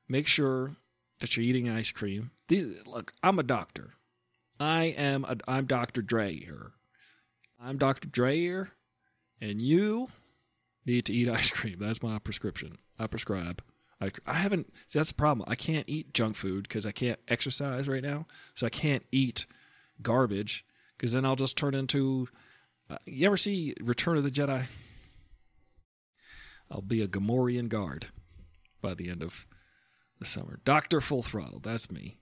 make 0.08 0.28
sure 0.28 0.76
that 1.20 1.36
you're 1.36 1.46
eating 1.46 1.70
ice 1.70 1.92
cream. 1.92 2.32
These 2.48 2.86
look, 2.86 3.14
I'm 3.24 3.40
a 3.40 3.44
doctor. 3.44 3.94
I 4.60 4.86
am 4.86 5.26
a, 5.26 5.38
I'm 5.48 5.66
Dr. 5.66 6.02
Dre 6.02 6.36
here. 6.36 6.72
I'm 7.62 7.78
Dr. 7.78 8.08
Dre 8.08 8.38
here, 8.38 8.72
and 9.42 9.62
you 9.62 10.10
need 10.86 11.06
to 11.06 11.14
eat 11.14 11.30
ice 11.30 11.50
cream. 11.50 11.78
That's 11.80 12.04
my 12.04 12.20
prescription. 12.20 12.78
I 13.00 13.08
prescribe. 13.08 13.62
I, 14.00 14.12
I 14.26 14.34
haven't. 14.34 14.72
See, 14.88 15.00
that's 15.00 15.10
the 15.10 15.16
problem. 15.16 15.48
I 15.50 15.56
can't 15.56 15.88
eat 15.88 16.14
junk 16.14 16.36
food 16.36 16.68
because 16.68 16.86
I 16.86 16.92
can't 16.92 17.20
exercise 17.28 17.88
right 17.88 18.04
now. 18.04 18.28
So 18.54 18.68
I 18.68 18.70
can't 18.70 19.06
eat 19.12 19.46
garbage 20.02 20.66
because 20.98 21.14
then 21.14 21.26
I'll 21.26 21.36
just 21.36 21.58
turn 21.58 21.74
into. 21.74 22.28
Uh, 22.90 22.98
you 23.06 23.26
ever 23.26 23.38
see 23.38 23.74
Return 23.82 24.18
of 24.18 24.24
the 24.24 24.32
Jedi? 24.32 24.68
I'll 26.70 26.82
be 26.82 27.02
a 27.02 27.08
Gamorrean 27.08 27.70
guard 27.70 28.08
by 28.82 28.94
the 28.94 29.10
end 29.10 29.24
of 29.24 29.46
the 30.20 30.26
summer. 30.26 30.60
Doctor 30.66 31.02
Full 31.02 31.24
Throttle. 31.24 31.60
That's 31.60 31.92
me. 31.92 32.18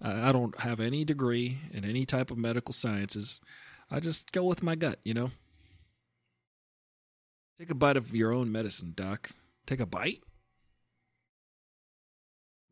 I, 0.00 0.28
I 0.28 0.32
don't 0.32 0.58
have 0.60 0.80
any 0.80 1.04
degree 1.04 1.58
in 1.72 1.84
any 1.84 2.06
type 2.06 2.30
of 2.30 2.38
medical 2.38 2.72
sciences. 2.72 3.40
I 3.90 4.00
just 4.00 4.32
go 4.32 4.44
with 4.44 4.62
my 4.62 4.74
gut, 4.74 4.98
you 5.04 5.14
know? 5.14 5.30
Take 7.58 7.70
a 7.70 7.74
bite 7.74 7.96
of 7.96 8.14
your 8.14 8.32
own 8.32 8.50
medicine, 8.50 8.92
Doc. 8.96 9.30
Take 9.66 9.80
a 9.80 9.86
bite? 9.86 10.22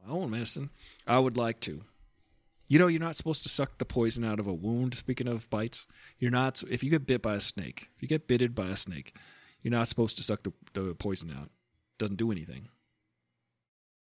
My 0.05 0.13
own 0.13 0.31
medicine? 0.31 0.71
I 1.07 1.19
would 1.19 1.37
like 1.37 1.61
to. 1.61 1.85
You 2.71 2.79
know, 2.79 2.87
you're 2.87 3.01
not 3.01 3.17
supposed 3.17 3.43
to 3.43 3.49
suck 3.49 3.79
the 3.79 3.85
poison 3.85 4.25
out 4.25 4.39
of 4.39 4.47
a 4.47 4.55
wound. 4.55 4.95
Speaking 4.95 5.27
of 5.27 5.51
bites, 5.51 5.89
you're 6.21 6.31
not. 6.31 6.63
If 6.71 6.85
you 6.85 6.91
get 6.91 7.05
bit 7.05 7.21
by 7.21 7.35
a 7.35 7.41
snake, 7.41 7.89
if 7.97 8.03
you 8.03 8.07
get 8.07 8.29
bitted 8.29 8.55
by 8.55 8.69
a 8.69 8.77
snake, 8.77 9.17
you're 9.61 9.73
not 9.73 9.89
supposed 9.89 10.17
to 10.19 10.23
suck 10.23 10.45
the, 10.45 10.53
the 10.73 10.95
poison 10.95 11.35
out. 11.37 11.51
Doesn't 11.99 12.15
do 12.15 12.31
anything. 12.31 12.69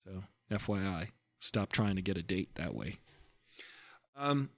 So, 0.07 0.25
FYI, 0.51 1.09
stop 1.41 1.73
trying 1.73 1.97
to 1.97 2.03
get 2.03 2.17
a 2.17 2.23
date 2.23 2.55
that 2.55 2.75
way. 2.75 3.01
Um, 4.17 4.49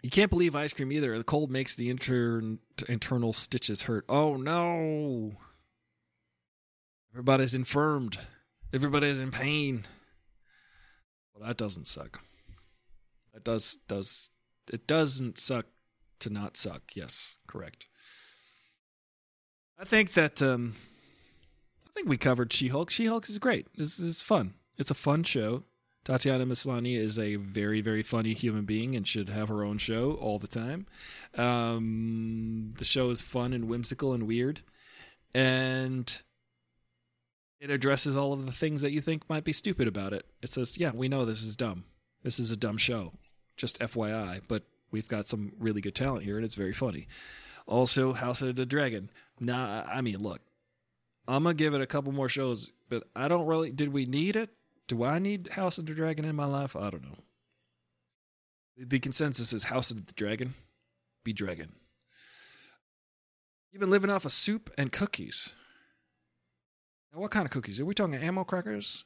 you 0.00 0.10
can't 0.10 0.30
believe 0.30 0.54
ice 0.54 0.72
cream 0.72 0.92
either. 0.92 1.18
The 1.18 1.24
cold 1.24 1.50
makes 1.50 1.74
the 1.74 1.90
inter- 1.90 2.58
internal 2.88 3.32
stitches 3.32 3.82
hurt. 3.82 4.04
Oh 4.08 4.36
no! 4.36 5.32
Everybody's 7.12 7.56
infirmed. 7.56 8.20
Everybody's 8.72 9.20
in 9.20 9.32
pain. 9.32 9.84
Well, 11.34 11.48
that 11.48 11.56
doesn't 11.56 11.88
suck. 11.88 12.20
That 13.38 13.44
does 13.44 13.78
does 13.86 14.30
it 14.72 14.88
doesn't 14.88 15.38
suck 15.38 15.66
to 16.18 16.28
not 16.28 16.56
suck. 16.56 16.82
Yes, 16.94 17.36
correct. 17.46 17.86
I 19.78 19.84
think 19.84 20.14
that 20.14 20.42
um 20.42 20.74
I 21.86 21.90
think 21.94 22.08
we 22.08 22.16
covered 22.16 22.52
She-Hulk. 22.52 22.90
She-Hulk 22.90 23.28
is 23.28 23.38
great. 23.38 23.68
This 23.76 24.00
is 24.00 24.20
fun. 24.20 24.54
It's 24.76 24.90
a 24.90 24.94
fun 24.94 25.22
show. 25.22 25.62
Tatiana 26.04 26.46
Maslany 26.46 26.96
is 26.96 27.16
a 27.16 27.36
very, 27.36 27.80
very 27.80 28.02
funny 28.02 28.34
human 28.34 28.64
being 28.64 28.96
and 28.96 29.06
should 29.06 29.28
have 29.28 29.48
her 29.48 29.62
own 29.62 29.78
show 29.78 30.14
all 30.14 30.40
the 30.40 30.48
time. 30.48 30.86
Um, 31.36 32.74
the 32.78 32.84
show 32.84 33.10
is 33.10 33.20
fun 33.20 33.52
and 33.52 33.68
whimsical 33.68 34.12
and 34.14 34.26
weird. 34.26 34.62
And 35.34 36.22
it 37.60 37.70
addresses 37.70 38.16
all 38.16 38.32
of 38.32 38.46
the 38.46 38.52
things 38.52 38.80
that 38.82 38.92
you 38.92 39.00
think 39.00 39.28
might 39.28 39.44
be 39.44 39.52
stupid 39.52 39.86
about 39.86 40.12
it. 40.12 40.26
It 40.42 40.50
says, 40.50 40.78
"Yeah, 40.78 40.92
we 40.92 41.08
know 41.08 41.24
this 41.24 41.42
is 41.42 41.54
dumb. 41.54 41.84
This 42.22 42.40
is 42.40 42.50
a 42.50 42.56
dumb 42.56 42.78
show. 42.78 43.12
Just 43.58 43.78
FYI, 43.80 44.40
but 44.48 44.62
we've 44.90 45.08
got 45.08 45.28
some 45.28 45.52
really 45.58 45.82
good 45.82 45.94
talent 45.94 46.24
here 46.24 46.36
and 46.36 46.44
it's 46.44 46.54
very 46.54 46.72
funny." 46.72 47.06
Also, 47.66 48.14
House 48.14 48.40
of 48.40 48.56
the 48.56 48.64
Dragon. 48.64 49.10
Nah, 49.38 49.82
I 49.82 50.00
mean, 50.00 50.20
look. 50.20 50.40
I'm 51.26 51.42
going 51.42 51.58
to 51.58 51.62
give 51.62 51.74
it 51.74 51.82
a 51.82 51.86
couple 51.86 52.10
more 52.10 52.30
shows, 52.30 52.70
but 52.88 53.04
I 53.14 53.28
don't 53.28 53.46
really 53.46 53.70
did 53.70 53.92
we 53.92 54.06
need 54.06 54.34
it? 54.34 54.48
Do 54.86 55.04
I 55.04 55.18
need 55.18 55.48
House 55.48 55.76
of 55.76 55.84
the 55.84 55.92
Dragon 55.92 56.24
in 56.24 56.34
my 56.34 56.46
life? 56.46 56.74
I 56.74 56.88
don't 56.88 57.02
know. 57.02 57.18
The 58.78 58.98
consensus 58.98 59.52
is 59.52 59.64
House 59.64 59.90
of 59.90 60.06
the 60.06 60.12
Dragon. 60.14 60.54
Be 61.24 61.32
dragon. 61.34 61.72
You've 63.70 63.80
been 63.80 63.90
living 63.90 64.08
off 64.08 64.24
of 64.24 64.32
soup 64.32 64.70
and 64.78 64.90
cookies. 64.90 65.52
Now, 67.12 67.20
what 67.20 67.30
kind 67.30 67.44
of 67.44 67.52
cookies? 67.52 67.78
Are 67.80 67.84
we 67.84 67.94
talking 67.94 68.14
animal 68.14 68.44
crackers? 68.44 69.04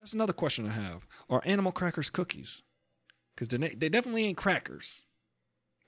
That's 0.00 0.12
another 0.12 0.32
question 0.32 0.66
I 0.66 0.72
have. 0.72 1.06
Are 1.28 1.42
animal 1.44 1.72
crackers 1.72 2.10
cookies? 2.10 2.62
Because 3.40 3.58
they, 3.58 3.68
they 3.70 3.88
definitely 3.88 4.26
ain't 4.26 4.36
crackers. 4.36 5.04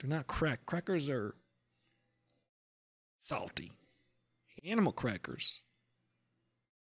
They're 0.01 0.09
not 0.09 0.27
crack. 0.27 0.65
Crackers 0.65 1.11
are 1.11 1.35
salty. 3.19 3.73
Animal 4.65 4.93
crackers. 4.93 5.61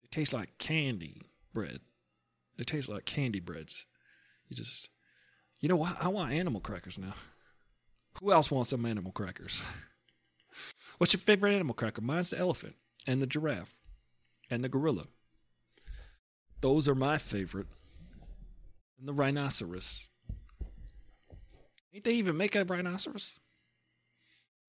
They 0.02 0.10
taste 0.12 0.34
like 0.34 0.58
candy 0.58 1.22
bread. 1.54 1.80
They 2.58 2.66
taste 2.66 2.90
like 2.90 3.06
candy 3.06 3.40
breads. 3.40 3.86
You 4.50 4.58
just, 4.58 4.90
you 5.62 5.70
know 5.70 5.78
what? 5.78 5.96
I 6.02 6.10
want 6.10 6.34
animal 6.34 6.60
crackers 6.60 7.00
now. 7.00 7.14
Who 8.20 8.34
else 8.34 8.52
wants 8.52 8.72
some 8.72 8.86
animal 8.86 9.14
crackers? 9.14 9.64
What's 10.98 11.14
your 11.14 11.22
favorite 11.22 11.54
animal 11.54 11.76
cracker? 11.76 12.02
Mine's 12.02 12.32
the 12.32 12.40
elephant 12.40 12.76
and 13.06 13.22
the 13.22 13.28
giraffe 13.28 13.74
and 14.50 14.66
the 14.66 14.70
gorilla. 14.70 15.06
Those 16.60 16.90
are 16.90 16.96
my 16.96 17.18
favorite. 17.18 17.68
And 19.00 19.08
the 19.08 19.14
rhinoceros. 19.14 20.10
Ain't 21.98 22.04
they 22.04 22.14
even 22.14 22.38
make 22.38 22.54
a 22.54 22.64
rhinoceros? 22.64 23.40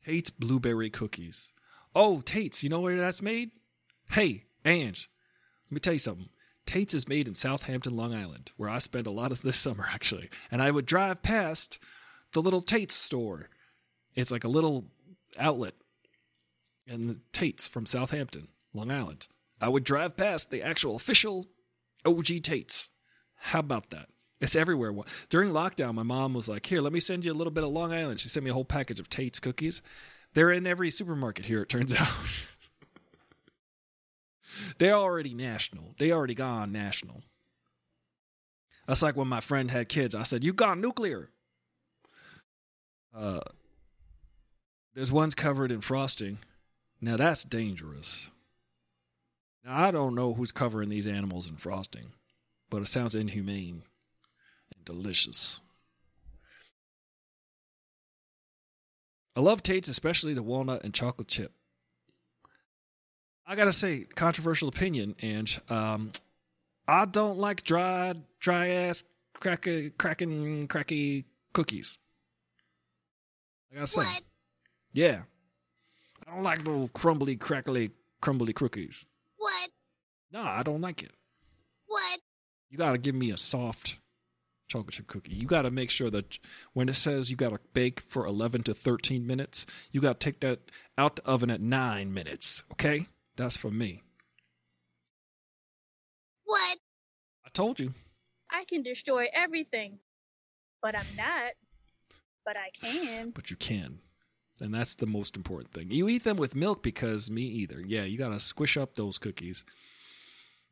Tate's 0.03 0.31
blueberry 0.31 0.89
cookies. 0.89 1.53
Oh, 1.95 2.23
Tate's, 2.23 2.65
you 2.65 2.71
know 2.71 2.81
where 2.81 2.97
that's 2.97 3.21
made? 3.21 3.51
Hey, 4.13 4.45
Ange, 4.65 5.11
let 5.67 5.75
me 5.75 5.79
tell 5.79 5.93
you 5.93 5.99
something. 5.99 6.31
Tate's 6.65 6.95
is 6.95 7.07
made 7.07 7.29
in 7.29 7.35
Southampton, 7.35 7.95
Long 7.95 8.15
Island, 8.15 8.53
where 8.57 8.71
I 8.71 8.79
spent 8.79 9.07
a 9.07 9.11
lot 9.11 9.31
of 9.31 9.43
this 9.43 9.59
summer 9.59 9.85
actually. 9.93 10.31
And 10.51 10.63
I 10.63 10.71
would 10.71 10.87
drive 10.87 11.21
past 11.21 11.79
the 12.33 12.41
little 12.41 12.63
Tate's 12.63 12.95
store. 12.95 13.51
It's 14.15 14.31
like 14.31 14.45
a 14.45 14.49
little 14.49 14.87
outlet. 15.39 15.75
And 16.87 17.11
the 17.11 17.21
Tate's 17.35 17.69
from 17.69 17.85
Southampton, 17.85 18.49
Long 18.73 18.91
Island. 18.91 19.29
I 19.61 19.69
would 19.69 19.85
drive 19.85 20.17
past 20.17 20.51
the 20.51 20.63
actual 20.63 20.97
official 20.97 21.45
OG 22.07 22.43
Tate's. 22.43 22.91
How 23.37 23.59
about 23.59 23.91
that? 23.91 24.09
It's 24.41 24.55
everywhere. 24.55 24.95
During 25.29 25.51
lockdown, 25.51 25.95
my 25.95 26.05
mom 26.05 26.35
was 26.35 26.49
like, 26.49 26.67
Here, 26.67 26.81
let 26.81 26.93
me 26.93 27.01
send 27.01 27.25
you 27.25 27.33
a 27.33 27.35
little 27.35 27.51
bit 27.51 27.65
of 27.65 27.71
Long 27.71 27.93
Island. 27.93 28.21
She 28.21 28.29
sent 28.29 28.45
me 28.45 28.51
a 28.51 28.55
whole 28.55 28.65
package 28.65 29.01
of 29.01 29.09
Tate's 29.09 29.41
cookies. 29.41 29.83
They're 30.35 30.53
in 30.53 30.67
every 30.67 30.91
supermarket 30.91 31.47
here, 31.47 31.63
it 31.63 31.69
turns 31.69 31.95
out. 32.01 32.09
They're 34.79 34.95
already 34.95 35.35
national. 35.35 35.95
They 35.99 36.13
already 36.13 36.35
gone 36.35 36.73
national. 36.73 37.23
That's 38.87 39.03
like 39.03 39.17
when 39.17 39.29
my 39.29 39.41
friend 39.41 39.71
had 39.71 39.89
kids. 39.89 40.15
I 40.15 40.23
said, 40.23 40.45
You 40.45 40.53
gone 40.53 40.81
nuclear. 40.81 41.31
Uh, 43.15 43.41
there's 44.95 45.13
ones 45.13 45.35
covered 45.35 45.73
in 45.73 45.81
frosting. 45.81 46.39
Now 47.01 47.17
that's 47.17 47.45
dangerous. 47.45 48.31
Now 49.65 49.87
I 49.87 49.91
don't 49.91 50.15
know 50.15 50.35
who's 50.35 50.53
covering 50.53 50.89
these 50.89 51.07
animals 51.07 51.49
in 51.49 51.57
frosting, 51.57 52.13
but 52.71 52.83
it 52.83 52.89
sounds 52.89 53.15
inhumane 53.15 53.83
delicious. 54.89 55.61
I 59.37 59.41
love 59.41 59.63
Tate's, 59.63 59.89
especially 59.89 60.33
the 60.35 60.43
walnut 60.43 60.83
and 60.83 60.95
chocolate 60.95 61.29
chip. 61.29 61.53
I 63.47 63.55
gotta 63.55 63.73
say, 63.73 64.07
controversial 64.15 64.69
opinion, 64.69 65.15
and 65.21 65.61
um, 65.69 66.13
I 66.87 67.05
don't 67.05 67.39
like 67.39 67.65
dry, 67.65 68.15
dry 68.41 68.69
ass, 68.69 69.05
cracky, 69.35 69.91
cracking, 69.91 70.67
cracky 70.69 71.27
cookies. 71.53 71.99
I 73.71 73.75
gotta 73.77 73.87
say, 73.87 74.03
What? 74.03 74.23
yeah, 74.93 75.21
I 76.27 76.35
don't 76.35 76.43
like 76.43 76.59
little 76.59 76.89
crumbly, 76.89 77.37
crackly, 77.37 77.91
crumbly 78.23 78.53
cookies. 78.55 79.05
What? 79.37 79.71
No, 80.33 80.43
I 80.43 80.63
don't 80.63 80.81
like 80.81 81.03
it. 81.03 81.13
What? 81.87 82.21
You 82.71 82.77
gotta 82.79 82.99
give 82.99 83.15
me 83.15 83.31
a 83.31 83.37
soft 83.37 83.99
chocolate 84.69 84.95
chip 84.95 85.07
cookie. 85.07 85.35
You 85.35 85.47
gotta 85.47 85.71
make 85.71 85.91
sure 85.91 86.11
that 86.11 86.39
when 86.73 86.89
it 86.89 86.97
says 86.97 87.31
you 87.31 87.37
gotta 87.37 87.61
bake 87.75 88.01
for 88.01 88.27
11 88.27 88.63
to 88.65 88.75
13 88.75 89.27
minutes, 89.27 89.67
you 89.91 90.01
gotta 90.01 90.19
take 90.19 90.41
that 90.41 90.71
out 90.97 91.17
the 91.17 91.27
oven 91.27 91.51
at 91.51 91.61
nine 91.61 92.13
minutes. 92.13 92.63
Okay, 92.73 93.07
that's 93.37 93.57
for 93.57 93.71
me. 93.71 94.03
What? 96.45 96.79
I 97.45 97.51
told 97.53 97.81
you. 97.81 97.95
I 98.51 98.65
can 98.65 98.83
destroy 98.83 99.27
everything. 99.35 99.99
But 100.81 100.97
I'm 100.97 101.07
not. 101.17 101.53
But 102.45 102.57
I 102.57 102.71
can. 102.81 103.31
but 103.35 103.51
you 103.51 103.57
can. 103.57 103.99
And 104.61 104.75
that's 104.75 104.95
the 104.95 105.07
most 105.07 105.37
important 105.37 105.73
thing. 105.73 105.91
You 105.91 106.09
eat 106.09 106.25
them 106.25 106.37
with 106.37 106.55
milk 106.55 106.83
because 106.83 107.31
me 107.31 107.43
either. 107.43 107.81
Yeah, 107.81 108.05
you 108.05 108.19
got 108.19 108.31
to 108.31 108.41
squish 108.41 108.77
up 108.77 108.97
those 108.97 109.19
cookies. 109.19 109.65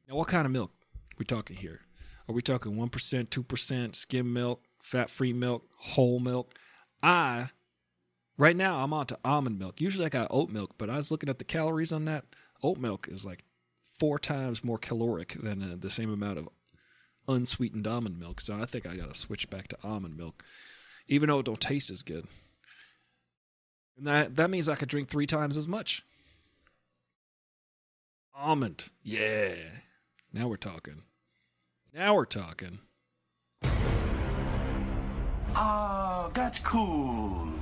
Now, 0.09 0.17
what 0.17 0.29
kind 0.29 0.45
of 0.47 0.53
milk 0.53 0.73
we 1.19 1.25
talking 1.25 1.57
here? 1.57 1.81
Are 2.29 2.35
we 2.35 2.43
talking 2.43 2.77
1%, 2.77 3.29
2%, 3.29 3.97
skim 3.97 4.33
milk, 4.33 4.63
fat 4.83 5.11
free 5.11 5.33
milk, 5.33 5.69
whole 5.77 6.19
milk? 6.19 6.59
I, 7.03 7.51
right 8.37 8.57
now, 8.57 8.83
I'm 8.83 8.93
on 8.93 9.07
to 9.07 9.19
almond 9.25 9.59
milk. 9.59 9.81
Usually 9.81 10.07
I 10.07 10.09
got 10.09 10.27
oat 10.31 10.51
milk, 10.51 10.75
but 10.77 10.91
I 10.91 10.97
was 10.97 11.11
looking 11.11 11.29
at 11.29 11.39
the 11.39 11.45
calories 11.45 11.93
on 11.93 12.05
that. 12.07 12.25
Oat 12.63 12.79
milk 12.79 13.09
is 13.09 13.25
like 13.25 13.45
four 13.99 14.19
times 14.19 14.65
more 14.65 14.79
caloric 14.79 15.35
than 15.41 15.63
uh, 15.63 15.77
the 15.79 15.91
same 15.91 16.13
amount 16.13 16.39
of 16.39 16.49
unsweetened 17.29 17.87
almond 17.87 18.19
milk. 18.19 18.41
So 18.41 18.55
I 18.55 18.67
think 18.67 18.87
I 18.87 18.97
got 18.97 19.13
to 19.13 19.19
switch 19.19 19.49
back 19.49 19.69
to 19.69 19.79
almond 19.85 20.17
milk, 20.17 20.45
even 21.07 21.29
though 21.29 21.39
it 21.39 21.47
don't 21.47 21.61
taste 21.61 21.91
as 21.91 22.03
good. 22.03 22.27
And 23.97 24.07
that 24.07 24.37
that 24.37 24.51
means 24.51 24.69
I 24.69 24.75
could 24.75 24.89
drink 24.89 25.09
three 25.09 25.27
times 25.27 25.57
as 25.57 25.67
much. 25.67 26.05
Almond, 28.35 28.91
yeah. 29.03 29.55
Now 30.33 30.49
we're 30.49 30.57
talking. 30.57 31.03
Now 31.97 32.15
we're 32.15 32.27
talking. 32.27 32.81
Oh, 35.55 36.31
that's 36.35 36.59
cool. 36.59 37.55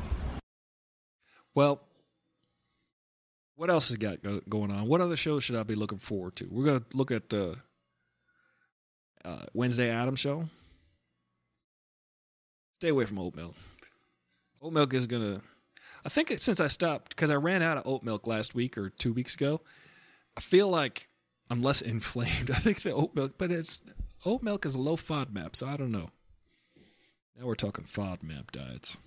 Well, 1.55 1.81
what 3.55 3.71
else 3.71 3.91
has 3.91 3.97
got 3.97 4.25
go- 4.25 4.43
going 4.49 4.73
on? 4.73 4.89
What 4.89 5.01
other 5.01 5.17
shows 5.17 5.45
should 5.45 5.55
I 5.55 5.63
be 5.63 5.77
looking 5.77 5.99
forward 5.99 6.35
to? 6.37 6.49
We're 6.51 6.65
gonna 6.65 6.83
look 6.93 7.13
at 7.13 7.29
the 7.31 7.59
uh, 9.25 9.45
Wednesday 9.53 9.89
Addams 9.89 10.19
show. 10.19 10.49
Stay 12.81 12.89
away 12.89 13.05
from 13.05 13.21
oat 13.21 13.37
milk. 13.37 13.55
Oat 14.61 14.73
milk 14.73 14.95
is 14.95 15.07
gonna. 15.07 15.43
I 16.05 16.09
think 16.09 16.33
it, 16.33 16.43
since 16.43 16.59
I 16.59 16.67
stopped 16.67 17.11
because 17.11 17.31
I 17.31 17.37
ran 17.37 17.63
out 17.63 17.77
of 17.79 17.87
oat 17.87 18.03
milk 18.03 18.27
last 18.27 18.53
week 18.53 18.77
or 18.77 18.91
two 18.91 19.13
weeks 19.13 19.37
ago, 19.37 19.61
I 20.37 20.41
feel 20.41 20.69
like 20.69 21.09
I'm 21.49 21.63
less 21.63 21.81
inflamed. 21.83 22.51
I 22.51 22.55
think 22.55 22.83
the 22.83 22.91
oat 22.91 23.15
milk, 23.15 23.35
but 23.39 23.53
it's 23.53 23.81
oat 24.25 24.43
milk 24.43 24.67
is 24.67 24.75
a 24.75 24.81
low 24.81 24.97
FODMAP, 24.97 25.57
so 25.57 25.67
I 25.67 25.77
don't 25.77 25.93
know. 25.93 26.11
Now 27.39 27.47
we're 27.47 27.55
talking 27.55 27.85
FODMAP 27.85 28.51
diets. 28.53 28.99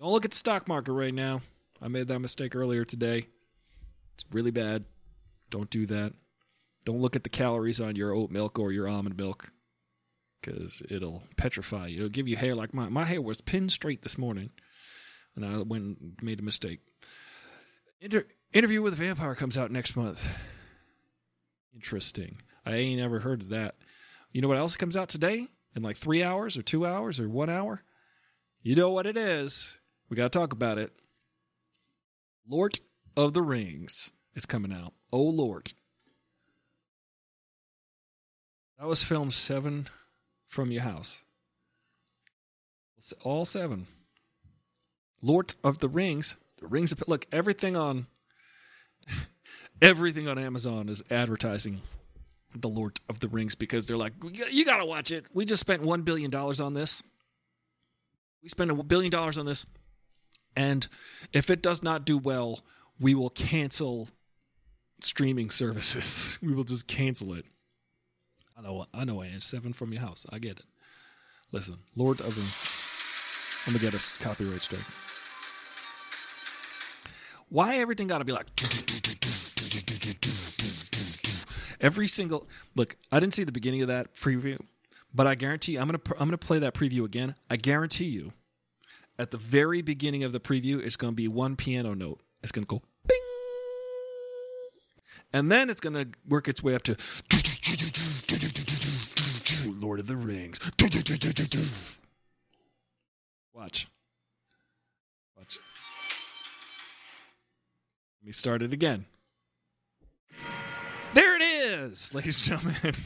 Don't 0.00 0.12
look 0.12 0.24
at 0.24 0.30
the 0.30 0.36
stock 0.36 0.68
market 0.68 0.92
right 0.92 1.14
now. 1.14 1.42
I 1.82 1.88
made 1.88 2.08
that 2.08 2.20
mistake 2.20 2.54
earlier 2.56 2.84
today. 2.84 3.26
It's 4.14 4.24
really 4.32 4.50
bad. 4.50 4.84
Don't 5.50 5.70
do 5.70 5.86
that. 5.86 6.12
Don't 6.84 7.00
look 7.00 7.16
at 7.16 7.22
the 7.24 7.28
calories 7.28 7.80
on 7.80 7.96
your 7.96 8.12
oat 8.12 8.30
milk 8.30 8.58
or 8.58 8.72
your 8.72 8.88
almond 8.88 9.16
milk 9.16 9.50
because 10.40 10.82
it'll 10.88 11.24
petrify 11.36 11.88
you. 11.88 11.98
It'll 11.98 12.08
give 12.08 12.28
you 12.28 12.36
hair 12.36 12.54
like 12.54 12.72
mine. 12.72 12.92
My 12.92 13.04
hair 13.04 13.20
was 13.20 13.40
pinned 13.40 13.72
straight 13.72 14.02
this 14.02 14.18
morning, 14.18 14.50
and 15.36 15.44
I 15.44 15.58
went 15.58 15.84
and 15.84 16.16
made 16.22 16.40
a 16.40 16.44
mistake. 16.44 16.80
Inter- 18.00 18.26
Interview 18.52 18.80
with 18.80 18.94
a 18.94 18.96
Vampire 18.96 19.34
comes 19.34 19.58
out 19.58 19.70
next 19.70 19.94
month. 19.96 20.26
Interesting. 21.74 22.38
I 22.64 22.76
ain't 22.76 23.00
ever 23.00 23.20
heard 23.20 23.42
of 23.42 23.48
that. 23.50 23.74
You 24.38 24.42
know 24.42 24.46
what 24.46 24.58
else 24.58 24.76
comes 24.76 24.96
out 24.96 25.08
today? 25.08 25.48
In 25.74 25.82
like 25.82 25.96
three 25.96 26.22
hours 26.22 26.56
or 26.56 26.62
two 26.62 26.86
hours 26.86 27.18
or 27.18 27.28
one 27.28 27.50
hour? 27.50 27.82
You 28.62 28.76
know 28.76 28.88
what 28.88 29.04
it 29.04 29.16
is. 29.16 29.76
We 30.08 30.16
got 30.16 30.30
to 30.30 30.38
talk 30.38 30.52
about 30.52 30.78
it. 30.78 30.92
Lord 32.48 32.78
of 33.16 33.34
the 33.34 33.42
Rings 33.42 34.12
is 34.36 34.46
coming 34.46 34.72
out. 34.72 34.92
Oh, 35.12 35.24
Lord. 35.24 35.72
That 38.78 38.86
was 38.86 39.02
film 39.02 39.32
seven 39.32 39.88
from 40.46 40.70
your 40.70 40.82
house. 40.82 41.24
All 43.24 43.44
seven. 43.44 43.88
Lord 45.20 45.56
of 45.64 45.80
the 45.80 45.88
Rings. 45.88 46.36
The 46.60 46.68
Rings 46.68 46.92
of 46.92 47.02
look 47.08 47.26
everything 47.32 47.76
on 47.76 48.06
Everything 49.82 50.28
on 50.28 50.38
Amazon 50.38 50.88
is 50.88 51.02
advertising 51.10 51.82
the 52.54 52.68
Lord 52.68 53.00
of 53.08 53.20
the 53.20 53.28
Rings 53.28 53.54
because 53.54 53.86
they're 53.86 53.96
like, 53.96 54.12
you 54.50 54.64
got 54.64 54.78
to 54.78 54.84
watch 54.84 55.10
it. 55.10 55.26
We 55.32 55.44
just 55.44 55.60
spent 55.60 55.82
$1 55.82 56.04
billion 56.04 56.34
on 56.34 56.74
this. 56.74 57.02
We 58.42 58.48
spent 58.48 58.70
a 58.70 58.74
billion 58.74 59.10
dollars 59.10 59.38
on 59.38 59.46
this. 59.46 59.66
And 60.56 60.88
if 61.32 61.50
it 61.50 61.62
does 61.62 61.82
not 61.82 62.04
do 62.04 62.16
well, 62.18 62.60
we 63.00 63.14
will 63.14 63.30
cancel 63.30 64.08
streaming 65.00 65.50
services. 65.50 66.38
We 66.42 66.54
will 66.54 66.64
just 66.64 66.86
cancel 66.86 67.34
it. 67.34 67.44
I 68.56 68.62
know. 68.62 68.86
I 68.92 69.04
know. 69.04 69.22
I 69.22 69.30
seven 69.38 69.72
from 69.72 69.92
your 69.92 70.02
house. 70.02 70.26
I 70.30 70.38
get 70.38 70.58
it. 70.58 70.64
Listen, 71.52 71.78
Lord 71.94 72.20
of 72.20 72.34
the 72.34 72.40
Rings. 72.40 72.78
I'm 73.66 73.72
gonna 73.72 73.90
get 73.90 73.94
a 73.94 74.22
copyright 74.22 74.62
strike. 74.62 74.80
Why 77.50 77.76
everything 77.76 78.08
got 78.08 78.18
to 78.18 78.24
be 78.24 78.32
like 78.32 78.46
every 81.80 82.08
single 82.08 82.46
look? 82.74 82.96
I 83.10 83.20
didn't 83.20 83.34
see 83.34 83.44
the 83.44 83.52
beginning 83.52 83.82
of 83.82 83.88
that 83.88 84.14
preview, 84.14 84.58
but 85.14 85.26
I 85.26 85.34
guarantee 85.34 85.76
I'm 85.76 85.86
gonna 85.88 86.00
I'm 86.18 86.28
gonna 86.28 86.38
play 86.38 86.58
that 86.58 86.74
preview 86.74 87.04
again. 87.04 87.34
I 87.50 87.56
guarantee 87.56 88.06
you, 88.06 88.32
at 89.18 89.30
the 89.30 89.36
very 89.36 89.82
beginning 89.82 90.24
of 90.24 90.32
the 90.32 90.40
preview, 90.40 90.80
it's 90.80 90.96
gonna 90.96 91.12
be 91.12 91.28
one 91.28 91.56
piano 91.56 91.94
note. 91.94 92.20
It's 92.42 92.52
gonna 92.52 92.66
go 92.66 92.82
bing, 93.06 93.18
and 95.32 95.50
then 95.50 95.70
it's 95.70 95.80
gonna 95.80 96.06
work 96.28 96.48
its 96.48 96.62
way 96.62 96.74
up 96.74 96.82
to 96.84 96.96
Lord 99.66 100.00
of 100.00 100.06
the 100.06 100.16
Rings. 100.16 100.58
Watch. 103.52 103.88
Watch. 105.36 105.58
Let 108.20 108.26
me 108.26 108.32
start 108.32 108.62
it 108.62 108.72
again. 108.72 109.06
There 111.78 111.86
it 111.86 111.92
is, 111.92 112.12
ladies 112.12 112.38
and 112.40 112.60
gentlemen. 112.60 112.96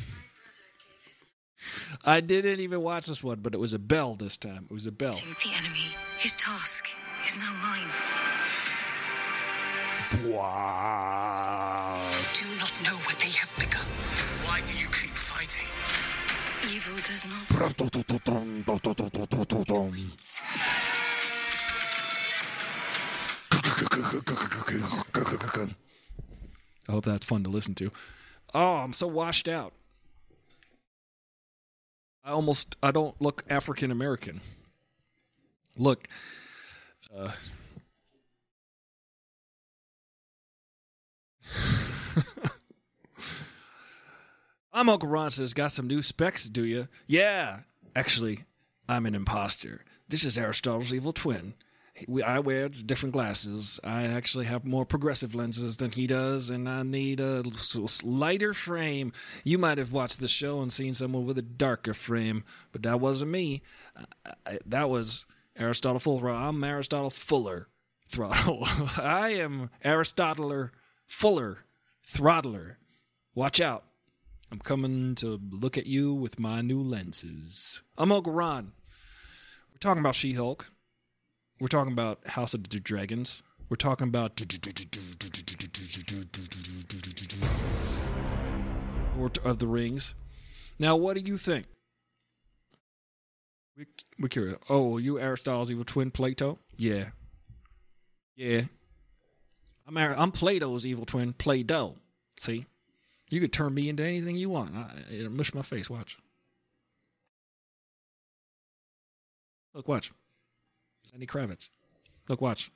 I 2.06 2.20
didn't 2.22 2.60
even 2.60 2.80
watch 2.80 3.04
this 3.06 3.22
one, 3.22 3.40
but 3.40 3.52
it 3.52 3.58
was 3.58 3.74
a 3.74 3.78
bell 3.78 4.14
this 4.14 4.38
time. 4.38 4.66
It 4.70 4.72
was 4.72 4.86
a 4.86 4.90
bell. 4.92 5.12
The 5.12 5.52
enemy. 5.54 5.94
His 6.16 6.34
task 6.36 6.88
is 7.22 7.36
now 7.36 7.52
mine. 7.60 7.86
Wow. 10.32 12.00
Do 12.32 12.46
not 12.58 12.72
know 12.82 12.96
what 13.04 13.18
they 13.20 13.28
have 13.28 13.52
begun. 13.58 13.84
Why 14.46 14.62
do 14.64 14.72
you 14.72 14.86
keep 14.86 15.10
fighting? 15.10 15.68
Evil 16.64 16.96
does 16.96 17.26
not. 17.28 17.52
I 26.88 26.92
hope 26.92 27.04
that's 27.04 27.26
fun 27.26 27.44
to 27.44 27.50
listen 27.50 27.74
to. 27.74 27.90
Oh, 28.54 28.74
I'm 28.76 28.92
so 28.92 29.06
washed 29.06 29.48
out. 29.48 29.72
I 32.24 32.30
almost 32.30 32.76
I 32.82 32.90
don't 32.90 33.20
look 33.20 33.44
African 33.48 33.90
American. 33.90 34.40
Look, 35.76 36.06
uh, 37.16 37.32
I'm 44.72 44.88
Uncle 44.88 45.08
Ron 45.08 45.30
says, 45.30 45.52
got 45.54 45.72
some 45.72 45.86
new 45.86 46.00
specs, 46.02 46.48
do 46.48 46.64
you? 46.64 46.88
Yeah, 47.06 47.60
actually, 47.96 48.44
I'm 48.88 49.06
an 49.06 49.14
imposter. 49.14 49.84
This 50.08 50.24
is 50.24 50.38
Aristotle's 50.38 50.92
evil 50.94 51.12
twin. 51.12 51.54
We, 52.08 52.22
I 52.22 52.38
wear 52.38 52.68
different 52.68 53.12
glasses. 53.12 53.80
I 53.84 54.04
actually 54.04 54.46
have 54.46 54.64
more 54.64 54.84
progressive 54.84 55.34
lenses 55.34 55.76
than 55.76 55.92
he 55.92 56.06
does, 56.06 56.50
and 56.50 56.68
I 56.68 56.82
need 56.82 57.20
a 57.20 57.42
lighter 58.02 58.54
frame. 58.54 59.12
You 59.44 59.58
might 59.58 59.78
have 59.78 59.92
watched 59.92 60.20
the 60.20 60.28
show 60.28 60.60
and 60.60 60.72
seen 60.72 60.94
someone 60.94 61.26
with 61.26 61.38
a 61.38 61.42
darker 61.42 61.94
frame, 61.94 62.44
but 62.72 62.82
that 62.82 63.00
wasn't 63.00 63.30
me. 63.30 63.62
I, 64.46 64.58
that 64.66 64.88
was 64.88 65.26
Aristotle 65.56 66.00
Fuller. 66.00 66.30
I'm 66.30 66.62
Aristotle 66.64 67.10
Fuller 67.10 67.68
Throttle. 68.08 68.66
I 68.96 69.30
am 69.30 69.70
Aristotle 69.82 70.70
Fuller 71.06 71.64
Throttler. 72.06 72.76
Watch 73.34 73.60
out. 73.60 73.84
I'm 74.50 74.58
coming 74.58 75.14
to 75.16 75.40
look 75.50 75.78
at 75.78 75.86
you 75.86 76.12
with 76.12 76.38
my 76.38 76.60
new 76.60 76.82
lenses. 76.82 77.82
I'm 77.96 78.12
Uncle 78.12 78.34
Ron. 78.34 78.72
We're 79.72 79.78
talking 79.78 80.00
about 80.00 80.14
She 80.14 80.34
Hulk. 80.34 80.66
We're 81.62 81.68
talking 81.68 81.92
about 81.92 82.26
House 82.26 82.54
of 82.54 82.68
the 82.68 82.80
Dragons. 82.80 83.44
We're 83.68 83.76
talking 83.76 84.08
about 84.08 84.32
of 89.44 89.58
the 89.60 89.68
Rings. 89.68 90.16
Now, 90.80 90.96
what 90.96 91.14
do 91.14 91.20
you 91.20 91.38
think? 91.38 91.66
We- 93.76 93.86
We're 94.18 94.26
curious. 94.26 94.58
Oh, 94.68 94.98
you 94.98 95.20
Aristotle's 95.20 95.70
evil 95.70 95.84
twin, 95.84 96.10
Plato? 96.10 96.58
Yeah. 96.76 97.10
Yeah. 98.34 98.62
I'm, 99.86 99.96
I'm 99.96 100.32
Plato's 100.32 100.84
evil 100.84 101.06
twin, 101.06 101.32
Play-Doh. 101.32 101.94
See? 102.40 102.66
You 103.30 103.38
could 103.38 103.52
turn 103.52 103.72
me 103.72 103.88
into 103.88 104.02
anything 104.02 104.34
you 104.34 104.50
want. 104.50 104.74
I, 104.74 104.90
it'll 105.12 105.30
mush 105.30 105.54
my 105.54 105.62
face. 105.62 105.88
Watch. 105.88 106.18
Look, 109.74 109.86
watch. 109.86 110.10
Lenny 111.12 111.26
Kravitz. 111.26 111.68
Look, 112.28 112.40
watch. 112.40 112.70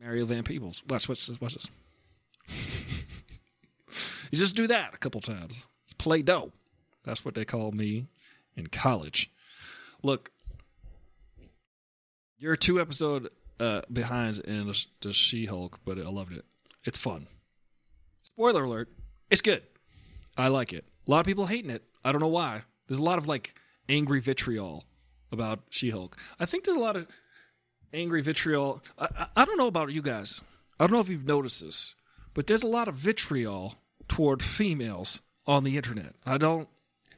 Mario 0.00 0.26
Van 0.26 0.42
Peebles. 0.42 0.82
Watch, 0.88 1.08
watch 1.08 1.26
this. 1.26 1.40
Watch 1.40 1.54
this. 1.54 1.68
you 4.30 4.38
just 4.38 4.56
do 4.56 4.66
that 4.66 4.92
a 4.94 4.98
couple 4.98 5.20
times. 5.20 5.66
It's 5.84 5.92
play 5.92 6.22
doh. 6.22 6.52
That's 7.04 7.24
what 7.24 7.34
they 7.34 7.44
call 7.44 7.72
me 7.72 8.08
in 8.56 8.66
college. 8.66 9.30
Look, 10.02 10.30
you're 12.38 12.56
two 12.56 12.80
episode 12.80 13.30
uh, 13.60 13.82
behind 13.92 14.38
in 14.40 14.66
the, 14.66 14.84
the 15.00 15.12
She 15.12 15.46
Hulk, 15.46 15.80
but 15.84 15.98
I 15.98 16.08
loved 16.08 16.32
it. 16.32 16.44
It's 16.84 16.98
fun. 16.98 17.28
Spoiler 18.22 18.64
alert: 18.64 18.90
It's 19.30 19.40
good. 19.40 19.62
I 20.36 20.48
like 20.48 20.72
it. 20.72 20.84
A 21.06 21.10
lot 21.10 21.20
of 21.20 21.26
people 21.26 21.46
hating 21.46 21.70
it. 21.70 21.84
I 22.04 22.12
don't 22.12 22.20
know 22.20 22.26
why. 22.26 22.62
There's 22.88 22.98
a 22.98 23.04
lot 23.04 23.18
of 23.18 23.28
like 23.28 23.54
angry 23.88 24.20
vitriol 24.20 24.84
about 25.34 25.60
She 25.68 25.90
Hulk. 25.90 26.16
I 26.40 26.46
think 26.46 26.64
there's 26.64 26.76
a 26.76 26.80
lot 26.80 26.96
of 26.96 27.06
angry 27.92 28.22
vitriol. 28.22 28.82
I, 28.98 29.26
I, 29.36 29.44
don't 29.44 29.58
know 29.58 29.66
about 29.66 29.92
you 29.92 30.00
guys. 30.00 30.40
I 30.80 30.86
don't 30.86 30.92
know 30.92 31.00
if 31.00 31.08
you've 31.08 31.26
noticed 31.26 31.60
this, 31.60 31.94
but 32.32 32.46
there's 32.46 32.62
a 32.62 32.68
lot 32.68 32.88
of 32.88 32.94
vitriol 32.94 33.76
toward 34.08 34.42
females 34.42 35.20
on 35.46 35.64
the 35.64 35.76
internet. 35.76 36.14
I 36.24 36.38
don't. 36.38 36.68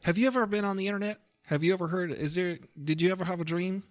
Have 0.02 0.18
you 0.18 0.26
ever 0.26 0.46
been 0.46 0.64
on 0.64 0.76
the 0.76 0.86
internet? 0.86 1.20
Have 1.44 1.62
you 1.62 1.72
ever 1.72 1.88
heard? 1.88 2.10
Is 2.10 2.34
there? 2.34 2.58
Did 2.82 3.00
you 3.00 3.12
ever 3.12 3.24
have 3.24 3.40
a 3.40 3.44
dream? 3.44 3.84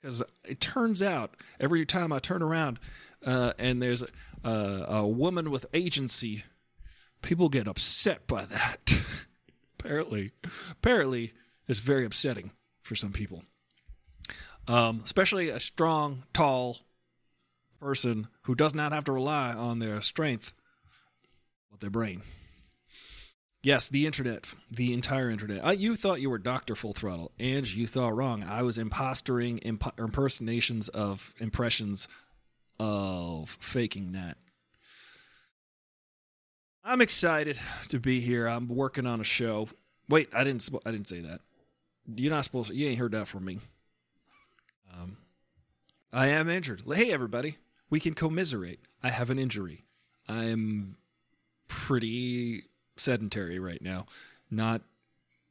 Because 0.00 0.22
it 0.44 0.60
turns 0.60 1.02
out 1.02 1.34
every 1.60 1.84
time 1.84 2.12
I 2.12 2.18
turn 2.18 2.42
around 2.42 2.78
uh, 3.24 3.52
and 3.58 3.82
there's 3.82 4.02
a, 4.44 4.84
a 4.88 5.06
woman 5.06 5.50
with 5.50 5.66
agency, 5.74 6.44
people 7.22 7.48
get 7.48 7.66
upset 7.66 8.26
by 8.26 8.44
that. 8.44 8.92
apparently, 9.78 10.32
apparently, 10.70 11.32
it's 11.66 11.80
very 11.80 12.04
upsetting 12.04 12.50
for 12.86 12.96
some 12.96 13.12
people, 13.12 13.42
um, 14.68 15.00
especially 15.04 15.48
a 15.48 15.60
strong, 15.60 16.24
tall 16.32 16.78
person 17.80 18.28
who 18.42 18.54
does 18.54 18.74
not 18.74 18.92
have 18.92 19.04
to 19.04 19.12
rely 19.12 19.52
on 19.52 19.78
their 19.78 20.00
strength, 20.00 20.52
but 21.70 21.80
their 21.80 21.90
brain. 21.90 22.22
Yes, 23.62 23.88
the 23.88 24.06
internet, 24.06 24.54
the 24.70 24.92
entire 24.92 25.28
internet. 25.28 25.64
Uh, 25.64 25.72
you 25.72 25.96
thought 25.96 26.20
you 26.20 26.30
were 26.30 26.38
Doctor 26.38 26.76
Full 26.76 26.92
Throttle, 26.92 27.32
and 27.38 27.70
you 27.72 27.88
thought 27.88 28.14
wrong. 28.14 28.44
I 28.44 28.62
was 28.62 28.78
impostering 28.78 29.58
imp- 29.58 29.98
impersonations 29.98 30.88
of 30.88 31.34
impressions 31.40 32.06
of 32.78 33.56
faking 33.60 34.12
that. 34.12 34.36
I'm 36.84 37.00
excited 37.00 37.58
to 37.88 37.98
be 37.98 38.20
here. 38.20 38.46
I'm 38.46 38.68
working 38.68 39.06
on 39.06 39.20
a 39.20 39.24
show. 39.24 39.68
Wait, 40.08 40.28
I 40.32 40.44
didn't. 40.44 40.68
I 40.86 40.92
didn't 40.92 41.08
say 41.08 41.20
that. 41.22 41.40
You're 42.14 42.32
not 42.32 42.44
supposed. 42.44 42.70
to. 42.70 42.76
You 42.76 42.88
ain't 42.88 42.98
heard 42.98 43.12
that 43.12 43.26
from 43.26 43.44
me. 43.44 43.60
Um, 44.92 45.16
I 46.12 46.28
am 46.28 46.48
injured. 46.48 46.82
Hey, 46.86 47.12
everybody, 47.12 47.58
we 47.90 48.00
can 48.00 48.14
commiserate. 48.14 48.80
I 49.02 49.10
have 49.10 49.30
an 49.30 49.38
injury. 49.38 49.84
I 50.28 50.44
am 50.44 50.96
pretty 51.68 52.64
sedentary 52.96 53.58
right 53.58 53.82
now. 53.82 54.06
Not, 54.50 54.82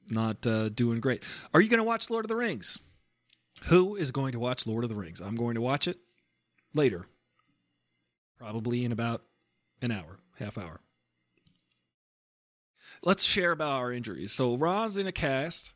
not 0.09 0.45
uh, 0.47 0.69
doing 0.69 0.99
great. 0.99 1.23
Are 1.53 1.61
you 1.61 1.69
going 1.69 1.79
to 1.79 1.83
watch 1.83 2.09
Lord 2.09 2.25
of 2.25 2.29
the 2.29 2.35
Rings? 2.35 2.79
Who 3.65 3.95
is 3.95 4.11
going 4.11 4.33
to 4.33 4.39
watch 4.39 4.67
Lord 4.67 4.83
of 4.83 4.89
the 4.89 4.95
Rings? 4.95 5.21
I'm 5.21 5.35
going 5.35 5.55
to 5.55 5.61
watch 5.61 5.87
it 5.87 5.97
later, 6.73 7.07
probably 8.37 8.83
in 8.83 8.91
about 8.91 9.21
an 9.81 9.91
hour, 9.91 10.19
half 10.39 10.57
hour. 10.57 10.79
Let's 13.03 13.23
share 13.23 13.51
about 13.51 13.73
our 13.73 13.91
injuries. 13.91 14.33
So 14.33 14.55
Ron's 14.55 14.97
in 14.97 15.07
a 15.07 15.11
cast. 15.11 15.73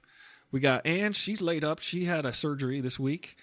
We 0.51 0.59
got 0.59 0.85
Anne. 0.85 1.13
She's 1.13 1.41
laid 1.41 1.63
up. 1.63 1.79
She 1.79 2.05
had 2.05 2.25
a 2.25 2.33
surgery 2.33 2.81
this 2.81 2.99
week. 2.99 3.35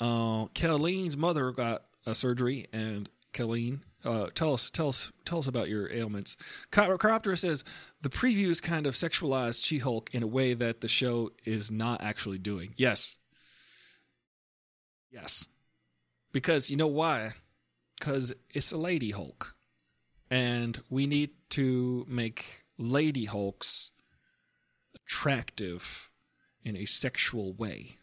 Uh, 0.00 0.46
Kelleen's 0.54 1.16
mother 1.16 1.52
got 1.52 1.84
a 2.06 2.14
surgery, 2.14 2.66
and 2.72 3.08
Kelleen 3.32 3.80
Uh, 4.04 4.28
tell 4.34 4.52
us, 4.52 4.68
tell 4.68 4.88
us, 4.88 5.10
tell 5.24 5.38
us 5.38 5.46
about 5.46 5.70
your 5.70 5.90
ailments. 5.90 6.36
Chiroptera 6.70 7.38
says 7.38 7.64
the 8.02 8.10
previews 8.10 8.60
kind 8.60 8.86
of 8.86 8.94
sexualized 8.94 9.64
She-Hulk 9.64 10.10
in 10.12 10.22
a 10.22 10.26
way 10.26 10.52
that 10.52 10.82
the 10.82 10.88
show 10.88 11.32
is 11.44 11.70
not 11.70 12.02
actually 12.02 12.38
doing. 12.38 12.74
Yes, 12.76 13.16
yes, 15.10 15.46
because 16.32 16.70
you 16.70 16.76
know 16.76 16.86
why? 16.86 17.32
Because 17.98 18.34
it's 18.50 18.72
a 18.72 18.76
lady 18.76 19.10
Hulk, 19.10 19.54
and 20.30 20.82
we 20.90 21.06
need 21.06 21.30
to 21.50 22.04
make 22.06 22.64
lady 22.76 23.24
Hulks 23.24 23.90
attractive 24.94 26.10
in 26.64 26.76
a 26.76 26.84
sexual 26.84 27.52
way. 27.52 27.96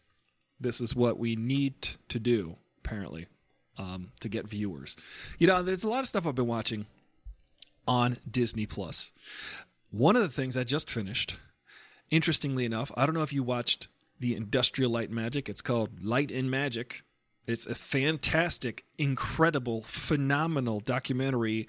This 0.60 0.80
is 0.80 0.96
what 0.96 1.18
we 1.18 1.36
need 1.36 1.90
to 2.10 2.20
do, 2.20 2.58
apparently, 2.84 3.28
um, 3.78 4.12
to 4.20 4.30
get 4.30 4.48
viewers. 4.48 4.96
You 5.40 5.48
know, 5.48 5.64
there's 5.64 5.84
a 5.84 5.90
lot 5.90 6.02
of 6.02 6.08
stuff 6.08 6.28
I've 6.28 6.36
been 6.36 6.48
watching 6.48 6.86
on 7.88 8.18
Disney 8.30 8.66
Plus. 8.66 9.12
One 9.90 10.16
of 10.16 10.22
the 10.22 10.30
things 10.30 10.56
I 10.56 10.64
just 10.64 10.90
finished, 10.90 11.38
interestingly 12.12 12.66
enough, 12.66 12.92
I 12.96 13.06
don't 13.06 13.16
know 13.16 13.24
if 13.24 13.34
you 13.34 13.44
watched 13.44 13.88
the 14.20 14.36
Industrial 14.36 14.92
Light 14.92 15.10
Magic. 15.10 15.50
It's 15.50 15.64
called 15.64 16.04
Light 16.04 16.32
and 16.32 16.50
Magic. 16.50 17.02
It's 17.48 17.66
a 17.66 17.74
fantastic, 17.74 18.86
incredible, 19.00 19.82
phenomenal 19.82 20.80
documentary 20.80 21.68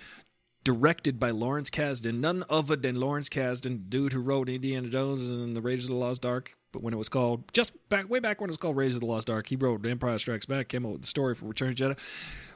directed 0.64 1.18
by 1.18 1.30
Lawrence 1.30 1.70
Kasdan, 1.70 2.20
none 2.20 2.44
other 2.48 2.76
than 2.76 3.00
Lawrence 3.00 3.28
Kasdan, 3.28 3.88
dude 3.88 4.12
who 4.12 4.20
wrote 4.20 4.48
Indiana 4.48 4.88
Jones 4.88 5.28
and 5.28 5.56
the 5.56 5.62
Raiders 5.62 5.86
of 5.86 5.90
the 5.90 5.96
Lost 5.96 6.24
Ark. 6.24 6.54
But 6.72 6.82
when 6.82 6.94
it 6.94 6.96
was 6.96 7.08
called 7.08 7.52
just 7.52 7.72
back 7.88 8.08
way 8.08 8.18
back 8.18 8.40
when 8.40 8.48
it 8.48 8.52
was 8.52 8.56
called 8.56 8.76
Raiders 8.76 8.94
of 8.94 9.00
the 9.00 9.06
Lost 9.06 9.28
Ark, 9.28 9.46
he 9.46 9.56
wrote 9.56 9.84
Empire 9.86 10.18
Strikes 10.18 10.46
Back, 10.46 10.68
came 10.68 10.86
up 10.86 10.92
with 10.92 11.02
the 11.02 11.08
story 11.08 11.34
for 11.34 11.44
Return 11.44 11.70
of 11.70 11.74
Jedi. 11.74 11.98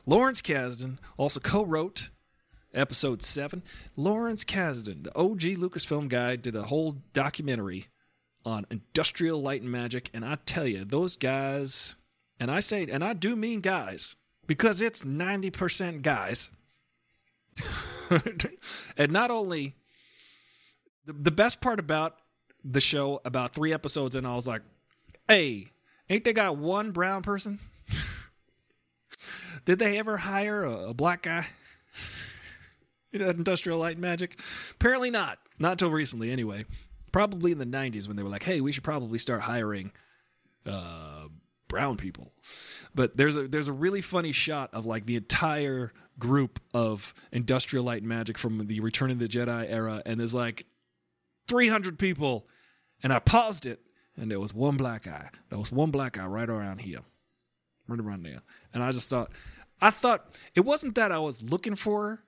Lawrence 0.07 0.41
Kasdan 0.41 0.99
also 1.17 1.39
co-wrote 1.41 2.11
episode 2.73 3.23
seven. 3.23 3.63
Lawrence 3.97 4.45
Kasdan, 4.45 5.05
the 5.05 5.17
OG 5.17 5.59
Lucasfilm 5.59 6.09
guy, 6.09 6.37
did 6.37 6.57
a 6.57 6.65
whole 6.65 6.97
documentary 7.13 7.89
on 8.45 8.65
industrial 8.71 9.43
light 9.43 9.63
and 9.63 9.71
magic, 9.71 10.09
and 10.15 10.25
I 10.25 10.39
tell 10.47 10.67
you, 10.67 10.85
those 10.85 11.17
guys, 11.17 11.97
and 12.39 12.51
I 12.51 12.61
say, 12.61 12.87
and 12.91 13.03
I 13.03 13.13
do 13.13 13.35
mean 13.35 13.61
guys, 13.61 14.15
because 14.47 14.81
it's 14.81 15.05
ninety 15.05 15.51
percent 15.51 16.03
guys. 16.03 16.51
and 18.97 19.11
not 19.11 19.31
only 19.31 19.75
the, 21.07 21.13
the 21.13 21.31
best 21.31 21.61
part 21.61 21.81
about 21.81 22.19
the 22.73 22.81
show 22.81 23.21
about 23.25 23.55
three 23.55 23.73
episodes 23.73 24.17
and 24.17 24.27
i 24.27 24.35
was 24.35 24.47
like 24.47 24.63
hey 25.29 25.71
ain't 26.09 26.25
they 26.25 26.33
got 26.33 26.57
one 26.57 26.91
brown 26.91 27.23
person? 27.23 27.59
Did 29.65 29.79
they 29.79 29.99
ever 29.99 30.19
hire 30.19 30.65
a, 30.65 30.89
a 30.89 30.95
black 30.95 31.23
guy? 31.23 31.47
In 33.13 33.23
industrial 33.23 33.79
light 33.79 33.93
and 33.93 34.03
magic? 34.03 34.39
Apparently 34.73 35.11
not. 35.11 35.39
Not 35.59 35.79
till 35.79 35.91
recently 35.91 36.31
anyway. 36.31 36.65
Probably 37.13 37.51
in 37.51 37.57
the 37.57 37.65
90s 37.65 38.07
when 38.07 38.17
they 38.17 38.23
were 38.23 38.29
like 38.29 38.43
hey 38.43 38.61
we 38.61 38.73
should 38.73 38.85
probably 38.85 39.19
start 39.19 39.41
hiring 39.41 39.93
uh, 40.67 41.29
brown 41.69 41.97
people. 41.97 42.33
But 42.95 43.17
there's 43.17 43.37
a 43.37 43.49
there's 43.49 43.69
a 43.69 43.73
really 43.73 44.03
funny 44.03 44.33
shot 44.33 44.71
of 44.75 44.85
like 44.85 45.07
the 45.07 45.17
entire 45.17 45.93
group 46.19 46.61
of 46.75 47.15
industrial 47.33 47.85
light 47.85 48.03
and 48.03 48.09
magic 48.09 48.37
from 48.37 48.67
the 48.67 48.81
Return 48.81 49.11
of 49.11 49.19
the 49.19 49.29
Jedi 49.29 49.67
era, 49.71 50.03
and 50.05 50.21
there's 50.21 50.35
like 50.35 50.67
300 51.49 51.99
people, 51.99 52.49
and 53.03 53.13
I 53.13 53.19
paused 53.19 53.67
it, 53.67 53.81
and 54.17 54.31
there 54.31 54.41
was 54.41 54.55
one 54.55 54.77
black 54.77 55.07
eye. 55.07 55.31
There 55.51 55.59
was 55.59 55.73
one 55.73 55.91
black 55.91 56.19
eye 56.19 56.27
right 56.27 56.49
around 56.49 56.81
here, 56.81 57.01
right 57.89 58.01
around 58.01 58.25
there, 58.25 58.43
and 58.73 58.83
I 58.83 58.93
just 58.93 59.11
thought, 59.11 59.31
I 59.81 59.91
thought 59.91 60.37
it 60.55 60.61
wasn't 60.61 60.95
that 60.95 61.13
I 61.13 61.19
was 61.19 61.43
looking 61.43 61.77
for 61.77 62.23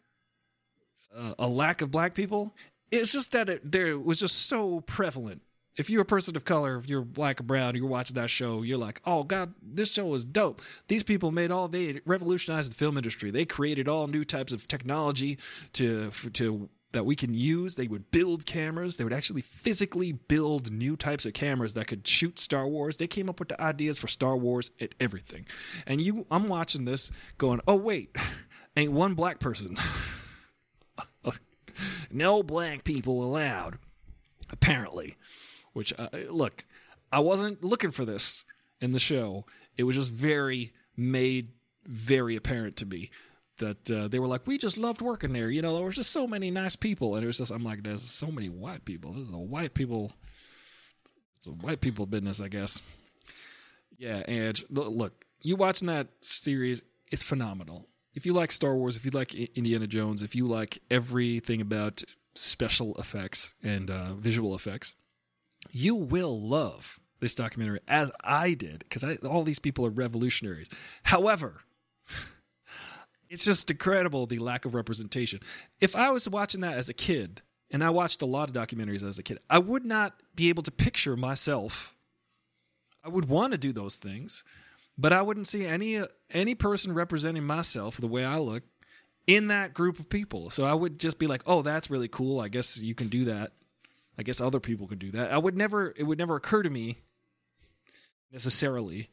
uh, 1.17 1.35
a 1.39 1.49
lack 1.49 1.81
of 1.81 1.91
black 1.91 2.15
people. 2.15 2.55
It's 2.91 3.13
just 3.13 3.33
that 3.33 3.49
it 3.49 3.71
there 3.71 3.99
was 3.99 4.19
just 4.21 4.47
so 4.47 4.81
prevalent 4.81 5.43
if 5.79 5.89
you're 5.89 6.03
a 6.03 6.07
person 6.07 6.37
of 6.37 6.45
color, 6.45 6.77
if 6.77 6.89
you're 6.89 7.03
black 7.03 7.41
or 7.41 7.45
brown, 7.45 7.77
you're 7.77 7.87
watching 7.87 8.17
that 8.17 8.31
show, 8.31 8.63
you're 8.63 8.79
like, 8.79 9.01
oh 9.07 9.23
God, 9.23 9.55
this 9.63 9.93
show 9.93 10.13
is 10.15 10.25
dope. 10.25 10.61
These 10.89 11.05
people 11.05 11.31
made 11.31 11.53
all 11.53 11.69
they 11.69 12.01
revolutionized 12.05 12.73
the 12.73 12.75
film 12.75 12.97
industry. 12.97 13.31
They 13.31 13.45
created 13.45 13.89
all 13.89 14.09
new 14.09 14.25
types 14.25 14.53
of 14.53 14.67
technology 14.67 15.39
to 15.75 16.11
to 16.35 16.69
that 16.99 17.05
we 17.05 17.15
can 17.15 17.33
use. 17.33 17.77
They 17.77 17.87
would 17.87 18.11
build 18.11 18.45
cameras. 18.45 18.97
They 18.97 19.05
would 19.05 19.13
actually 19.13 19.43
physically 19.43 20.11
build 20.11 20.73
new 20.73 20.97
types 20.97 21.25
of 21.25 21.33
cameras 21.33 21.75
that 21.75 21.87
could 21.87 22.05
shoot 22.09 22.41
Star 22.41 22.67
Wars. 22.67 22.97
They 22.97 23.07
came 23.07 23.29
up 23.29 23.39
with 23.39 23.51
the 23.51 23.63
ideas 23.63 23.99
for 23.99 24.09
Star 24.09 24.37
Wars 24.37 24.73
and 24.81 24.93
everything. 24.99 25.47
And 25.87 26.01
you, 26.01 26.27
I'm 26.29 26.49
watching 26.49 26.87
this, 26.87 27.13
going, 27.39 27.61
oh 27.69 27.77
wait, 27.77 28.17
ain't 28.77 28.91
one 28.91 29.15
black 29.15 29.39
person. 29.39 29.77
no 32.11 32.43
black 32.43 32.83
people 32.83 33.23
allowed, 33.23 33.79
apparently. 34.51 35.17
Which 35.75 35.95
uh, 35.97 36.09
look, 36.31 36.65
I 37.13 37.21
wasn't 37.21 37.63
looking 37.63 37.93
for 37.93 38.05
this 38.05 38.43
in 38.81 38.91
the 38.91 38.99
show. 38.99 39.47
It 39.77 39.85
was 39.85 39.95
just 39.95 40.13
very 40.13 40.73
made 40.97 41.51
very 41.87 42.35
apparent 42.35 42.75
to 42.79 42.87
me 42.87 43.09
that 43.59 43.91
uh, 43.91 44.09
they 44.09 44.19
were 44.19 44.27
like, 44.27 44.47
we 44.47 44.59
just 44.59 44.79
loved 44.79 45.01
working 45.01 45.33
there. 45.33 45.51
You 45.51 45.63
know, 45.63 45.75
there 45.77 45.85
was 45.85 45.97
just 45.97 46.11
so 46.11 46.27
many 46.27 46.51
nice 46.51 46.77
people, 46.77 47.15
and 47.15 47.25
it 47.25 47.27
was 47.27 47.39
just 47.39 47.53
I'm 47.53 47.65
like, 47.65 47.83
there's 47.83 48.03
so 48.03 48.29
many 48.31 48.49
white 48.49 48.85
people. 48.85 49.13
This 49.13 49.29
is 49.29 49.35
a 49.35 49.39
white 49.39 49.75
people. 49.75 50.13
It's 51.39 51.47
a 51.47 51.53
white 51.53 51.81
people 51.81 52.07
business, 52.07 52.41
I 52.41 52.49
guess. 52.49 52.81
Yeah, 53.97 54.23
and 54.29 54.63
look, 54.71 55.25
you 55.43 55.57
watching 55.57 55.89
that 55.89 56.09
series, 56.21 56.83
it's 57.11 57.23
phenomenal. 57.23 57.89
If 58.15 58.27
you 58.27 58.33
like 58.33 58.51
Star 58.51 58.75
Wars, 58.75 58.97
if 58.97 59.05
you 59.05 59.11
like 59.11 59.35
Indiana 59.35 59.87
Jones, 59.87 60.23
if 60.23 60.35
you 60.35 60.47
like 60.47 60.81
everything 60.91 61.61
about 61.61 62.03
special 62.35 62.95
effects 62.97 63.53
and 63.63 63.91
uh, 63.91 64.15
visual 64.15 64.55
effects, 64.55 64.95
you 65.71 65.95
will 65.95 66.41
love 66.41 67.01
this 67.21 67.35
documentary 67.35 67.81
as 67.89 68.13
I 68.23 68.55
did 68.55 68.81
because 68.81 69.05
all 69.25 69.43
these 69.43 69.59
people 69.59 69.85
are 69.87 69.91
revolutionaries. 69.91 70.69
However, 71.05 71.63
it's 73.29 73.45
just 73.45 73.71
incredible 73.71 74.27
the 74.27 74.39
lack 74.39 74.65
of 74.65 74.75
representation. 74.75 75.41
If 75.81 75.95
I 75.95 76.11
was 76.11 76.29
watching 76.29 76.61
that 76.63 76.77
as 76.77 76.89
a 76.89 76.95
kid, 76.95 77.43
and 77.71 77.85
I 77.85 77.91
watched 77.91 78.23
a 78.23 78.27
lot 78.27 78.49
of 78.49 78.55
documentaries 78.55 79.07
as 79.07 79.19
a 79.19 79.23
kid, 79.23 79.39
I 79.51 79.59
would 79.59 79.85
not 79.85 80.23
be 80.35 80.49
able 80.49 80.63
to 80.63 80.71
picture 80.71 81.17
myself. 81.17 81.95
I 83.05 83.09
would 83.09 83.27
want 83.27 83.53
to 83.53 83.59
do 83.59 83.73
those 83.73 83.97
things, 83.97 84.43
but 84.97 85.13
I 85.13 85.23
wouldn't 85.23 85.47
see 85.47 85.65
any 85.65 86.03
any 86.31 86.55
person 86.55 86.93
representing 86.93 87.45
myself 87.45 87.97
the 87.99 88.07
way 88.07 88.25
I 88.25 88.39
look 88.39 88.65
in 89.27 89.49
that 89.49 89.75
group 89.75 89.99
of 89.99 90.09
people. 90.09 90.51
So 90.51 90.65
I 90.65 90.75
would 90.75 90.99
just 90.99 91.19
be 91.19 91.27
like, 91.27 91.43
"Oh, 91.47 91.63
that's 91.63 91.91
really 91.91 92.09
cool. 92.09 92.41
I 92.41 92.49
guess 92.49 92.79
you 92.79 92.95
can 92.95 93.09
do 93.09 93.27
that." 93.27 93.53
I 94.19 94.25
guess 94.25 94.41
other 94.41 94.59
people 94.59 94.89
could 94.89 94.99
do 94.99 95.13
that. 95.13 95.31
I 95.33 95.39
would 95.39 95.57
never. 95.57 95.95
It 95.97 96.03
would 96.03 96.19
never 96.19 96.37
occur 96.37 96.63
to 96.63 96.71
me 96.71 96.99
necessarily. 98.33 99.11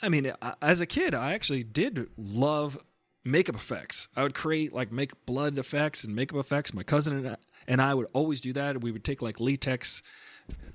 I 0.00 0.08
mean, 0.08 0.32
as 0.62 0.80
a 0.80 0.86
kid, 0.86 1.12
I 1.12 1.32
actually 1.32 1.64
did 1.64 2.08
love 2.16 2.78
makeup 3.26 3.56
effects. 3.56 4.08
I 4.16 4.22
would 4.22 4.34
create 4.34 4.72
like 4.72 4.92
make 4.92 5.26
blood 5.26 5.58
effects 5.58 6.04
and 6.04 6.14
makeup 6.14 6.38
effects. 6.38 6.72
My 6.72 6.82
cousin 6.82 7.18
and 7.18 7.28
I, 7.30 7.36
and 7.66 7.82
I 7.82 7.92
would 7.92 8.06
always 8.12 8.40
do 8.40 8.52
that. 8.54 8.80
We 8.80 8.92
would 8.92 9.04
take 9.04 9.20
like 9.20 9.40
latex. 9.40 10.02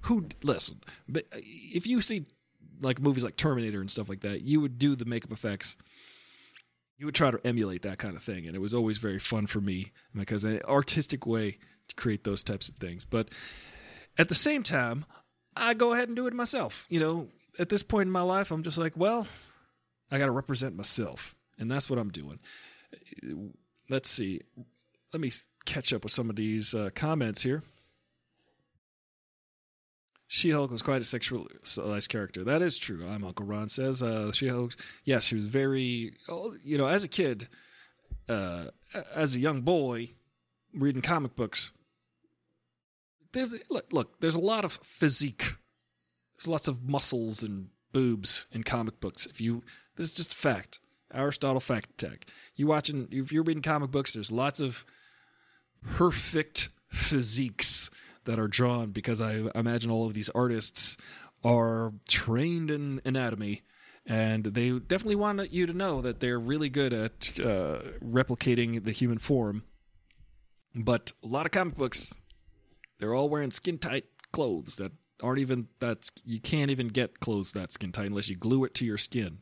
Who 0.01 0.27
listen? 0.43 0.81
But 1.07 1.25
if 1.31 1.87
you 1.87 2.01
see 2.01 2.25
like 2.81 2.99
movies 2.99 3.23
like 3.23 3.37
Terminator 3.37 3.79
and 3.79 3.89
stuff 3.89 4.09
like 4.09 4.21
that, 4.21 4.41
you 4.41 4.59
would 4.59 4.77
do 4.77 4.95
the 4.95 5.05
makeup 5.05 5.31
effects. 5.31 5.77
You 6.97 7.05
would 7.05 7.15
try 7.15 7.31
to 7.31 7.39
emulate 7.43 7.81
that 7.83 7.97
kind 7.97 8.15
of 8.15 8.21
thing, 8.21 8.45
and 8.45 8.55
it 8.55 8.59
was 8.59 8.75
always 8.75 8.99
very 8.99 9.17
fun 9.17 9.47
for 9.47 9.59
me 9.59 9.91
because 10.13 10.43
an 10.43 10.61
artistic 10.65 11.25
way 11.25 11.57
to 11.87 11.95
create 11.95 12.23
those 12.23 12.43
types 12.43 12.69
of 12.69 12.75
things. 12.75 13.05
But 13.05 13.29
at 14.19 14.29
the 14.29 14.35
same 14.35 14.61
time, 14.61 15.05
I 15.55 15.73
go 15.73 15.93
ahead 15.93 16.09
and 16.09 16.15
do 16.15 16.27
it 16.27 16.33
myself. 16.33 16.85
You 16.89 16.99
know, 16.99 17.27
at 17.57 17.69
this 17.69 17.81
point 17.81 18.07
in 18.07 18.11
my 18.11 18.21
life, 18.21 18.51
I'm 18.51 18.61
just 18.61 18.77
like, 18.77 18.95
well, 18.95 19.25
I 20.11 20.19
got 20.19 20.25
to 20.25 20.31
represent 20.31 20.75
myself. 20.75 21.35
And 21.61 21.71
that's 21.71 21.89
what 21.89 21.99
I'm 21.99 22.09
doing. 22.09 22.39
Let's 23.89 24.09
see. 24.09 24.41
Let 25.13 25.21
me 25.21 25.31
catch 25.65 25.93
up 25.93 26.03
with 26.03 26.11
some 26.11 26.29
of 26.29 26.35
these 26.35 26.73
uh, 26.73 26.89
comments 26.93 27.43
here. 27.43 27.63
She 30.27 30.49
Hulk 30.49 30.71
was 30.71 30.81
quite 30.81 31.01
a 31.01 31.05
sexualized 31.05 32.09
character. 32.09 32.43
That 32.43 32.61
is 32.61 32.77
true. 32.77 33.05
I'm 33.07 33.23
Uncle 33.23 33.45
Ron 33.45 33.69
says. 33.69 34.01
Uh, 34.01 34.31
she 34.31 34.47
Hulk, 34.47 34.75
yes, 35.03 35.25
she 35.25 35.35
was 35.35 35.47
very, 35.47 36.13
oh, 36.29 36.55
you 36.63 36.77
know, 36.77 36.87
as 36.87 37.03
a 37.03 37.07
kid, 37.07 37.47
uh, 38.27 38.67
as 39.13 39.35
a 39.35 39.39
young 39.39 39.61
boy, 39.61 40.07
reading 40.73 41.01
comic 41.01 41.35
books, 41.35 41.71
there's 43.33 43.53
look, 43.69 43.87
look, 43.91 44.19
there's 44.19 44.35
a 44.35 44.39
lot 44.39 44.65
of 44.65 44.73
physique. 44.83 45.53
There's 46.37 46.47
lots 46.47 46.67
of 46.67 46.83
muscles 46.83 47.43
and 47.43 47.69
boobs 47.91 48.47
in 48.51 48.63
comic 48.63 48.99
books. 48.99 49.25
If 49.25 49.39
you 49.39 49.63
this 49.95 50.07
is 50.07 50.13
just 50.13 50.33
fact. 50.33 50.79
Aristotle 51.13 51.59
fact 51.59 51.97
tech. 51.97 52.25
You 52.55 52.67
watching 52.67 53.07
if 53.11 53.31
you're 53.31 53.43
reading 53.43 53.63
comic 53.63 53.91
books, 53.91 54.13
there's 54.13 54.31
lots 54.31 54.59
of 54.59 54.85
perfect 55.85 56.69
physiques 56.87 57.89
that 58.25 58.39
are 58.39 58.47
drawn 58.47 58.91
because 58.91 59.21
I 59.21 59.43
imagine 59.55 59.89
all 59.89 60.05
of 60.05 60.13
these 60.13 60.29
artists 60.29 60.97
are 61.43 61.93
trained 62.07 62.69
in 62.69 63.01
anatomy 63.03 63.63
and 64.05 64.43
they 64.43 64.71
definitely 64.71 65.15
want 65.15 65.51
you 65.51 65.65
to 65.65 65.73
know 65.73 66.01
that 66.01 66.19
they're 66.19 66.39
really 66.39 66.69
good 66.69 66.93
at 66.93 67.39
uh, 67.39 67.79
replicating 68.03 68.83
the 68.83 68.91
human 68.91 69.17
form. 69.17 69.63
But 70.73 71.11
a 71.23 71.27
lot 71.27 71.45
of 71.45 71.51
comic 71.51 71.75
books, 71.75 72.13
they're 72.99 73.13
all 73.13 73.29
wearing 73.29 73.51
skin 73.51 73.77
tight 73.77 74.05
clothes 74.31 74.75
that 74.77 74.91
aren't 75.21 75.39
even 75.39 75.67
that's 75.79 76.11
you 76.25 76.39
can't 76.39 76.71
even 76.71 76.87
get 76.87 77.19
clothes 77.19 77.51
that 77.53 77.71
skin 77.71 77.91
tight 77.91 78.07
unless 78.07 78.29
you 78.29 78.35
glue 78.35 78.63
it 78.63 78.73
to 78.75 78.85
your 78.85 78.97
skin. 78.97 79.39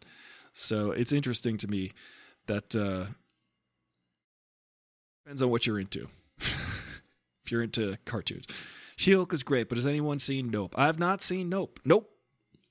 So 0.54 0.92
it's 0.92 1.12
interesting 1.12 1.58
to 1.58 1.68
me 1.68 1.92
that 2.48 2.76
uh, 2.76 3.12
depends 5.24 5.42
on 5.42 5.50
what 5.50 5.66
you're 5.66 5.80
into. 5.80 6.08
if 6.40 7.52
you're 7.52 7.64
into 7.64 7.98
cartoons, 8.06 8.46
She 8.96 9.14
Hulk 9.14 9.34
is 9.34 9.44
great, 9.44 9.70
but 9.70 9.78
has 9.78 9.86
anyone 9.86 10.20
seen 10.20 10.50
Nope? 10.50 10.76
I've 10.78 11.00
not 11.00 11.22
seen 11.22 11.50
Nope. 11.50 11.80
Nope, 11.86 12.10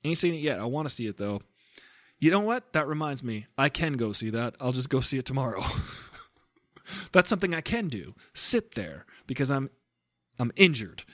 ain't 0.04 0.18
seen 0.18 0.34
it 0.34 0.40
yet. 0.40 0.58
I 0.58 0.64
want 0.64 0.88
to 0.88 0.94
see 0.94 1.06
it 1.06 1.18
though. 1.18 1.40
You 2.20 2.32
know 2.32 2.40
what? 2.40 2.72
That 2.72 2.88
reminds 2.88 3.22
me. 3.22 3.46
I 3.56 3.68
can 3.68 3.92
go 3.92 4.12
see 4.12 4.30
that. 4.30 4.56
I'll 4.60 4.72
just 4.72 4.90
go 4.90 5.00
see 5.00 5.18
it 5.18 5.24
tomorrow. 5.24 5.64
That's 7.12 7.28
something 7.30 7.54
I 7.54 7.60
can 7.60 7.88
do. 7.88 8.14
Sit 8.34 8.74
there 8.74 9.06
because 9.26 9.50
I'm 9.50 9.70
I'm 10.38 10.52
injured. 10.56 11.04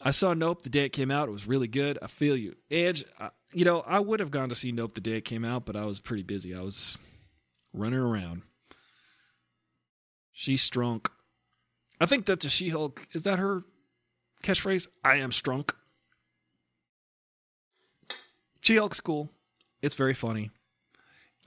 I 0.00 0.12
saw 0.12 0.32
Nope 0.32 0.62
the 0.62 0.70
day 0.70 0.86
it 0.86 0.94
came 0.94 1.10
out. 1.10 1.28
It 1.28 1.32
was 1.32 1.46
really 1.46 1.68
good. 1.68 1.98
I 2.00 2.06
feel 2.06 2.36
you, 2.36 2.56
Edge. 2.70 3.04
You 3.52 3.64
know, 3.64 3.80
I 3.80 4.00
would 4.00 4.20
have 4.20 4.30
gone 4.30 4.48
to 4.48 4.54
see 4.54 4.72
Nope 4.72 4.94
the 4.94 5.00
day 5.00 5.18
it 5.18 5.24
came 5.24 5.44
out, 5.44 5.66
but 5.66 5.76
I 5.76 5.84
was 5.84 6.00
pretty 6.00 6.22
busy. 6.22 6.54
I 6.54 6.62
was 6.62 6.96
running 7.72 7.98
around. 7.98 8.42
She's 10.32 10.68
strunk. 10.68 11.08
I 12.00 12.06
think 12.06 12.24
that's 12.24 12.46
a 12.46 12.50
She 12.50 12.70
Hulk. 12.70 13.06
Is 13.12 13.24
that 13.24 13.38
her 13.38 13.62
catchphrase? 14.42 14.88
I 15.04 15.16
am 15.16 15.30
strunk. 15.30 15.72
She 18.62 18.76
Hulk's 18.76 19.00
cool. 19.00 19.30
It's 19.82 19.94
very 19.94 20.14
funny. 20.14 20.50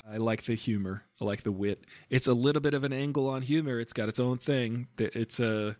I 0.07 0.17
like 0.17 0.43
the 0.43 0.55
humor. 0.55 1.05
I 1.19 1.25
like 1.25 1.43
the 1.43 1.51
wit. 1.51 1.85
It's 2.09 2.27
a 2.27 2.33
little 2.33 2.61
bit 2.61 2.73
of 2.75 2.83
an 2.83 2.93
angle 2.93 3.27
on 3.29 3.41
humor. 3.41 3.79
It's 3.79 3.93
got 3.93 4.09
its 4.09 4.19
own 4.19 4.37
thing. 4.37 4.89
It's 4.97 5.39
a 5.39 5.75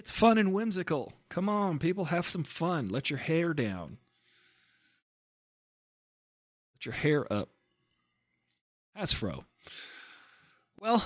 it's 0.00 0.10
fun 0.10 0.38
and 0.38 0.54
whimsical. 0.54 1.12
Come 1.28 1.46
on, 1.50 1.78
people, 1.78 2.06
have 2.06 2.26
some 2.26 2.42
fun. 2.42 2.88
Let 2.88 3.10
your 3.10 3.18
hair 3.18 3.52
down. 3.52 3.98
Let 6.74 6.86
your 6.86 6.94
hair 6.94 7.30
up. 7.30 7.50
Hasbro. 8.98 9.44
Well, 10.78 11.04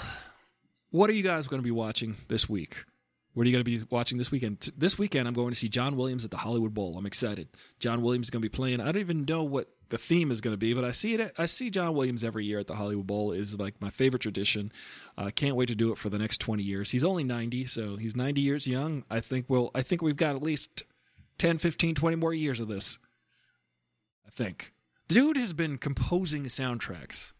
what 0.90 1.11
are 1.11 1.12
you 1.12 1.24
guys 1.24 1.49
going 1.49 1.61
to 1.61 1.64
be 1.64 1.72
watching 1.72 2.18
this 2.28 2.49
week? 2.49 2.84
What 3.35 3.43
are 3.43 3.51
you 3.51 3.53
going 3.53 3.64
to 3.64 3.78
be 3.78 3.85
watching 3.91 4.16
this 4.16 4.30
weekend? 4.30 4.70
This 4.78 4.97
weekend, 4.97 5.26
I'm 5.26 5.35
going 5.35 5.51
to 5.51 5.59
see 5.59 5.68
John 5.68 5.97
Williams 5.97 6.24
at 6.24 6.30
the 6.30 6.37
Hollywood 6.37 6.72
Bowl. 6.72 6.97
I'm 6.97 7.05
excited. 7.05 7.49
John 7.80 8.01
Williams 8.01 8.26
is 8.26 8.30
going 8.30 8.43
to 8.43 8.49
be 8.49 8.55
playing. 8.57 8.80
I 8.80 8.87
don't 8.87 8.99
even 8.99 9.24
know 9.24 9.43
what 9.43 9.70
the 9.89 9.99
theme 9.99 10.30
is 10.30 10.41
going 10.41 10.53
to 10.53 10.59
be, 10.59 10.72
but 10.72 10.85
I 10.85 10.93
see 10.93 11.14
it. 11.14 11.35
I 11.37 11.47
see 11.47 11.68
John 11.68 11.95
Williams 11.95 12.22
every 12.22 12.45
year 12.45 12.61
at 12.61 12.68
the 12.68 12.76
Hollywood 12.76 13.09
Bowl. 13.09 13.32
is 13.32 13.55
like 13.57 13.80
my 13.80 13.91
favorite 13.91 14.22
tradition. 14.22 14.70
I 15.18 15.26
uh, 15.26 15.30
can't 15.30 15.57
wait 15.57 15.66
to 15.66 15.74
do 15.74 15.91
it 15.91 15.99
for 15.99 16.11
the 16.11 16.18
next 16.18 16.39
20 16.39 16.62
years. 16.62 16.93
He's 16.93 17.05
only 17.05 17.24
90, 17.24 17.66
so 17.66 17.97
he's 17.97 18.14
90 18.14 18.41
years 18.41 18.68
young. 18.68 19.05
I 19.11 19.20
think. 19.20 19.47
we'll. 19.49 19.70
I 19.74 19.82
think 19.82 20.01
we've 20.01 20.16
got 20.16 20.37
at 20.37 20.43
least 20.43 20.85
10, 21.39 21.59
15, 21.59 21.97
20 21.97 22.16
more 22.16 22.32
years 22.32 22.61
of 22.61 22.68
this. 22.68 22.99
I 24.26 24.30
think. 24.30 24.72
Dude 25.09 25.37
has 25.37 25.53
been 25.53 25.76
composing 25.76 26.45
soundtracks. 26.45 27.32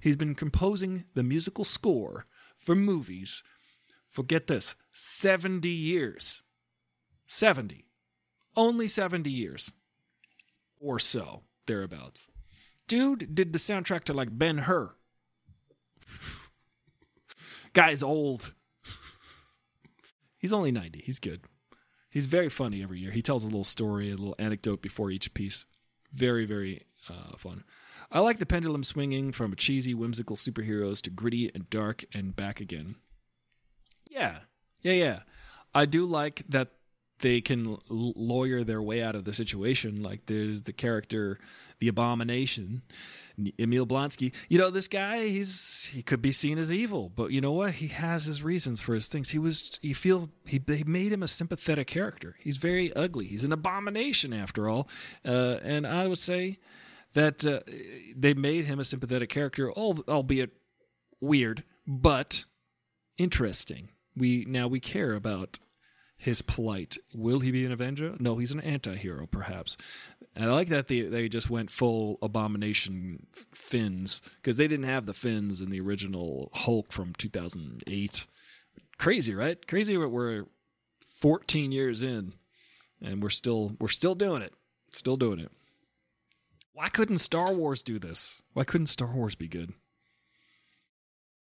He's 0.00 0.16
been 0.16 0.34
composing 0.34 1.04
the 1.14 1.22
musical 1.22 1.64
score 1.64 2.26
for 2.58 2.74
movies. 2.74 3.42
Forget 4.12 4.46
this 4.46 4.76
70 4.92 5.68
years. 5.68 6.42
70. 7.26 7.86
Only 8.54 8.86
70 8.86 9.30
years. 9.30 9.72
Or 10.78 10.98
so, 10.98 11.42
thereabouts. 11.66 12.26
Dude 12.86 13.34
did 13.34 13.52
the 13.52 13.58
soundtrack 13.58 14.04
to 14.04 14.12
like 14.12 14.36
Ben 14.36 14.58
Hur. 14.58 14.94
Guy's 17.72 18.02
old. 18.02 18.52
He's 20.36 20.52
only 20.52 20.72
90. 20.72 21.02
He's 21.06 21.18
good. 21.18 21.44
He's 22.10 22.26
very 22.26 22.50
funny 22.50 22.82
every 22.82 23.00
year. 23.00 23.12
He 23.12 23.22
tells 23.22 23.44
a 23.44 23.46
little 23.46 23.64
story, 23.64 24.08
a 24.08 24.16
little 24.16 24.36
anecdote 24.38 24.82
before 24.82 25.10
each 25.10 25.32
piece. 25.32 25.64
Very, 26.12 26.44
very 26.44 26.82
uh, 27.08 27.38
fun. 27.38 27.64
I 28.10 28.20
like 28.20 28.38
the 28.38 28.44
pendulum 28.44 28.84
swinging 28.84 29.32
from 29.32 29.56
cheesy, 29.56 29.94
whimsical 29.94 30.36
superheroes 30.36 31.00
to 31.02 31.10
gritty 31.10 31.50
and 31.54 31.70
dark 31.70 32.04
and 32.12 32.36
back 32.36 32.60
again. 32.60 32.96
Yeah, 34.12 34.38
yeah, 34.82 34.92
yeah. 34.92 35.18
I 35.74 35.86
do 35.86 36.04
like 36.04 36.44
that 36.48 36.68
they 37.20 37.40
can 37.40 37.78
lawyer 37.88 38.62
their 38.64 38.82
way 38.82 39.02
out 39.02 39.14
of 39.14 39.24
the 39.24 39.32
situation. 39.32 40.02
Like 40.02 40.26
there's 40.26 40.62
the 40.62 40.72
character, 40.72 41.38
the 41.78 41.88
abomination, 41.88 42.82
Emil 43.58 43.86
Blonsky. 43.86 44.34
You 44.48 44.58
know, 44.58 44.70
this 44.70 44.88
guy, 44.88 45.28
he's 45.28 45.90
he 45.92 46.02
could 46.02 46.20
be 46.20 46.32
seen 46.32 46.58
as 46.58 46.70
evil, 46.70 47.10
but 47.14 47.30
you 47.30 47.40
know 47.40 47.52
what? 47.52 47.74
He 47.74 47.88
has 47.88 48.26
his 48.26 48.42
reasons 48.42 48.80
for 48.80 48.94
his 48.94 49.08
things. 49.08 49.30
He 49.30 49.38
was 49.38 49.78
you 49.80 49.94
feel 49.94 50.28
he 50.44 50.58
they 50.58 50.82
made 50.82 51.12
him 51.12 51.22
a 51.22 51.28
sympathetic 51.28 51.86
character. 51.86 52.36
He's 52.38 52.58
very 52.58 52.94
ugly. 52.94 53.28
He's 53.28 53.44
an 53.44 53.52
abomination 53.52 54.34
after 54.34 54.68
all, 54.68 54.88
uh, 55.24 55.58
and 55.62 55.86
I 55.86 56.06
would 56.08 56.18
say 56.18 56.58
that 57.14 57.46
uh, 57.46 57.60
they 58.16 58.34
made 58.34 58.64
him 58.64 58.80
a 58.80 58.84
sympathetic 58.84 59.30
character, 59.30 59.72
albeit 59.72 60.50
weird, 61.20 61.62
but 61.86 62.44
interesting 63.16 63.90
we 64.16 64.44
now 64.48 64.68
we 64.68 64.80
care 64.80 65.14
about 65.14 65.58
his 66.16 66.40
plight. 66.40 66.98
Will 67.14 67.40
he 67.40 67.50
be 67.50 67.66
an 67.66 67.72
Avenger? 67.72 68.14
No, 68.20 68.36
he's 68.36 68.52
an 68.52 68.60
anti-hero, 68.60 69.26
perhaps. 69.26 69.76
And 70.36 70.44
I 70.44 70.52
like 70.52 70.68
that 70.68 70.88
they 70.88 71.02
they 71.02 71.28
just 71.28 71.50
went 71.50 71.70
full 71.70 72.18
abomination 72.22 73.26
fins 73.52 74.22
because 74.36 74.56
they 74.56 74.68
didn't 74.68 74.86
have 74.86 75.06
the 75.06 75.14
fins 75.14 75.60
in 75.60 75.70
the 75.70 75.80
original 75.80 76.50
Hulk 76.54 76.92
from 76.92 77.12
2008. 77.14 78.26
Crazy, 78.98 79.34
right? 79.34 79.66
Crazy. 79.66 79.96
We're 79.96 80.44
14 81.18 81.72
years 81.72 82.02
in, 82.02 82.34
and 83.02 83.22
we're 83.22 83.30
still 83.30 83.76
we're 83.80 83.88
still 83.88 84.14
doing 84.14 84.42
it. 84.42 84.54
Still 84.90 85.16
doing 85.16 85.40
it. 85.40 85.50
Why 86.72 86.88
couldn't 86.88 87.18
Star 87.18 87.52
Wars 87.52 87.82
do 87.82 87.98
this? 87.98 88.42
Why 88.52 88.64
couldn't 88.64 88.86
Star 88.86 89.14
Wars 89.14 89.34
be 89.34 89.48
good? 89.48 89.72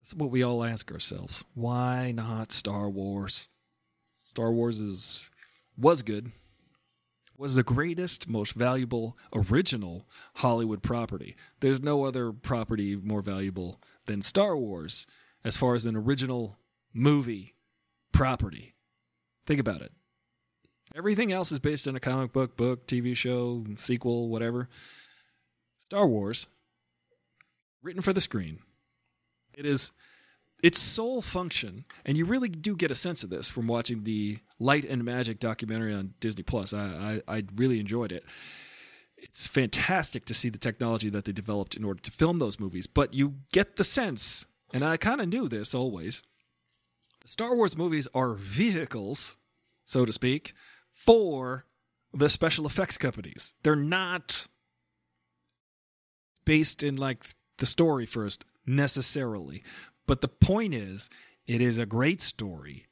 That's 0.05 0.13
what 0.13 0.31
we 0.31 0.43
all 0.43 0.63
ask 0.63 0.93
ourselves. 0.93 1.45
Why 1.55 2.13
not 2.13 2.53
Star 2.53 2.91
Wars? 2.91 3.49
Star 4.21 4.53
Wars 4.53 4.79
is 4.79 5.31
was 5.79 6.03
good. 6.03 6.31
Was 7.39 7.55
the 7.55 7.63
greatest, 7.63 8.29
most 8.29 8.53
valuable 8.53 9.17
original 9.35 10.07
Hollywood 10.35 10.83
property. 10.83 11.37
There's 11.61 11.81
no 11.81 12.05
other 12.05 12.33
property 12.33 12.97
more 12.97 13.23
valuable 13.23 13.81
than 14.05 14.21
Star 14.21 14.55
Wars 14.59 15.07
as 15.43 15.57
far 15.57 15.75
as 15.75 15.87
an 15.87 15.97
original 15.97 16.59
movie 16.93 17.55
property. 18.13 18.75
Think 19.47 19.59
about 19.59 19.81
it. 19.81 19.93
Everything 20.95 21.33
else 21.33 21.51
is 21.51 21.61
based 21.61 21.89
on 21.89 21.97
a 21.97 22.01
comic 22.01 22.31
book, 22.31 22.59
book, 22.59 22.87
TV 22.87 23.17
show, 23.17 23.65
sequel, 23.79 24.29
whatever. 24.29 24.69
Star 25.79 26.07
Wars, 26.07 26.47
written 27.83 28.03
for 28.03 28.13
the 28.13 28.21
screen, 28.21 28.59
it 29.57 29.67
is 29.67 29.93
its 30.63 30.81
sole 30.81 31.21
function, 31.21 31.85
and 32.07 32.17
you 32.17 32.25
really 32.25 32.49
do 32.49 32.75
get 32.75 32.91
a 32.91 32.95
sense 32.95 33.23
of 33.23 33.29
this 33.29 33.51
from 33.51 33.67
watching 33.67 34.05
the 34.05 34.39
Light 34.59 34.87
and 34.87 35.05
Magic 35.05 35.39
documentary 35.39 35.93
on 35.93 36.15
Disney 36.21 36.43
Plus. 36.43 36.73
I, 36.73 37.21
I, 37.29 37.37
I 37.37 37.45
really 37.55 37.81
enjoyed 37.81 38.13
it. 38.13 38.25
It's 39.19 39.47
fantastic 39.47 40.25
to 40.25 40.35
see 40.35 40.49
the 40.49 40.59
technology 40.59 41.11
that 41.11 41.27
they 41.27 41.33
developed 41.33 41.77
in 41.77 41.85
order 41.85 42.01
to 42.01 42.11
film 42.11 42.39
those 42.39 42.59
movies, 42.59 42.87
but 42.87 43.13
you 43.13 43.35
get 43.53 43.77
the 43.77 43.85
sense, 43.85 44.47
and 44.73 44.83
I 44.83 44.97
kind 44.97 45.21
of 45.21 45.29
knew 45.29 45.49
this 45.49 45.75
always. 45.75 46.23
Star 47.27 47.55
Wars 47.55 47.77
movies 47.77 48.09
are 48.15 48.33
vehicles, 48.33 49.37
so 49.85 50.05
to 50.05 50.13
speak, 50.13 50.55
for 50.93 51.67
the 52.13 52.31
special 52.31 52.67
effects 52.67 52.97
companies. 52.97 53.53
They're 53.63 53.77
not 53.77 54.47
based 56.45 56.83
in 56.83 56.97
like 56.97 57.25
the 57.59 57.67
story 57.67 58.07
first 58.07 58.45
necessarily. 58.67 59.63
But 60.07 60.21
the 60.21 60.29
point 60.29 60.75
is, 60.75 61.09
it 61.47 61.61
is 61.61 61.79
a 61.79 61.87
great 61.87 62.23
story 62.23 62.87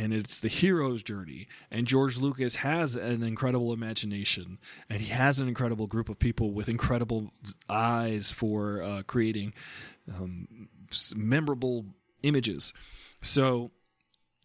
and 0.00 0.14
it's 0.14 0.40
the 0.40 0.48
hero's 0.48 1.02
journey. 1.02 1.46
And 1.70 1.86
George 1.86 2.16
Lucas 2.16 2.56
has 2.56 2.96
an 2.96 3.22
incredible 3.22 3.72
imagination, 3.72 4.58
and 4.88 5.02
he 5.02 5.12
has 5.12 5.40
an 5.40 5.48
incredible 5.48 5.86
group 5.86 6.08
of 6.08 6.18
people 6.18 6.52
with 6.52 6.70
incredible 6.70 7.32
eyes 7.68 8.30
for 8.30 8.82
uh, 8.82 9.02
creating 9.02 9.52
um, 10.14 10.68
memorable 11.14 11.84
images. 12.22 12.72
So, 13.20 13.72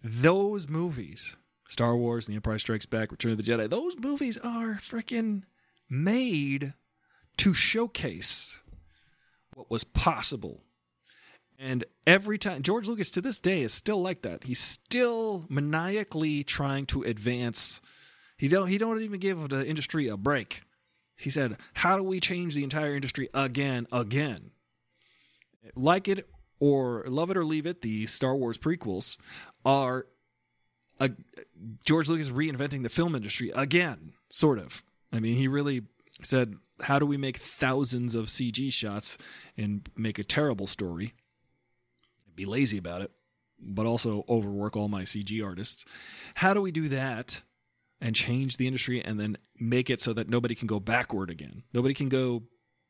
those 0.04 0.68
movies, 0.68 1.38
Star 1.70 1.96
Wars, 1.96 2.28
The 2.28 2.36
Empire 2.36 2.60
Strikes 2.60 2.86
Back, 2.86 3.12
Return 3.12 3.32
of 3.32 3.38
the 3.38 3.44
Jedi, 3.44 3.70
those 3.70 3.98
movies 3.98 4.38
are 4.38 4.76
freaking 4.76 5.44
made 5.90 6.74
to 7.38 7.54
showcase 7.54 8.60
what 9.54 9.72
was 9.72 9.86
possible. 9.86 10.65
And 11.58 11.86
every 12.06 12.38
time, 12.38 12.64
George 12.64 12.88
Lucas 12.88 13.12
to 13.12 13.22
this 13.22 13.40
day 13.40 13.62
is 13.62 13.74
still 13.74 14.02
like 14.02 14.22
that. 14.24 14.44
He's 14.44 14.60
still 14.60 15.46
maniacally 15.50 16.44
trying 16.44 16.86
to 16.88 17.04
advance. 17.04 17.82
He 18.38 18.48
don't. 18.48 18.68
He 18.68 18.78
don't 18.78 19.02
even 19.02 19.20
give 19.20 19.50
the 19.50 19.66
industry 19.66 20.08
a 20.08 20.18
break. 20.18 20.64
He 21.16 21.30
said, 21.30 21.58
How 21.76 21.98
do 21.98 22.04
we 22.04 22.20
change 22.20 22.56
the 22.56 22.64
entire 22.64 22.96
industry 22.96 23.30
again, 23.34 23.88
again? 23.92 24.52
Like 25.76 26.08
it 26.08 26.30
or 26.60 27.04
love 27.08 27.30
it 27.30 27.38
or 27.38 27.46
leave 27.46 27.66
it, 27.66 27.82
the 27.82 28.06
Star 28.08 28.36
Wars 28.36 28.58
prequels 28.58 29.18
are 29.66 30.08
uh, 31.00 31.10
George 31.86 32.10
Lucas 32.10 32.30
reinventing 32.30 32.84
the 32.84 32.90
film 32.90 33.16
industry 33.16 33.52
again, 33.56 34.14
sort 34.30 34.60
of. 34.60 34.84
I 35.12 35.20
mean, 35.20 35.36
he 35.36 35.48
really 35.48 35.84
said, 36.22 36.56
How 36.82 37.00
do 37.00 37.06
we 37.06 37.18
make 37.18 37.38
thousands 37.38 38.16
of 38.16 38.26
CG 38.26 38.72
shots 38.72 39.18
and 39.58 39.88
make 39.96 40.20
a 40.20 40.24
terrible 40.24 40.68
story? 40.68 41.14
Be 42.36 42.46
lazy 42.46 42.78
about 42.78 43.02
it, 43.02 43.12
but 43.60 43.86
also 43.86 44.26
overwork 44.30 44.76
all 44.76 44.88
my 44.88 45.04
CG 45.04 45.44
artists. 45.44 45.86
How 46.36 46.54
do 46.54 46.62
we 46.62 46.72
do 46.72 46.90
that 46.90 47.42
and 48.02 48.16
change 48.16 48.58
the 48.58 48.68
industry 48.68 49.04
and 49.04 49.20
then 49.20 49.38
make 49.60 49.90
it 49.90 50.02
so 50.02 50.14
that 50.14 50.30
nobody 50.30 50.56
can 50.56 50.68
go 50.68 50.80
backward 50.80 51.30
again? 51.30 51.64
Nobody 51.74 51.94
can 51.94 52.10
go 52.10 52.44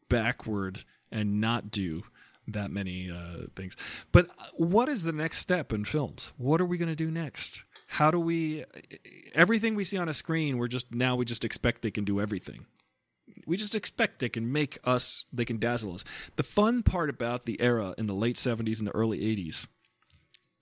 backward 0.09 0.83
and 1.11 1.39
not 1.39 1.71
do 1.71 2.03
that 2.47 2.71
many 2.71 3.09
uh, 3.09 3.47
things. 3.55 3.75
But 4.11 4.27
what 4.53 4.89
is 4.89 5.03
the 5.03 5.11
next 5.11 5.39
step 5.39 5.73
in 5.73 5.85
films? 5.85 6.31
What 6.37 6.61
are 6.61 6.65
we 6.65 6.77
going 6.77 6.89
to 6.89 6.95
do 6.95 7.09
next? 7.09 7.63
How 7.87 8.11
do 8.11 8.19
we 8.19 8.65
everything 9.33 9.75
we 9.75 9.83
see 9.83 9.97
on 9.97 10.09
a 10.09 10.13
screen? 10.13 10.57
We're 10.57 10.67
just 10.67 10.93
now 10.93 11.15
we 11.15 11.25
just 11.25 11.45
expect 11.45 11.81
they 11.81 11.91
can 11.91 12.03
do 12.03 12.19
everything. 12.19 12.65
We 13.45 13.57
just 13.57 13.75
expect 13.75 14.19
they 14.19 14.29
can 14.29 14.51
make 14.51 14.79
us, 14.83 15.25
they 15.31 15.45
can 15.45 15.59
dazzle 15.59 15.93
us. 15.93 16.03
The 16.35 16.43
fun 16.43 16.83
part 16.83 17.09
about 17.09 17.45
the 17.45 17.61
era 17.61 17.93
in 17.97 18.07
the 18.07 18.13
late 18.13 18.37
70s 18.37 18.79
and 18.79 18.87
the 18.87 18.95
early 18.95 19.19
80s, 19.19 19.67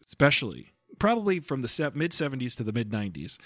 especially 0.05 0.73
probably 0.99 1.39
from 1.39 1.61
the 1.61 1.91
mid 1.95 2.11
70s 2.11 2.55
to 2.55 2.63
the 2.63 2.73
mid 2.73 2.91
90s, 2.91 3.38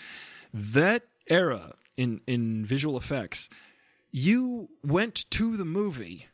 that 0.54 1.04
era 1.28 1.74
in, 1.96 2.22
in 2.28 2.66
visual 2.66 2.98
effects, 2.98 3.50
you 4.12 4.70
went 4.84 5.30
to 5.32 5.58
the 5.58 5.66
movie 5.66 6.28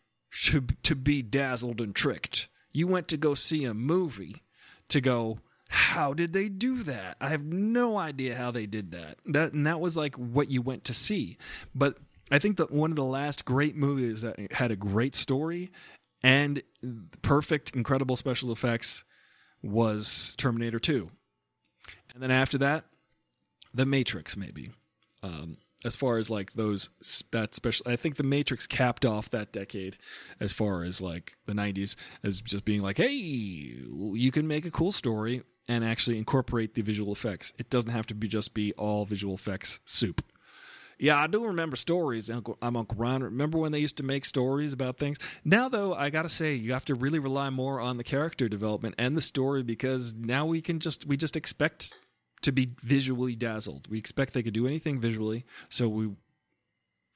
to, 0.45 0.61
to 0.83 0.95
be 0.95 1.21
dazzled 1.21 1.81
and 1.81 1.95
tricked. 1.95 2.47
You 2.71 2.87
went 2.87 3.07
to 3.09 3.17
go 3.17 3.35
see 3.35 3.65
a 3.65 3.73
movie 3.73 4.43
to 4.89 5.01
go, 5.01 5.39
how 5.69 6.13
did 6.13 6.33
they 6.33 6.49
do 6.49 6.83
that? 6.83 7.17
I 7.19 7.29
have 7.29 7.43
no 7.43 7.97
idea 7.97 8.35
how 8.35 8.51
they 8.51 8.65
did 8.65 8.91
that. 8.91 9.17
That 9.25 9.53
and 9.53 9.65
that 9.65 9.79
was 9.79 9.97
like 9.97 10.15
what 10.15 10.49
you 10.49 10.61
went 10.61 10.83
to 10.85 10.93
see. 10.93 11.37
But 11.73 11.97
I 12.31 12.39
think 12.39 12.57
that 12.57 12.71
one 12.71 12.91
of 12.91 12.95
the 12.95 13.03
last 13.03 13.45
great 13.45 13.75
movies 13.75 14.21
that 14.21 14.53
had 14.53 14.71
a 14.71 14.75
great 14.75 15.15
story 15.15 15.71
and 16.21 16.63
perfect, 17.21 17.75
incredible 17.75 18.15
special 18.15 18.51
effects 18.51 19.03
was 19.61 20.35
Terminator 20.37 20.79
2. 20.79 21.09
And 22.13 22.23
then 22.23 22.31
after 22.31 22.57
that, 22.59 22.85
The 23.73 23.85
Matrix, 23.85 24.37
maybe. 24.37 24.71
Um, 25.21 25.57
as 25.85 25.95
far 25.95 26.17
as 26.17 26.29
like 26.29 26.53
those 26.53 26.89
that 27.31 27.53
special 27.53 27.85
i 27.89 27.95
think 27.95 28.15
the 28.15 28.23
matrix 28.23 28.65
capped 28.65 29.05
off 29.05 29.29
that 29.29 29.51
decade 29.51 29.97
as 30.39 30.51
far 30.51 30.83
as 30.83 31.01
like 31.01 31.35
the 31.45 31.53
90s 31.53 31.95
as 32.23 32.41
just 32.41 32.65
being 32.65 32.81
like 32.81 32.97
hey 32.97 33.11
you 33.11 34.31
can 34.31 34.47
make 34.47 34.65
a 34.65 34.71
cool 34.71 34.91
story 34.91 35.43
and 35.67 35.83
actually 35.83 36.17
incorporate 36.17 36.75
the 36.75 36.81
visual 36.81 37.11
effects 37.11 37.53
it 37.57 37.69
doesn't 37.69 37.91
have 37.91 38.07
to 38.07 38.15
be 38.15 38.27
just 38.27 38.53
be 38.53 38.73
all 38.73 39.05
visual 39.05 39.35
effects 39.35 39.79
soup 39.85 40.23
yeah, 40.99 41.21
I 41.21 41.27
do 41.27 41.45
remember 41.45 41.75
stories. 41.75 42.29
Uncle, 42.29 42.57
I'm 42.61 42.75
Uncle 42.75 42.97
Ron. 42.97 43.23
Remember 43.23 43.57
when 43.57 43.71
they 43.71 43.79
used 43.79 43.97
to 43.97 44.03
make 44.03 44.25
stories 44.25 44.73
about 44.73 44.97
things? 44.97 45.17
Now, 45.43 45.69
though, 45.69 45.93
I 45.93 46.09
gotta 46.09 46.29
say, 46.29 46.53
you 46.53 46.73
have 46.73 46.85
to 46.85 46.95
really 46.95 47.19
rely 47.19 47.49
more 47.49 47.79
on 47.79 47.97
the 47.97 48.03
character 48.03 48.47
development 48.47 48.95
and 48.97 49.17
the 49.17 49.21
story 49.21 49.63
because 49.63 50.13
now 50.13 50.45
we 50.45 50.61
can 50.61 50.79
just 50.79 51.05
we 51.05 51.17
just 51.17 51.35
expect 51.35 51.95
to 52.41 52.51
be 52.51 52.71
visually 52.83 53.35
dazzled. 53.35 53.87
We 53.89 53.97
expect 53.97 54.33
they 54.33 54.43
could 54.43 54.53
do 54.53 54.67
anything 54.67 54.99
visually, 54.99 55.45
so 55.69 55.87
we 55.87 56.07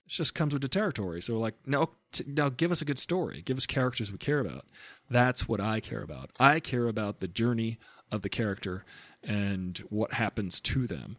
it 0.08 0.12
just 0.12 0.34
comes 0.34 0.54
with 0.54 0.62
the 0.62 0.70
territory. 0.70 1.22
So 1.22 1.38
like, 1.38 1.56
no, 1.66 1.90
t- 2.14 2.24
now 2.26 2.50
give 2.50 2.72
us 2.72 2.82
a 2.82 2.86
good 2.86 3.00
story. 3.00 3.42
Give 3.42 3.58
us 3.58 3.66
characters 3.66 4.12
we 4.12 4.18
care 4.18 4.40
about. 4.40 4.66
That's 5.10 5.50
what 5.50 5.60
I 5.60 5.82
care 5.82 6.02
about. 6.02 6.32
I 6.40 6.62
care 6.62 6.88
about 6.88 7.20
the 7.20 7.28
journey 7.28 7.78
of 8.10 8.22
the 8.22 8.30
character 8.30 8.86
and 9.22 9.78
what 9.90 10.14
happens 10.14 10.62
to 10.62 10.88
them. 10.88 11.18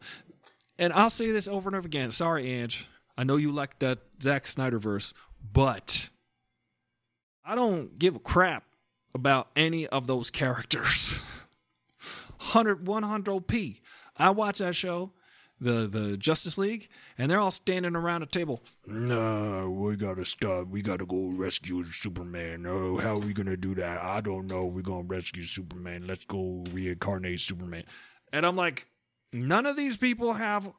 And 0.79 0.93
I'll 0.93 1.11
say 1.11 1.31
this 1.33 1.49
over 1.49 1.69
and 1.69 1.77
over 1.77 1.87
again. 1.87 2.13
Sorry, 2.13 2.51
Ange. 2.53 2.87
I 3.17 3.25
know 3.25 3.37
you 3.37 3.51
like 3.51 3.81
that 3.81 3.99
Zack 4.23 4.47
Snyder 4.47 4.79
verse, 4.79 5.13
but 5.53 6.09
I 7.45 7.55
don't 7.55 7.99
give 7.99 8.15
a 8.15 8.21
crap 8.21 8.65
about 9.13 9.49
any 9.57 9.87
of 9.89 10.07
those 10.07 10.31
characters. 10.31 11.19
100 12.39 12.85
100p. 12.85 13.81
I 14.17 14.31
watch 14.31 14.59
that 14.59 14.77
show, 14.77 15.13
the 15.61 15.89
the 15.89 16.17
Justice 16.17 16.57
League, 16.57 16.89
and 17.17 17.31
they're 17.31 17.41
all 17.41 17.51
standing 17.51 17.97
around 17.97 18.23
a 18.23 18.27
table. 18.27 18.63
No, 18.87 19.71
we 19.71 19.97
gotta 19.97 20.25
stop. 20.25 20.69
We 20.69 20.83
gotta 20.83 21.05
go 21.07 21.29
rescue 21.29 21.85
Superman. 21.85 22.67
Oh, 22.67 22.99
how 22.99 23.15
are 23.15 23.19
we 23.19 23.33
gonna 23.33 23.57
do 23.57 23.75
that? 23.75 24.03
I 24.03 24.21
don't 24.21 24.47
know. 24.47 24.65
We're 24.67 24.83
gonna 24.83 25.03
rescue 25.03 25.43
Superman. 25.43 26.07
Let's 26.07 26.25
go 26.25 26.65
reincarnate 26.73 27.41
Superman. 27.41 27.85
And 28.33 28.47
I'm 28.47 28.57
like, 28.57 28.87
none 29.33 29.67
of 29.67 29.77
these 29.77 29.97
people 29.97 30.35
have. 30.35 30.71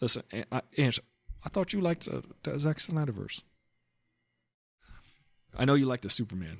Listen, 0.00 0.22
I, 0.52 0.62
Ange, 0.76 1.00
I 1.44 1.48
thought 1.48 1.72
you 1.72 1.80
liked 1.80 2.08
uh, 2.08 2.20
the 2.42 2.58
Zack 2.58 2.78
Snyderverse. 2.78 3.42
I 5.56 5.64
know 5.64 5.74
you 5.74 5.86
like 5.86 6.02
the 6.02 6.10
Superman. 6.10 6.58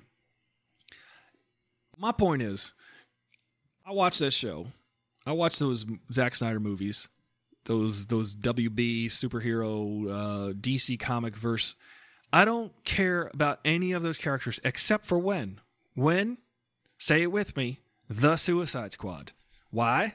My 1.96 2.12
point 2.12 2.42
is, 2.42 2.72
I 3.86 3.92
watch 3.92 4.18
that 4.18 4.32
show. 4.32 4.68
I 5.26 5.32
watch 5.32 5.58
those 5.58 5.84
Zack 6.12 6.34
Snyder 6.34 6.60
movies, 6.60 7.08
those 7.64 8.06
those 8.06 8.34
WB 8.34 9.06
superhero 9.06 10.10
uh, 10.10 10.52
DC 10.54 10.98
comic 10.98 11.36
verse. 11.36 11.76
I 12.32 12.44
don't 12.44 12.72
care 12.84 13.30
about 13.34 13.60
any 13.64 13.92
of 13.92 14.02
those 14.02 14.16
characters 14.16 14.60
except 14.64 15.04
for 15.04 15.18
when. 15.18 15.60
When? 15.94 16.38
Say 16.96 17.22
it 17.22 17.32
with 17.32 17.56
me. 17.56 17.80
The 18.08 18.36
Suicide 18.36 18.92
Squad. 18.92 19.32
Why? 19.70 20.14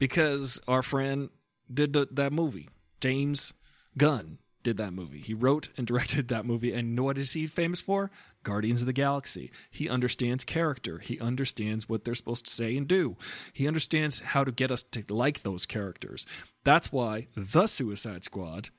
Because 0.00 0.60
our 0.66 0.82
friend 0.82 1.30
did 1.72 1.92
that 1.92 2.32
movie. 2.32 2.68
James 3.00 3.52
Gunn 3.96 4.38
did 4.62 4.76
that 4.78 4.92
movie. 4.92 5.20
He 5.20 5.34
wrote 5.34 5.68
and 5.76 5.86
directed 5.86 6.28
that 6.28 6.44
movie. 6.44 6.72
And 6.72 6.98
what 6.98 7.18
is 7.18 7.32
he 7.32 7.46
famous 7.46 7.80
for? 7.80 8.10
Guardians 8.42 8.82
of 8.82 8.86
the 8.86 8.92
Galaxy. 8.92 9.50
He 9.70 9.88
understands 9.88 10.44
character. 10.44 10.98
He 10.98 11.20
understands 11.20 11.88
what 11.88 12.04
they're 12.04 12.14
supposed 12.14 12.46
to 12.46 12.50
say 12.50 12.76
and 12.76 12.88
do. 12.88 13.16
He 13.52 13.68
understands 13.68 14.20
how 14.20 14.44
to 14.44 14.52
get 14.52 14.70
us 14.70 14.82
to 14.82 15.04
like 15.08 15.42
those 15.42 15.66
characters. 15.66 16.26
That's 16.64 16.90
why 16.90 17.28
The 17.36 17.66
Suicide 17.66 18.24
Squad 18.24 18.70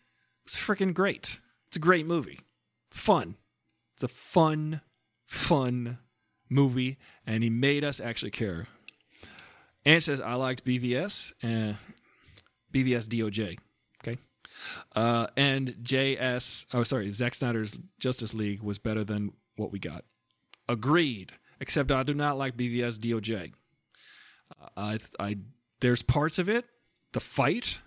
is 0.46 0.56
freaking 0.56 0.94
great. 0.94 1.40
It's 1.68 1.78
a 1.78 1.80
great 1.80 2.06
movie. 2.06 2.40
It's 2.90 2.98
fun. 2.98 3.38
It's 3.94 4.04
a 4.04 4.08
fun, 4.08 4.82
fun 5.24 6.00
movie. 6.50 6.98
And 7.26 7.44
he 7.44 7.50
made 7.50 7.84
us 7.84 8.00
actually 8.00 8.32
care. 8.32 8.68
And 9.86 10.04
says, 10.04 10.22
I 10.22 10.36
liked 10.36 10.64
BVS 10.64 11.34
and 11.42 11.78
BVS 12.74 13.08
DOJ. 13.08 13.58
Okay. 14.04 14.20
Uh, 14.96 15.28
and 15.36 15.70
JS, 15.84 16.66
oh, 16.74 16.84
sorry, 16.84 17.10
Zack 17.12 17.34
Snyder's 17.34 17.78
Justice 18.00 18.34
League 18.34 18.62
was 18.62 18.78
better 18.78 19.04
than 19.04 19.34
what 19.56 19.72
we 19.72 19.80
got. 19.80 20.04
Agreed. 20.70 21.34
Except 21.60 21.92
I 21.92 22.02
do 22.04 22.16
not 22.16 22.38
like 22.38 22.58
BVS 22.58 22.98
DOJ. 22.98 23.54
Uh, 24.60 24.70
I, 24.76 25.00
I, 25.20 25.38
there's 25.80 26.02
parts 26.02 26.40
of 26.40 26.50
it, 26.50 26.66
the 27.14 27.20
fight. 27.20 27.80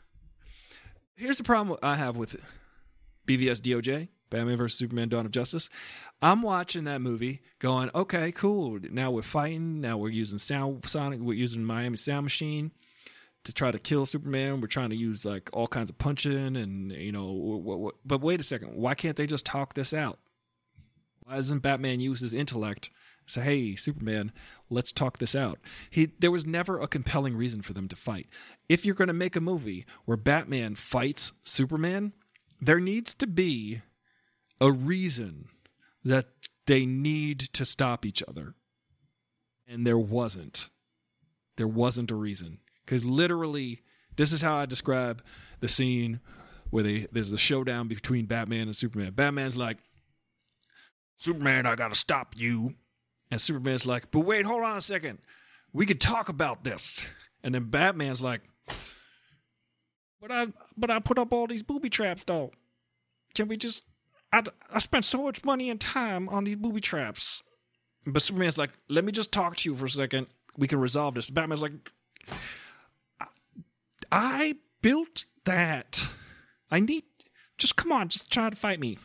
Here's 1.17 1.39
the 1.39 1.45
problem 1.45 1.77
I 1.83 1.97
have 1.97 2.17
with 2.17 2.37
BVS 3.27 3.61
DOJ, 3.61 4.09
Batman 4.35 4.57
vs 4.57 4.77
Superman: 4.77 5.09
Dawn 5.09 5.27
of 5.27 5.33
Justice. 5.33 5.71
I'm 6.21 6.43
watching 6.43 6.85
that 6.85 7.01
movie, 7.01 7.41
going, 7.61 7.91
okay, 7.95 8.33
cool. 8.33 8.81
Now 8.91 9.13
we're 9.13 9.23
fighting. 9.23 9.81
Now 9.81 9.97
we're 9.97 10.09
using 10.09 10.39
sound, 10.39 10.85
Sonic. 10.87 11.21
We're 11.21 11.35
using 11.35 11.65
Miami 11.65 11.97
Sound 11.97 12.25
Machine 12.25 12.73
to 13.45 13.53
try 13.53 13.71
to 13.71 13.79
kill 13.79 14.07
Superman. 14.07 14.61
We're 14.61 14.67
trying 14.67 14.91
to 14.91 14.97
use 14.97 15.25
like 15.25 15.51
all 15.53 15.69
kinds 15.69 15.89
of 15.89 15.99
punching 15.99 16.57
and 16.57 16.91
you 16.91 17.13
know. 17.13 17.31
What, 17.31 17.79
what, 17.79 17.95
but 18.05 18.23
wait 18.23 18.41
a 18.41 18.43
second, 18.43 18.75
why 18.75 18.95
can't 18.95 19.17
they 19.17 19.29
just 19.29 19.47
talk 19.47 19.75
this 19.75 19.95
out? 19.95 20.19
Why 21.23 21.37
doesn't 21.37 21.61
Batman 21.61 22.01
use 22.01 22.19
his 22.19 22.35
intellect? 22.35 22.91
Say, 23.27 23.41
hey, 23.43 23.77
Superman, 23.77 24.33
let's 24.69 24.91
talk 24.91 25.19
this 25.19 25.37
out. 25.37 25.61
He, 25.89 26.11
there 26.19 26.33
was 26.33 26.45
never 26.45 26.81
a 26.81 26.89
compelling 26.89 27.37
reason 27.37 27.63
for 27.63 27.73
them 27.73 27.87
to 27.89 27.97
fight. 27.97 28.27
If 28.69 28.85
you're 28.85 28.97
going 28.97 29.09
to 29.09 29.15
make 29.15 29.37
a 29.37 29.41
movie 29.41 29.87
where 30.05 30.17
Batman 30.19 30.75
fights 30.75 31.33
Superman, 31.45 32.13
there 32.61 32.81
needs 32.81 33.15
to 33.15 33.27
be 33.27 33.81
a 34.61 34.71
reason 34.71 35.49
that 36.05 36.27
they 36.67 36.87
need 36.87 37.41
to 37.41 37.65
stop 37.65 38.05
each 38.05 38.23
other. 38.27 38.55
And 39.67 39.87
there 39.87 39.99
wasn't. 39.99 40.71
There 41.57 41.69
wasn't 41.69 42.11
a 42.11 42.17
reason. 42.17 42.59
Because 42.85 43.05
literally, 43.05 43.83
this 44.17 44.33
is 44.33 44.43
how 44.43 44.57
I 44.57 44.67
describe 44.67 45.23
the 45.61 45.69
scene 45.69 46.21
where 46.71 46.83
they 46.83 47.07
there's 47.13 47.33
a 47.33 47.39
showdown 47.39 47.89
between 47.89 48.27
Batman 48.27 48.63
and 48.63 48.77
Superman. 48.77 49.13
Batman's 49.13 49.57
like, 49.57 49.79
Superman, 51.17 51.67
I 51.67 51.77
gotta 51.77 51.95
stop 51.95 52.35
you. 52.37 52.75
And 53.31 53.41
Superman's 53.41 53.87
like, 53.87 54.11
but 54.11 54.21
wait, 54.21 54.45
hold 54.45 54.63
on 54.65 54.77
a 54.77 54.83
second. 54.83 55.19
We 55.73 55.87
could 55.87 56.01
talk 56.01 56.29
about 56.29 56.65
this. 56.65 57.07
And 57.43 57.55
then 57.55 57.71
Batman's 57.71 58.23
like, 58.23 58.43
but 60.21 60.31
I 60.31 60.49
but 60.77 60.91
I 60.91 60.99
put 60.99 61.19
up 61.19 61.33
all 61.33 61.47
these 61.47 61.63
booby 61.63 61.91
traps 61.91 62.23
though. 62.27 62.51
Can 63.35 63.49
we 63.49 63.57
just 63.57 63.83
I, 64.35 64.43
I 64.73 64.79
spent 64.81 65.05
so 65.05 65.23
much 65.23 65.45
money 65.45 65.71
and 65.71 65.81
time 65.81 66.29
on 66.29 66.45
these 66.45 66.57
booby 66.57 66.81
traps. 66.81 67.43
But 68.05 68.21
Superman's 68.21 68.59
like, 68.59 68.73
let 68.89 69.05
me 69.05 69.13
just 69.13 69.31
talk 69.31 69.57
to 69.57 69.71
you 69.71 69.77
for 69.77 69.85
a 69.85 69.91
second. 69.91 70.27
We 70.57 70.67
can 70.67 70.81
resolve 70.81 71.15
this. 71.15 71.31
Batman's 71.31 71.63
like, 71.63 71.73
I, 74.11 74.57
built 74.83 75.27
that. 75.45 76.05
I 76.71 76.81
need, 76.81 77.05
just 77.59 77.77
come 77.77 77.93
on, 77.93 78.09
just 78.09 78.31
try 78.31 78.51
to 78.51 78.57
fight 78.57 78.81
me. 78.81 78.99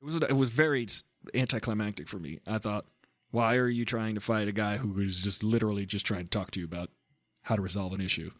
It 0.00 0.04
was 0.04 0.16
it 0.16 0.36
was 0.36 0.50
very 0.50 0.88
anticlimactic 1.34 2.08
for 2.08 2.18
me. 2.18 2.40
I 2.46 2.58
thought, 2.58 2.86
why 3.30 3.56
are 3.56 3.68
you 3.68 3.84
trying 3.84 4.14
to 4.14 4.20
fight 4.20 4.48
a 4.48 4.52
guy 4.52 4.76
who 4.76 5.00
is 5.00 5.18
just 5.18 5.42
literally 5.42 5.84
just 5.84 6.06
trying 6.06 6.24
to 6.24 6.30
talk 6.30 6.52
to 6.52 6.60
you 6.60 6.66
about 6.66 6.90
how 7.42 7.56
to 7.56 7.62
resolve 7.62 7.92
an 7.92 8.00
issue? 8.00 8.30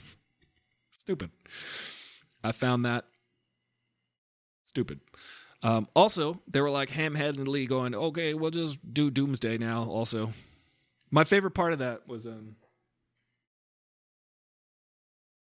Stupid. 0.90 1.30
I 2.42 2.52
found 2.52 2.84
that 2.84 3.04
stupid. 4.76 5.00
Um, 5.62 5.88
also, 5.96 6.42
they 6.46 6.60
were 6.60 6.68
like 6.68 6.90
ham-headedly 6.90 7.64
going, 7.64 7.94
"Okay, 7.94 8.34
we'll 8.34 8.50
just 8.50 8.76
do 8.92 9.10
Doomsday 9.10 9.56
now." 9.56 9.84
Also, 9.84 10.34
my 11.10 11.24
favorite 11.24 11.52
part 11.52 11.72
of 11.72 11.78
that 11.78 12.06
was 12.06 12.26
um 12.26 12.56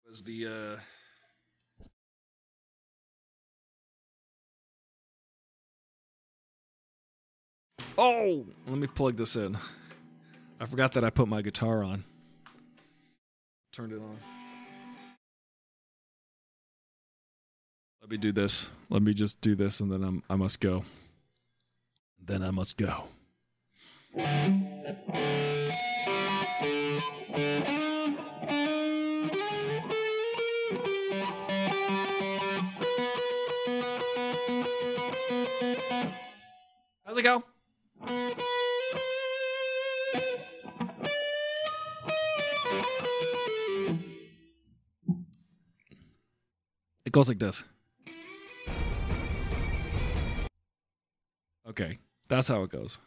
was 0.08 0.22
the 0.22 0.46
uh 0.46 0.80
Oh, 7.98 8.46
let 8.66 8.78
me 8.78 8.86
plug 8.86 9.18
this 9.18 9.36
in. 9.36 9.58
I 10.58 10.64
forgot 10.64 10.92
that 10.92 11.04
I 11.04 11.10
put 11.10 11.28
my 11.28 11.42
guitar 11.42 11.84
on. 11.84 12.04
Turned 13.72 13.92
it 13.92 14.00
on. 14.00 14.39
Let 18.10 18.14
me 18.14 18.22
do 18.22 18.32
this. 18.32 18.68
Let 18.88 19.02
me 19.02 19.14
just 19.14 19.40
do 19.40 19.54
this 19.54 19.78
and 19.78 19.92
then 19.92 20.02
I'm 20.02 20.24
I 20.28 20.34
must 20.34 20.58
go. 20.58 20.82
Then 22.20 22.42
I 22.42 22.50
must 22.50 22.76
go. 22.76 23.04
How's 37.04 37.16
it 37.16 37.22
go? 37.22 37.44
It 47.06 47.12
goes 47.12 47.28
like 47.28 47.38
this. 47.38 47.62
Okay, 51.70 51.98
that's 52.28 52.48
how 52.48 52.64
it 52.64 52.70
goes. 52.70 52.98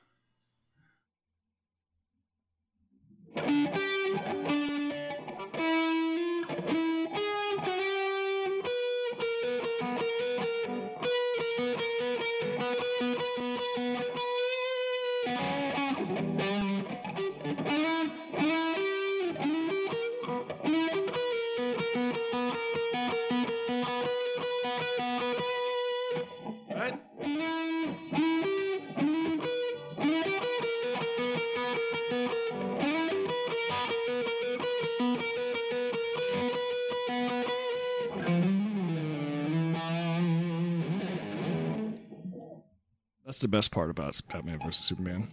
The 43.43 43.47
best 43.47 43.71
part 43.71 43.89
about 43.91 44.19
Batman 44.31 44.59
versus 44.65 44.85
Superman. 44.85 45.27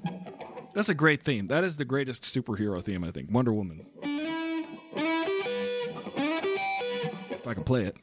That's 0.74 0.88
a 0.88 0.94
great 0.94 1.22
theme. 1.22 1.46
That 1.46 1.64
is 1.64 1.76
the 1.78 1.84
greatest 1.84 2.24
superhero 2.24 2.82
theme, 2.82 3.04
I 3.04 3.10
think. 3.10 3.30
Wonder 3.30 3.52
Woman. 3.52 3.86
If 7.30 7.46
I 7.46 7.54
can 7.54 7.64
play 7.64 7.84
it. 7.84 7.96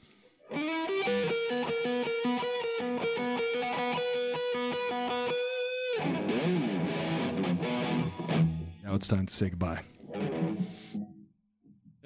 Now 8.84 8.95
it's 8.95 9.08
time 9.08 9.26
to 9.26 9.34
say 9.34 9.49
goodbye. 9.49 9.82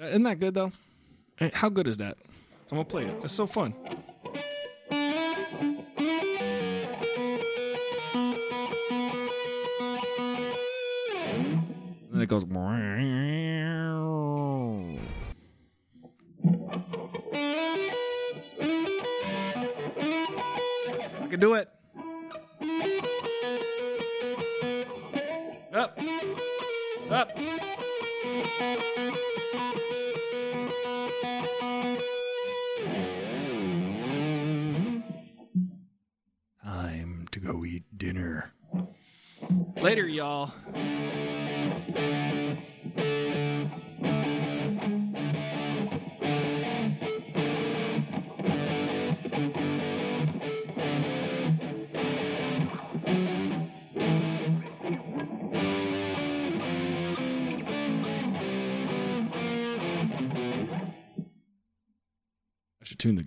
Uh, 0.00 0.06
Isn't 0.06 0.24
that 0.24 0.40
good 0.40 0.54
though? 0.54 0.72
How 1.54 1.68
good 1.68 1.86
is 1.86 1.96
that? 1.98 2.18
I'm 2.70 2.76
gonna 2.78 2.84
play 2.84 3.04
it. 3.06 3.14
It's 3.22 3.32
so 3.32 3.46
fun. 3.46 3.74
It 12.22 12.28
goes. 12.28 12.44
I 21.20 21.26
can 21.28 21.40
do 21.40 21.54
it. 21.54 21.68
Up. 25.72 25.98
Up. 27.10 27.32
Time 36.62 37.26
to 37.30 37.40
go 37.40 37.64
eat 37.64 37.84
dinner. 37.96 38.52
Later, 39.80 40.06
y'all. 40.06 40.52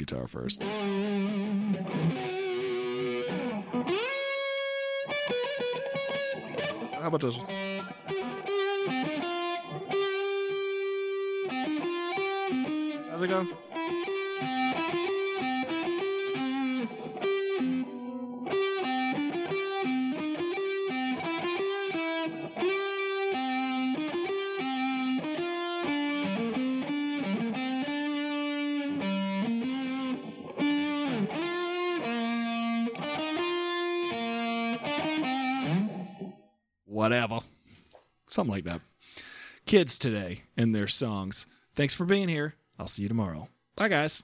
Guitar 0.06 0.27
first. 0.27 0.61
How 7.02 7.07
about 7.07 7.22
this? 7.22 7.65
Something 38.36 38.52
like 38.52 38.66
that. 38.66 38.82
Kids 39.66 39.98
today 39.98 40.41
and 40.57 40.76
their 40.76 40.90
songs. 40.90 41.45
Thanks 41.74 41.94
for 41.94 42.03
being 42.03 42.28
here. 42.28 42.56
I'll 42.78 42.86
see 42.86 43.03
you 43.03 43.07
tomorrow. 43.07 43.48
Bye, 43.78 43.88
guys. 43.88 44.24